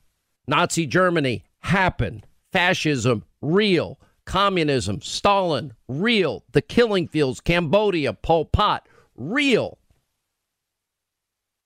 [0.47, 2.25] Nazi Germany happened.
[2.51, 3.99] Fascism, real.
[4.25, 6.43] Communism, Stalin, real.
[6.51, 9.77] The killing fields, Cambodia, Pol Pot, real.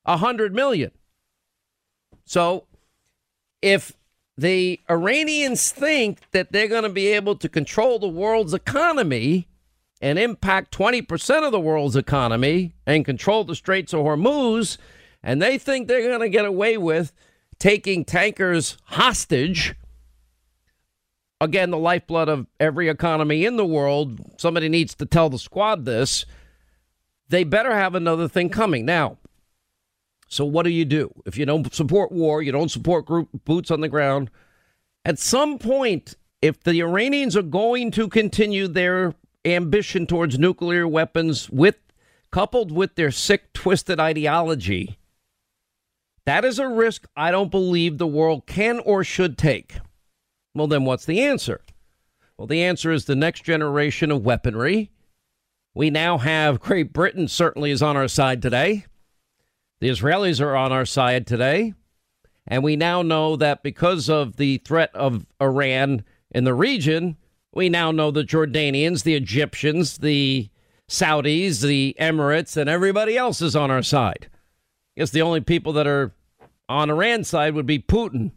[0.05, 0.91] A hundred million.
[2.25, 2.65] So
[3.61, 3.93] if
[4.37, 9.47] the Iranians think that they're going to be able to control the world's economy
[10.01, 14.77] and impact 20% of the world's economy and control the Straits of Hormuz.
[15.23, 17.11] And they think they're going to get away with
[17.59, 19.73] taking tankers hostage.
[21.39, 24.19] Again, the lifeblood of every economy in the world.
[24.37, 26.25] Somebody needs to tell the squad this.
[27.29, 28.85] They better have another thing coming.
[28.85, 29.17] Now,
[30.27, 31.11] so what do you do?
[31.25, 34.31] If you don't support war, you don't support group boots on the ground.
[35.05, 39.13] At some point, if the Iranians are going to continue their
[39.45, 41.77] ambition towards nuclear weapons with
[42.31, 44.97] coupled with their sick twisted ideology,
[46.25, 49.77] that is a risk I don't believe the world can or should take.
[50.57, 51.61] Well, then what's the answer?
[52.35, 54.89] Well, the answer is the next generation of weaponry.
[55.75, 58.85] We now have Great Britain certainly is on our side today.
[59.79, 61.75] The Israelis are on our side today.
[62.47, 67.17] And we now know that because of the threat of Iran in the region,
[67.53, 70.49] we now know the Jordanians, the Egyptians, the
[70.89, 74.29] Saudis, the Emirates, and everybody else is on our side.
[74.31, 76.13] I guess the only people that are
[76.67, 78.31] on Iran's side would be Putin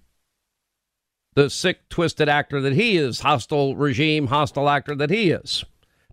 [1.35, 5.65] the sick, twisted actor that he is, hostile regime, hostile actor that he is.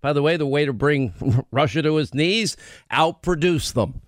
[0.01, 2.55] By the way, the way to bring Russia to his knees,
[2.91, 4.01] outproduce them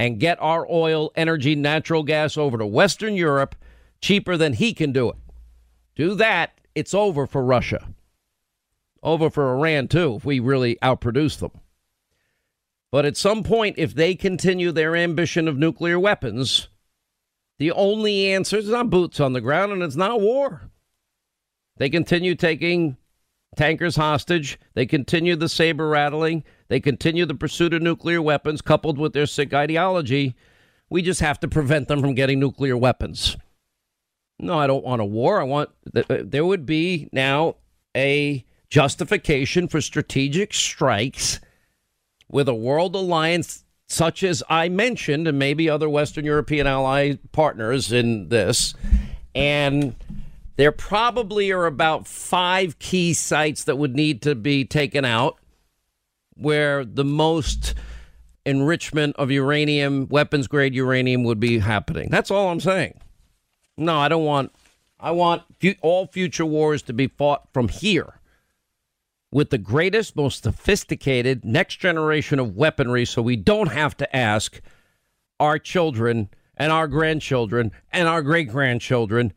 [0.00, 3.54] and get our oil, energy, natural gas over to Western Europe
[4.00, 5.16] cheaper than he can do it.
[5.96, 7.88] Do that, it's over for Russia.
[9.02, 11.52] Over for Iran, too, if we really outproduce them.
[12.90, 16.68] But at some point, if they continue their ambition of nuclear weapons,
[17.58, 20.70] the only answer is not boots on the ground and it's not war.
[21.76, 22.96] They continue taking
[23.56, 24.58] tankers hostage.
[24.74, 26.44] They continue the saber rattling.
[26.68, 30.36] They continue the pursuit of nuclear weapons coupled with their sick ideology.
[30.90, 33.36] We just have to prevent them from getting nuclear weapons.
[34.38, 35.40] No, I don't want a war.
[35.40, 37.56] I want uh, there would be now
[37.96, 41.40] a justification for strategic strikes
[42.28, 47.90] with a world alliance such as I mentioned, and maybe other Western European ally partners
[47.90, 48.74] in this.
[49.34, 49.94] And
[50.56, 55.38] there probably are about five key sites that would need to be taken out
[56.34, 57.74] where the most
[58.44, 62.08] enrichment of uranium, weapons grade uranium, would be happening.
[62.10, 63.00] That's all I'm saying.
[63.76, 64.52] No, I don't want.
[65.00, 65.42] I want
[65.80, 68.17] all future wars to be fought from here
[69.30, 74.60] with the greatest, most sophisticated next generation of weaponry so we don't have to ask
[75.38, 79.32] our children and our grandchildren and our great grandchildren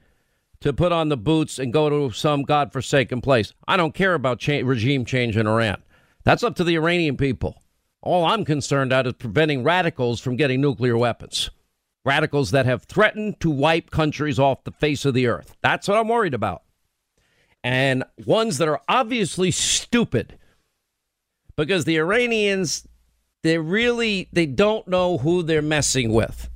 [0.61, 3.53] to put on the boots and go to some godforsaken place.
[3.67, 5.81] I don't care about cha- regime change in Iran.
[6.23, 7.61] That's up to the Iranian people.
[8.01, 11.49] All I'm concerned about is preventing radicals from getting nuclear weapons.
[12.05, 15.55] Radicals that have threatened to wipe countries off the face of the earth.
[15.61, 16.63] That's what I'm worried about
[17.63, 20.37] and ones that are obviously stupid
[21.55, 22.87] because the Iranians
[23.43, 26.49] they really they don't know who they're messing with.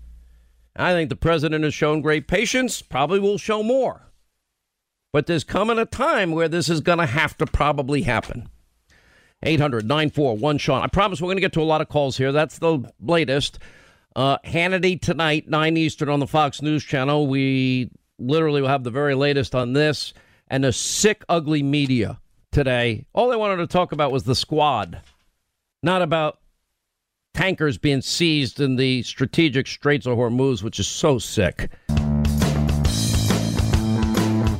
[0.76, 4.12] I think the president has shown great patience, probably will show more.
[5.14, 8.50] But there's coming a time where this is going to have to probably happen.
[9.44, 10.82] 800 941 Sean.
[10.82, 12.32] I promise we're going to get to a lot of calls here.
[12.32, 13.60] That's the latest.
[14.16, 17.28] Uh, Hannity tonight, 9 Eastern on the Fox News Channel.
[17.28, 20.14] We literally will have the very latest on this
[20.48, 22.20] and the sick, ugly media
[22.52, 23.06] today.
[23.14, 25.02] All they wanted to talk about was the squad,
[25.84, 26.40] not about
[27.34, 31.70] tankers being seized in the strategic Straits of Hormuz, which is so sick.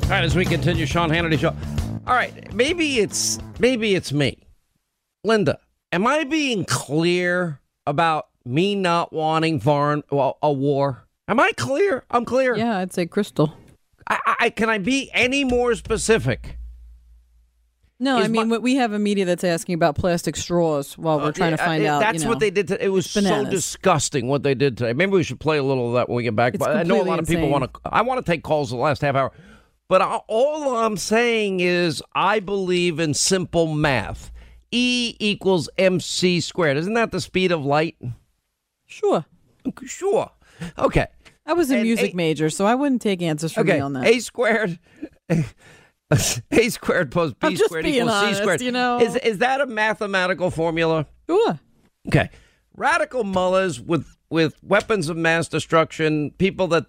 [0.06, 1.56] All right, as we continue, Sean Hannity show.
[2.06, 4.46] All right, maybe it's maybe it's me,
[5.24, 5.58] Linda.
[5.90, 11.04] Am I being clear about me not wanting foreign well, a war?
[11.26, 12.04] Am I clear?
[12.10, 12.56] I'm clear.
[12.56, 13.52] Yeah, I'd say crystal.
[14.08, 16.58] I, I, can I be any more specific?
[17.98, 21.18] No, Is I mean my, we have a media that's asking about plastic straws while
[21.18, 22.00] we're uh, trying to find uh, out.
[22.00, 22.68] That's you know, what they did.
[22.68, 23.46] To, it was bananas.
[23.46, 24.92] so disgusting what they did today.
[24.92, 26.54] Maybe we should play a little of that when we get back.
[26.54, 27.36] It's but I know a lot of insane.
[27.36, 27.80] people want to.
[27.86, 29.32] I want to take calls the last half hour.
[29.88, 34.30] But all I'm saying is I believe in simple math.
[34.70, 36.76] E equals mc squared.
[36.76, 37.96] Isn't that the speed of light?
[38.84, 39.24] Sure.
[39.84, 40.30] Sure.
[40.78, 41.06] Okay.
[41.46, 43.80] I was a and music a, major, so I wouldn't take answers from okay, me
[43.80, 44.06] on that.
[44.06, 44.78] A squared.
[46.52, 48.60] A squared plus B I'm squared equals honest, C squared.
[48.60, 51.06] You know, is is that a mathematical formula?
[51.28, 51.58] Sure.
[52.06, 52.30] Okay.
[52.76, 56.86] Radical mullahs with with weapons of mass destruction, people that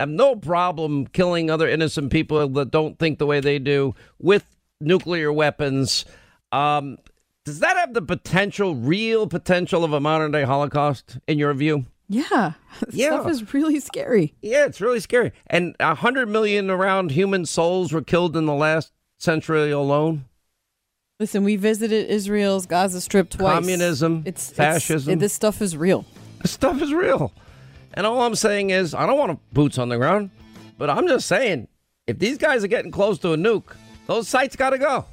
[0.00, 4.44] have no problem killing other innocent people that don't think the way they do with
[4.80, 6.04] nuclear weapons.
[6.52, 6.98] Um,
[7.44, 11.86] does that have the potential, real potential of a modern day Holocaust in your view?
[12.08, 12.52] Yeah.
[12.90, 13.20] yeah.
[13.20, 14.34] Stuff is really scary.
[14.40, 15.32] Yeah, it's really scary.
[15.46, 20.24] And a hundred million around human souls were killed in the last century alone.
[21.20, 23.54] Listen, we visited Israel's Gaza Strip twice.
[23.54, 25.14] Communism, it's fascism.
[25.14, 26.04] It's, this stuff is real.
[26.40, 27.32] This stuff is real.
[27.94, 30.30] And all I'm saying is, I don't want boots on the ground,
[30.78, 31.66] but I'm just saying,
[32.06, 33.74] if these guys are getting close to a nuke,
[34.06, 35.06] those sites got to go.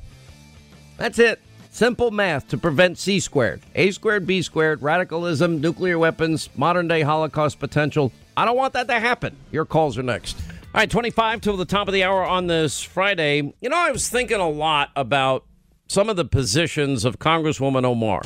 [0.97, 1.41] That's it.
[1.75, 7.01] Simple math to prevent C squared, A squared, B squared, radicalism, nuclear weapons, modern day
[7.01, 8.13] Holocaust potential.
[8.37, 9.35] I don't want that to happen.
[9.51, 10.37] Your calls are next.
[10.39, 13.53] All right, 25 till the top of the hour on this Friday.
[13.59, 15.43] You know, I was thinking a lot about
[15.89, 18.21] some of the positions of Congresswoman Omar.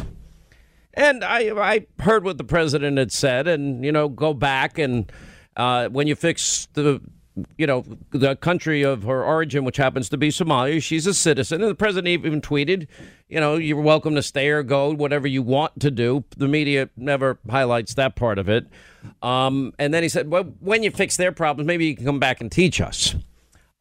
[0.93, 5.11] And I, I heard what the president had said, and, you know, go back and
[5.57, 7.01] uh, when you fix the
[7.57, 10.81] you know, the country of her origin, which happens to be Somalia.
[10.81, 11.61] She's a citizen.
[11.61, 12.87] And the president even tweeted,
[13.27, 16.23] you know, you're welcome to stay or go, whatever you want to do.
[16.37, 18.67] The media never highlights that part of it.
[19.21, 22.19] Um, and then he said, well, when you fix their problems, maybe you can come
[22.19, 23.15] back and teach us.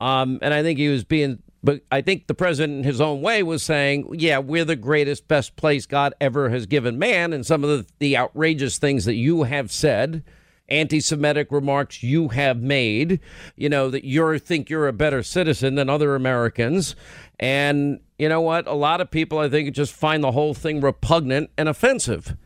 [0.01, 3.21] Um, and I think he was being, but I think the president, in his own
[3.21, 7.33] way, was saying, yeah, we're the greatest, best place God ever has given man.
[7.33, 10.23] And some of the, the outrageous things that you have said
[10.69, 13.21] anti Semitic remarks you have made,
[13.57, 16.95] you know, that you think you're a better citizen than other Americans.
[17.39, 18.67] And you know what?
[18.67, 22.37] A lot of people, I think, just find the whole thing repugnant and offensive.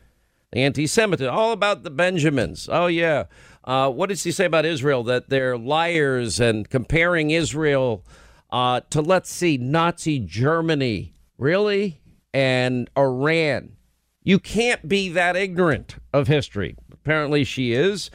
[0.51, 2.69] The Anti Semitism, all about the Benjamins.
[2.71, 3.25] Oh, yeah.
[3.63, 5.03] Uh, what does he say about Israel?
[5.03, 8.05] That they're liars and comparing Israel
[8.51, 11.15] uh, to, let's see, Nazi Germany.
[11.37, 12.01] Really?
[12.33, 13.77] And Iran.
[14.21, 16.77] You can't be that ignorant of history.
[17.03, 18.09] Apparently, she is.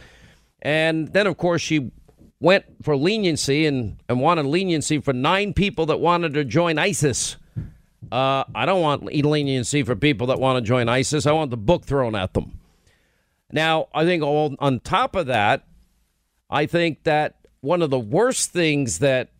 [0.62, 1.90] And then, of course, she
[2.40, 7.36] went for leniency and, and wanted leniency for nine people that wanted to join ISIS.
[8.10, 11.26] Uh, I don't want leniency for people that want to join ISIS.
[11.26, 12.58] I want the book thrown at them.
[13.50, 15.66] Now, I think all, on top of that,
[16.48, 19.30] I think that one of the worst things that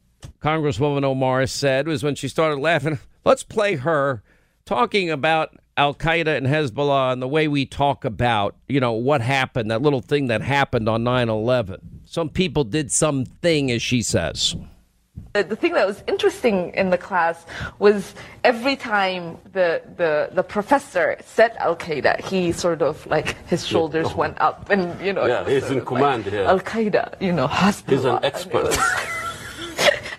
[0.43, 2.99] Congresswoman Omar said was when she started laughing.
[3.25, 4.23] Let's play her
[4.65, 9.21] talking about Al Qaeda and Hezbollah and the way we talk about, you know, what
[9.21, 12.01] happened, that little thing that happened on 9 11.
[12.05, 14.57] Some people did something, as she says.
[15.35, 17.47] The thing that was interesting in the class
[17.79, 23.65] was every time the, the, the professor said Al Qaeda, he sort of like his
[23.65, 25.27] shoulders went up and, you know.
[25.27, 26.45] Yeah, he's in command like, here.
[26.45, 27.91] Al Qaeda, you know, Hezbollah.
[27.91, 28.77] He's an expert.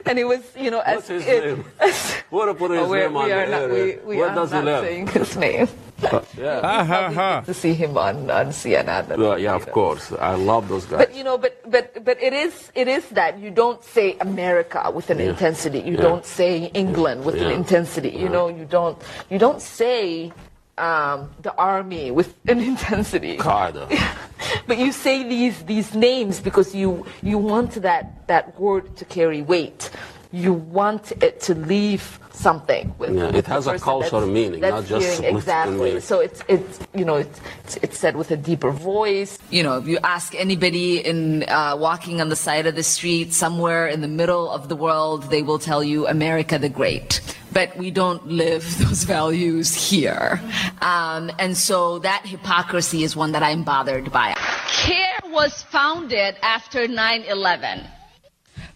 [0.05, 1.65] and it was, you know, What's as his it, name?
[2.29, 4.29] What to put oh, his oh, name on we the are not, we, we Where
[4.29, 4.83] are does he not live?
[4.85, 5.67] saying his name.
[6.03, 6.61] Uh, yeah.
[6.61, 7.41] Ha ha ha.
[7.41, 9.17] To see him on, on CNN.
[9.17, 10.11] Well, yeah, of course.
[10.13, 10.99] I love those guys.
[10.99, 14.89] But you know, but but but it is it is that you don't say America
[14.93, 15.29] with an Yeah.
[15.31, 15.79] intensity.
[15.79, 16.01] You Yeah.
[16.01, 17.55] don't say England with an Yeah.
[17.61, 18.11] intensity.
[18.11, 18.97] You know, you don't
[19.29, 20.31] you don't say
[20.79, 23.37] um, the army with an intensity.
[23.37, 23.87] Qaeda.
[24.67, 29.41] But you say these these names because you you want that that word to carry
[29.41, 29.89] weight.
[30.31, 32.93] You want it to leave something.
[32.99, 35.77] With, Yeah, with it the has a cultural that's- meaning, that's not just hearing- exactly.
[35.89, 36.01] meaning.
[36.01, 37.39] So it's it's you know it's
[37.81, 39.37] it's said with a deeper voice.
[39.49, 43.33] You know, if you ask anybody in uh, walking on the side of the street
[43.33, 47.21] somewhere in the middle of the world, they will tell you America the Great.
[47.51, 50.41] But we don't live those values here.
[50.81, 54.35] Um, and so that hypocrisy is one that I'm bothered by.
[54.67, 57.85] CAIR was founded after 9 11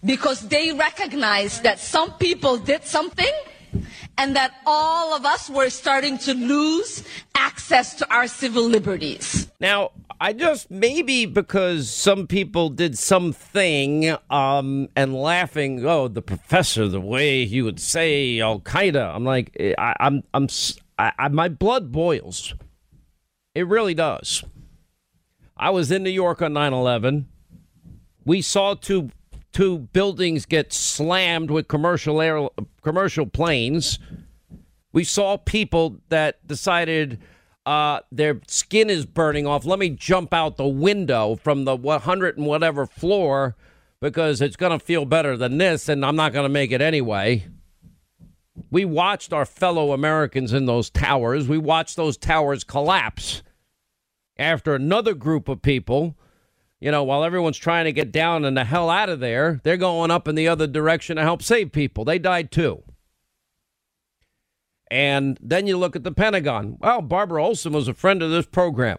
[0.04, 3.32] Because they recognized that some people did something
[4.18, 7.02] and that all of us were starting to lose
[7.34, 9.50] access to our civil liberties.
[9.60, 16.86] Now, I just maybe because some people did something um, and laughing, oh, the professor,
[16.88, 19.14] the way he would say Al Qaeda.
[19.14, 22.54] I'm like, eh, I, I'm, I'm, s- I, I, my blood boils.
[23.54, 24.44] It really does.
[25.56, 27.26] I was in New York on 9 11.
[28.24, 29.10] We saw two
[29.54, 32.48] two buildings get slammed with commercial air
[32.82, 33.98] commercial planes.
[34.92, 37.20] We saw people that decided
[37.64, 39.64] uh, their skin is burning off.
[39.64, 43.56] Let me jump out the window from the 100 and whatever floor
[44.00, 46.82] because it's going to feel better than this, and I'm not going to make it
[46.82, 47.46] anyway.
[48.70, 51.48] We watched our fellow Americans in those towers.
[51.48, 53.42] We watched those towers collapse
[54.36, 56.16] after another group of people,
[56.84, 59.78] you know, while everyone's trying to get down and the hell out of there, they're
[59.78, 62.04] going up in the other direction to help save people.
[62.04, 62.82] They died too.
[64.90, 66.76] And then you look at the Pentagon.
[66.78, 68.98] Well, Barbara Olson was a friend of this program.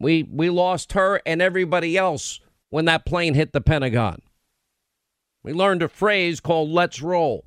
[0.00, 4.20] We we lost her and everybody else when that plane hit the Pentagon.
[5.44, 7.44] We learned a phrase called let's roll.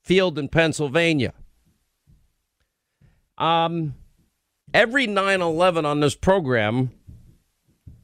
[0.00, 1.34] Field in Pennsylvania.
[3.36, 3.96] Um
[4.72, 6.92] every 9/11 on this program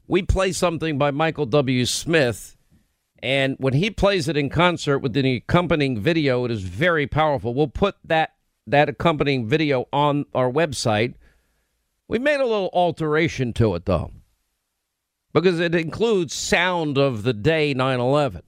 [0.07, 1.85] we play something by Michael W.
[1.85, 2.57] Smith
[3.23, 7.53] and when he plays it in concert with the accompanying video, it is very powerful.
[7.53, 8.33] We'll put that
[8.67, 11.13] that accompanying video on our website.
[12.09, 14.11] We made a little alteration to it though.
[15.33, 18.41] because it includes sound of the day 9 11.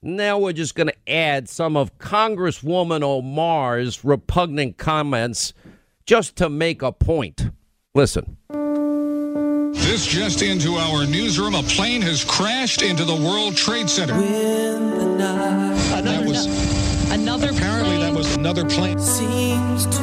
[0.00, 5.52] Now we're just going to add some of Congresswoman Omar's repugnant comments
[6.06, 7.50] just to make a point.
[7.94, 8.36] Listen.
[9.88, 11.54] This just into our newsroom.
[11.54, 14.20] A plane has crashed into the World Trade Center.
[14.20, 16.44] that was
[17.10, 17.48] another.
[17.48, 18.00] Apparently, plane?
[18.00, 18.98] that was another plane.
[18.98, 20.02] Seems to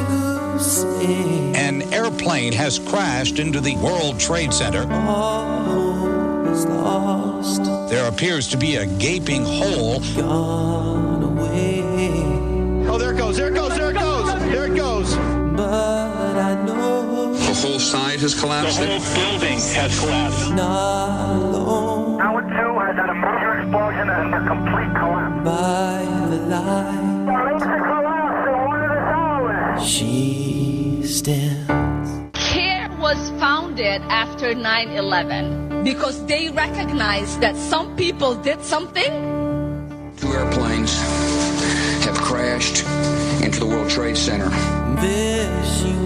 [1.54, 4.92] An airplane has crashed into the World Trade Center.
[4.92, 7.62] all is lost.
[7.88, 10.00] There appears to be a gaping hole.
[10.16, 11.15] Gone
[18.18, 18.80] whole side has collapsed.
[18.80, 20.54] The whole building has collapsed.
[20.54, 25.44] not alone Tower 2 has had a major explosion and a complete collapse.
[25.44, 27.26] by the light.
[27.26, 29.86] There is a collapse in one of the towers.
[29.86, 32.10] She stands.
[32.34, 39.12] CAIR was founded after 9 11 because they recognized that some people did something
[40.16, 40.92] Two airplanes
[42.04, 42.84] have crashed
[43.44, 44.48] into the World Trade Center.
[45.00, 46.05] There she waits.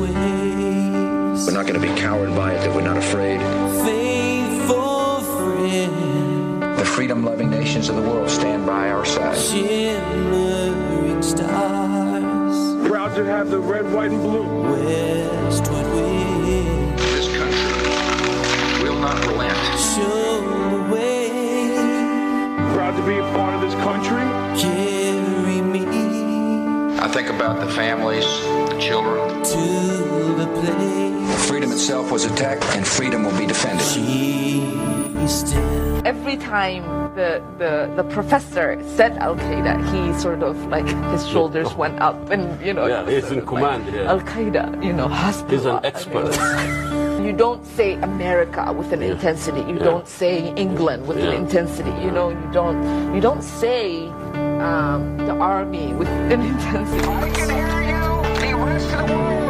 [1.46, 3.40] We're not going to be cowed by it, that we're not afraid.
[3.84, 6.62] Faithful friend.
[6.78, 9.38] The freedom loving nations of the world stand by our side.
[9.38, 12.86] Shimmering stars.
[12.86, 14.44] Proud to have the red, white, and blue.
[14.70, 16.98] Westward wind.
[16.98, 19.56] This country will not relent.
[19.80, 20.40] Show
[20.70, 21.72] the way.
[22.74, 24.26] Proud to be a part of this country.
[24.60, 25.80] Carry me
[27.02, 28.26] I think about the families,
[28.68, 29.42] the children.
[29.42, 31.19] to the place.
[31.48, 33.86] Freedom itself was attacked, and freedom will be defended.
[36.06, 36.82] Every time
[37.14, 42.30] the, the, the professor said Al Qaeda, he sort of like his shoulders went up,
[42.30, 42.86] and you know.
[42.86, 44.10] Yeah, he's in command, Like, yeah.
[44.10, 45.50] Al Qaeda, you know, Hezbollah.
[45.50, 47.22] He's an expert.
[47.24, 49.60] You don't say America with an intensity.
[49.60, 51.30] You don't say England with Yeah.
[51.30, 51.90] an intensity.
[52.02, 54.06] You know, you don't you don't say
[54.66, 57.06] um, the army with an intensity.
[57.06, 58.00] I can hear you.
[58.40, 59.49] The rest of the world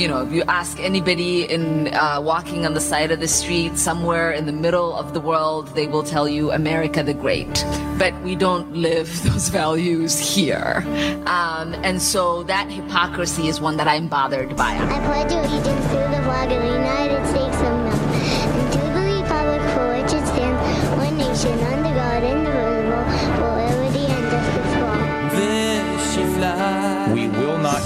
[0.00, 3.76] You know, if you ask anybody in uh, walking on the side of the street
[3.76, 7.66] somewhere in the middle of the world, they will tell you America the Great.
[7.98, 10.82] But we don't live those values here.
[11.26, 14.72] Um, and so that hypocrisy is one that I'm bothered by.
[14.72, 19.04] I pledge allegiance to the flag of the United States of America and to the
[19.20, 22.79] republic for which it stands, one nation under God, indivisible,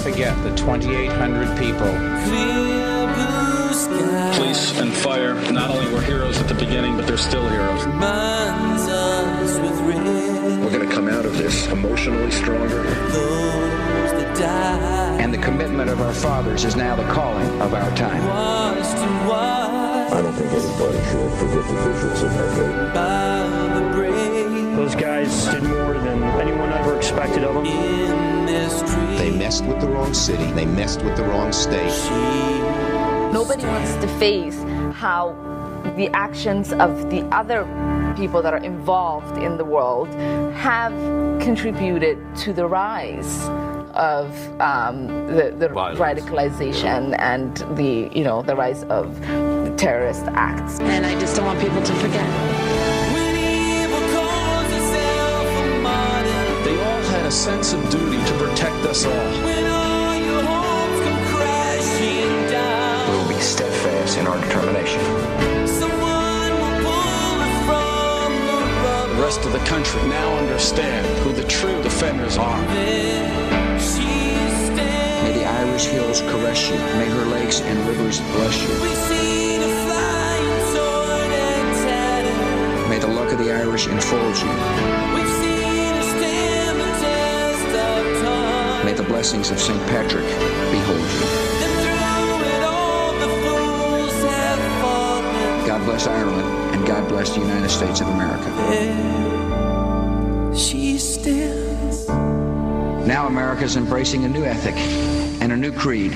[0.05, 1.87] forget the 2,800 people.
[2.29, 4.33] Clear blue sky.
[4.35, 7.83] Police and fire not only were heroes at the beginning, but they're still heroes.
[7.87, 9.81] Reminds us with.
[10.63, 12.83] We're going to come out of this emotionally stronger.
[12.83, 15.17] Those that die.
[15.19, 18.23] And the commitment of our fathers is now the calling of our time.
[18.27, 24.04] Watched and watched I don't think anybody should forget the visuals of that day.
[24.75, 24.95] By the brave.
[24.95, 27.65] Those guys did more than anyone ever expected of them.
[27.65, 29.17] In this tree.
[29.17, 30.51] They messed with the wrong city.
[30.51, 31.91] They messed with the wrong state.
[33.31, 34.57] Nobody wants to face
[34.93, 35.35] how
[35.97, 37.65] the actions of the other
[38.17, 40.07] people that are involved in the world
[40.55, 40.93] have
[41.41, 43.47] contributed to the rise
[43.93, 44.27] of
[44.59, 45.99] um, the, the Violence.
[45.99, 49.19] radicalization and the you know the rise of
[49.77, 50.79] terrorist acts.
[50.81, 52.94] And I just don't want people to forget.
[57.35, 59.11] Sense of duty to protect us all.
[59.43, 63.11] When all your hopes come crashing down.
[63.11, 65.01] We will be steadfast in our determination.
[65.67, 69.15] Someone will pull it from the rubble.
[69.17, 72.61] The rest of the country now understand who the true defenders are.
[72.67, 74.39] There she
[74.71, 75.23] stands.
[75.27, 76.77] May the Irish hills caress you.
[76.99, 78.69] May her lakes and rivers bless you.
[78.81, 82.89] We've seen flying sword and tattered.
[82.89, 85.44] May the luck of the Irish enfold you.
[88.85, 89.81] May the blessings of St.
[89.87, 90.23] Patrick
[90.71, 91.19] behold you.
[95.65, 98.45] God bless Ireland, and God bless the United States of America.
[100.55, 102.07] She stands.
[103.07, 104.75] Now America is embracing a new ethic
[105.41, 106.15] and a new creed.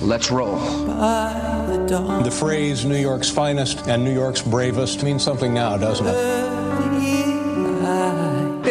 [0.00, 0.60] Let's roll.
[0.60, 6.49] The phrase New York's finest and New York's bravest means something now, doesn't it?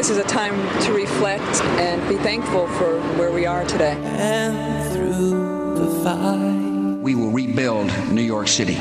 [0.09, 3.91] This is a time to reflect and be thankful for where we are today.
[3.91, 8.73] And through the fire, We will rebuild New York City.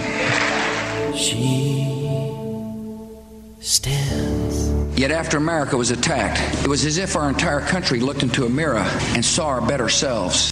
[1.15, 1.85] she
[3.61, 4.99] stands.
[4.99, 8.49] Yet after America was attacked, it was as if our entire country looked into a
[8.49, 8.79] mirror
[9.15, 10.51] and saw our better selves.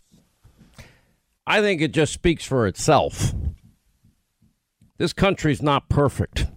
[1.46, 3.32] I think it just speaks for itself.
[4.98, 6.48] This country's not perfect.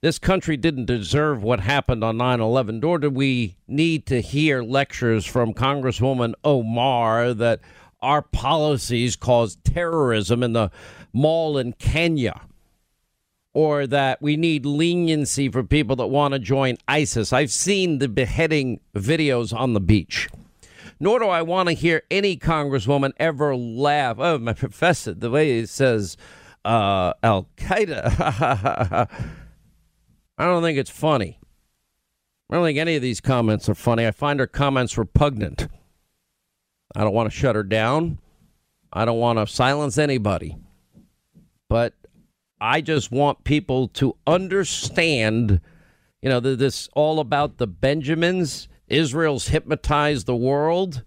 [0.00, 4.62] This country didn't deserve what happened on 9 11, nor do we need to hear
[4.62, 7.58] lectures from Congresswoman Omar that
[8.00, 10.70] our policies caused terrorism in the
[11.12, 12.42] mall in Kenya
[13.52, 17.32] or that we need leniency for people that want to join ISIS.
[17.32, 20.28] I've seen the beheading videos on the beach.
[21.00, 24.18] Nor do I want to hear any congresswoman ever laugh.
[24.20, 26.16] Oh, my professor, the way he says
[26.64, 29.08] uh, Al Qaeda.
[30.38, 31.40] I don't think it's funny.
[32.50, 34.06] I don't think any of these comments are funny.
[34.06, 35.68] I find her comments repugnant.
[36.94, 38.18] I don't want to shut her down.
[38.92, 40.56] I don't want to silence anybody.
[41.68, 41.94] But
[42.60, 45.60] I just want people to understand,
[46.22, 48.68] you know, th- this all about the Benjamins.
[48.86, 51.02] Israel's hypnotized the world.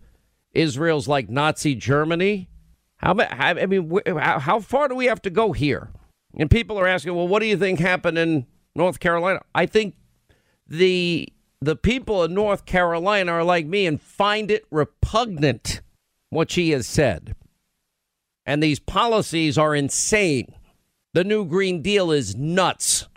[0.53, 2.49] Israel's like Nazi Germany.
[2.97, 5.89] How, I mean, how far do we have to go here?
[6.37, 8.45] And people are asking, well, what do you think happened in
[8.75, 9.41] North Carolina?
[9.53, 9.95] I think
[10.67, 11.27] the
[11.61, 15.81] the people in North Carolina are like me and find it repugnant
[16.29, 17.35] what she has said.
[18.45, 20.55] And these policies are insane.
[21.13, 23.07] The new Green Deal is nuts.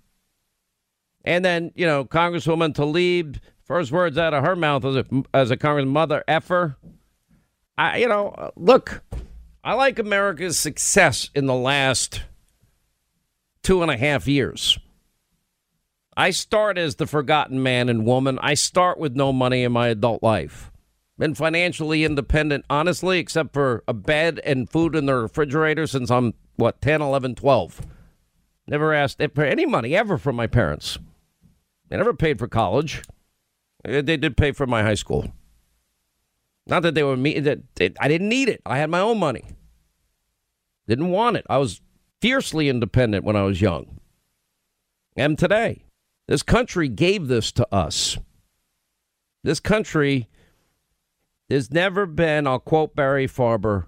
[1.24, 5.50] And then, you know, Congresswoman Tlaib, first words out of her mouth as a, as
[5.50, 6.76] a Congress mother effer.
[7.78, 9.02] I, you know, uh, look,
[9.62, 12.22] I like America's success in the last
[13.62, 14.78] two and a half years.
[16.16, 18.38] I start as the forgotten man and woman.
[18.40, 20.70] I start with no money in my adult life.
[21.18, 26.34] Been financially independent, honestly, except for a bed and food in the refrigerator since I'm,
[26.56, 27.86] what, 10, 11, 12.
[28.66, 30.98] Never asked for any money ever from my parents.
[31.88, 33.02] They never paid for college.
[33.86, 35.32] Uh, they did pay for my high school.
[36.66, 37.38] Not that they were me.
[37.40, 37.60] That
[38.00, 38.62] I didn't need it.
[38.64, 39.44] I had my own money.
[40.88, 41.46] Didn't want it.
[41.48, 41.82] I was
[42.20, 44.00] fiercely independent when I was young.
[45.16, 45.83] Am today.
[46.26, 48.18] This country gave this to us.
[49.42, 50.28] This country
[51.48, 53.84] there's never been, I'll quote Barry Farber,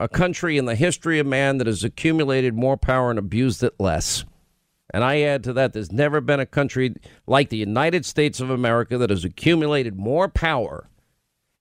[0.00, 3.74] a country in the history of man that has accumulated more power and abused it
[3.78, 4.24] less.
[4.94, 6.94] And I add to that, there's never been a country
[7.26, 10.88] like the United States of America that has accumulated more power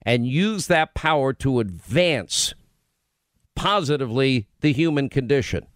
[0.03, 2.53] and used that power to advance
[3.53, 5.67] positively the human condition.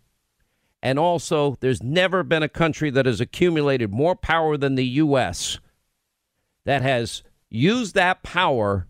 [0.84, 5.60] And also, there's never been a country that has accumulated more power than the U.S.
[6.66, 8.88] that has used that power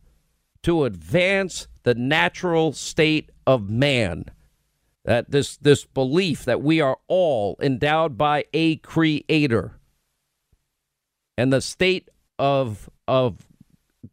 [0.63, 4.25] to advance the natural state of man.
[5.03, 9.79] That this this belief that we are all endowed by a creator.
[11.37, 13.47] And the state of of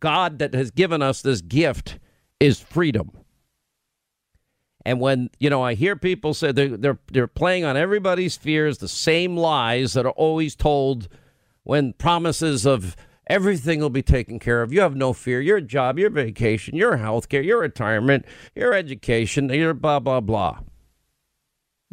[0.00, 1.98] God that has given us this gift
[2.40, 3.12] is freedom.
[4.88, 8.78] And when you know, I hear people say they're they're they're playing on everybody's fears,
[8.78, 11.08] the same lies that are always told
[11.62, 12.96] when promises of
[13.26, 14.72] everything will be taken care of.
[14.72, 15.42] You have no fear.
[15.42, 18.24] Your job, your vacation, your health care, your retirement,
[18.54, 20.60] your education, your blah blah blah.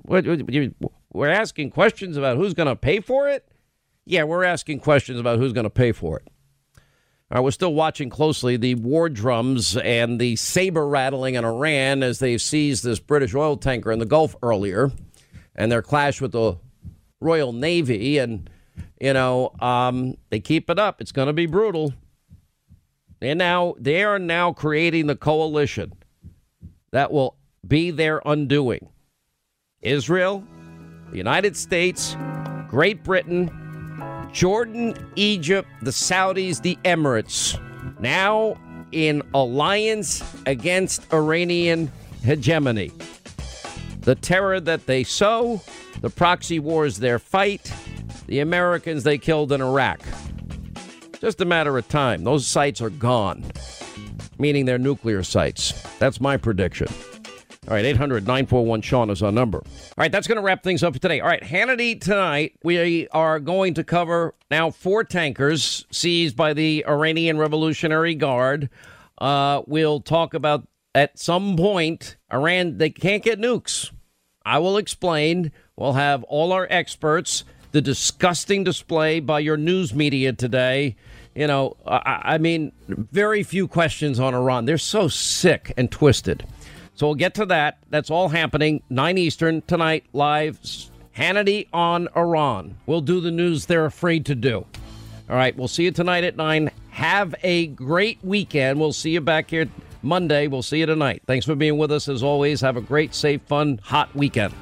[0.05, 3.45] We're asking questions about who's going to pay for it.
[4.05, 6.30] Yeah, we're asking questions about who's going to pay for it.
[7.31, 12.03] All right, we're still watching closely the war drums and the saber rattling in Iran
[12.03, 14.91] as they seized this British oil tanker in the Gulf earlier,
[15.56, 16.57] and their clash with the
[17.19, 18.19] Royal Navy.
[18.19, 18.47] And
[19.02, 21.02] you know, um, they keep it up.
[21.02, 21.93] It's going to be brutal.
[23.22, 25.93] And now they are now creating the coalition
[26.91, 27.38] that will
[27.68, 28.89] be their undoing.
[29.81, 30.43] Israel,
[31.10, 32.15] the United States,
[32.68, 33.49] Great Britain,
[34.36, 37.57] Jordan, Egypt, the Saudis, the Emirates,
[38.02, 38.57] now
[38.91, 41.90] in alliance against Iranian
[42.22, 42.91] hegemony.
[44.02, 45.62] The terror that they sow,
[46.02, 47.74] the proxy wars their fight,
[48.28, 50.02] the Americans they killed in Iraq.
[51.22, 52.26] Just a matter of time.
[52.26, 53.45] Those sites are gone,
[54.38, 55.82] meaning they're nuclear sites.
[55.98, 56.88] That's my prediction.
[57.68, 59.58] All right, 800 941 Sean is our number.
[59.58, 59.66] All
[59.98, 61.20] right, that's going to wrap things up for today.
[61.20, 66.86] All right, Hannity tonight, we are going to cover now four tankers seized by the
[66.88, 68.70] Iranian Revolutionary Guard.
[69.18, 73.92] Uh, we'll talk about at some point, Iran, they can't get nukes.
[74.46, 75.52] I will explain.
[75.76, 77.46] We'll have all our experts.
[77.72, 80.96] The disgusting display by your news media today
[81.34, 84.66] You know, I, I mean, very few questions on Iran.
[84.66, 86.46] They're so sick and twisted.
[86.95, 87.77] So we'll get to that.
[87.89, 90.59] That's all happening 9 Eastern tonight, live.
[91.15, 92.76] Hannity on Iran.
[92.88, 94.65] We'll do the news they're afraid to do.
[95.30, 96.72] All right, we'll see you tonight at 9.
[96.89, 98.80] Have a great weekend.
[98.80, 99.67] We'll see you back here
[100.01, 100.47] Monday.
[100.47, 101.23] We'll see you tonight.
[101.26, 102.61] Thanks for being with us as always.
[102.61, 104.53] Have a great, safe, fun, hot weekend.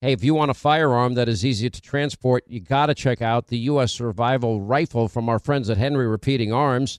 [0.00, 3.20] Hey, if you want a firearm that is easy to transport, you got to check
[3.20, 3.92] out the U.S.
[3.92, 6.98] Survival Rifle from our friends at Henry Repeating Arms.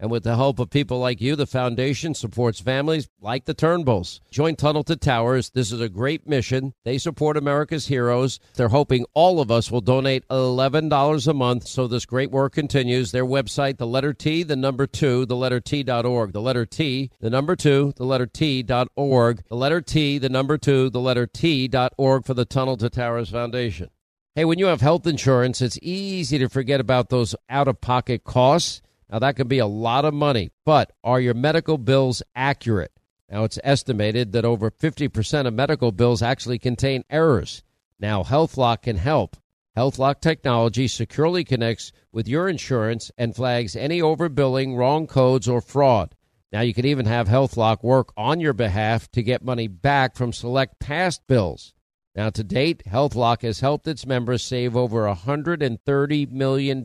[0.00, 4.20] And with the help of people like you, the foundation supports families like the Turnbulls.
[4.30, 5.50] Join Tunnel to Towers.
[5.50, 6.72] This is a great mission.
[6.84, 8.38] They support America's heroes.
[8.54, 13.10] They're hoping all of us will donate $11 a month so this great work continues.
[13.10, 16.32] Their website, the letter T, the number two, the letter T.org.
[16.32, 19.42] The letter T, the number two, the letter T.org.
[19.48, 23.90] The letter T, the number two, the letter T.org for the Tunnel to Towers Foundation.
[24.36, 28.22] Hey, when you have health insurance, it's easy to forget about those out of pocket
[28.22, 28.80] costs.
[29.10, 32.92] Now, that can be a lot of money, but are your medical bills accurate?
[33.30, 37.62] Now, it's estimated that over 50% of medical bills actually contain errors.
[37.98, 39.36] Now, HealthLock can help.
[39.76, 46.14] HealthLock technology securely connects with your insurance and flags any overbilling, wrong codes, or fraud.
[46.52, 50.32] Now, you can even have HealthLock work on your behalf to get money back from
[50.32, 51.74] select past bills.
[52.14, 56.84] Now, to date, HealthLock has helped its members save over $130 million.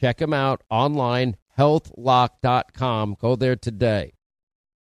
[0.00, 3.16] Check them out online, healthlock.com.
[3.18, 4.15] Go there today.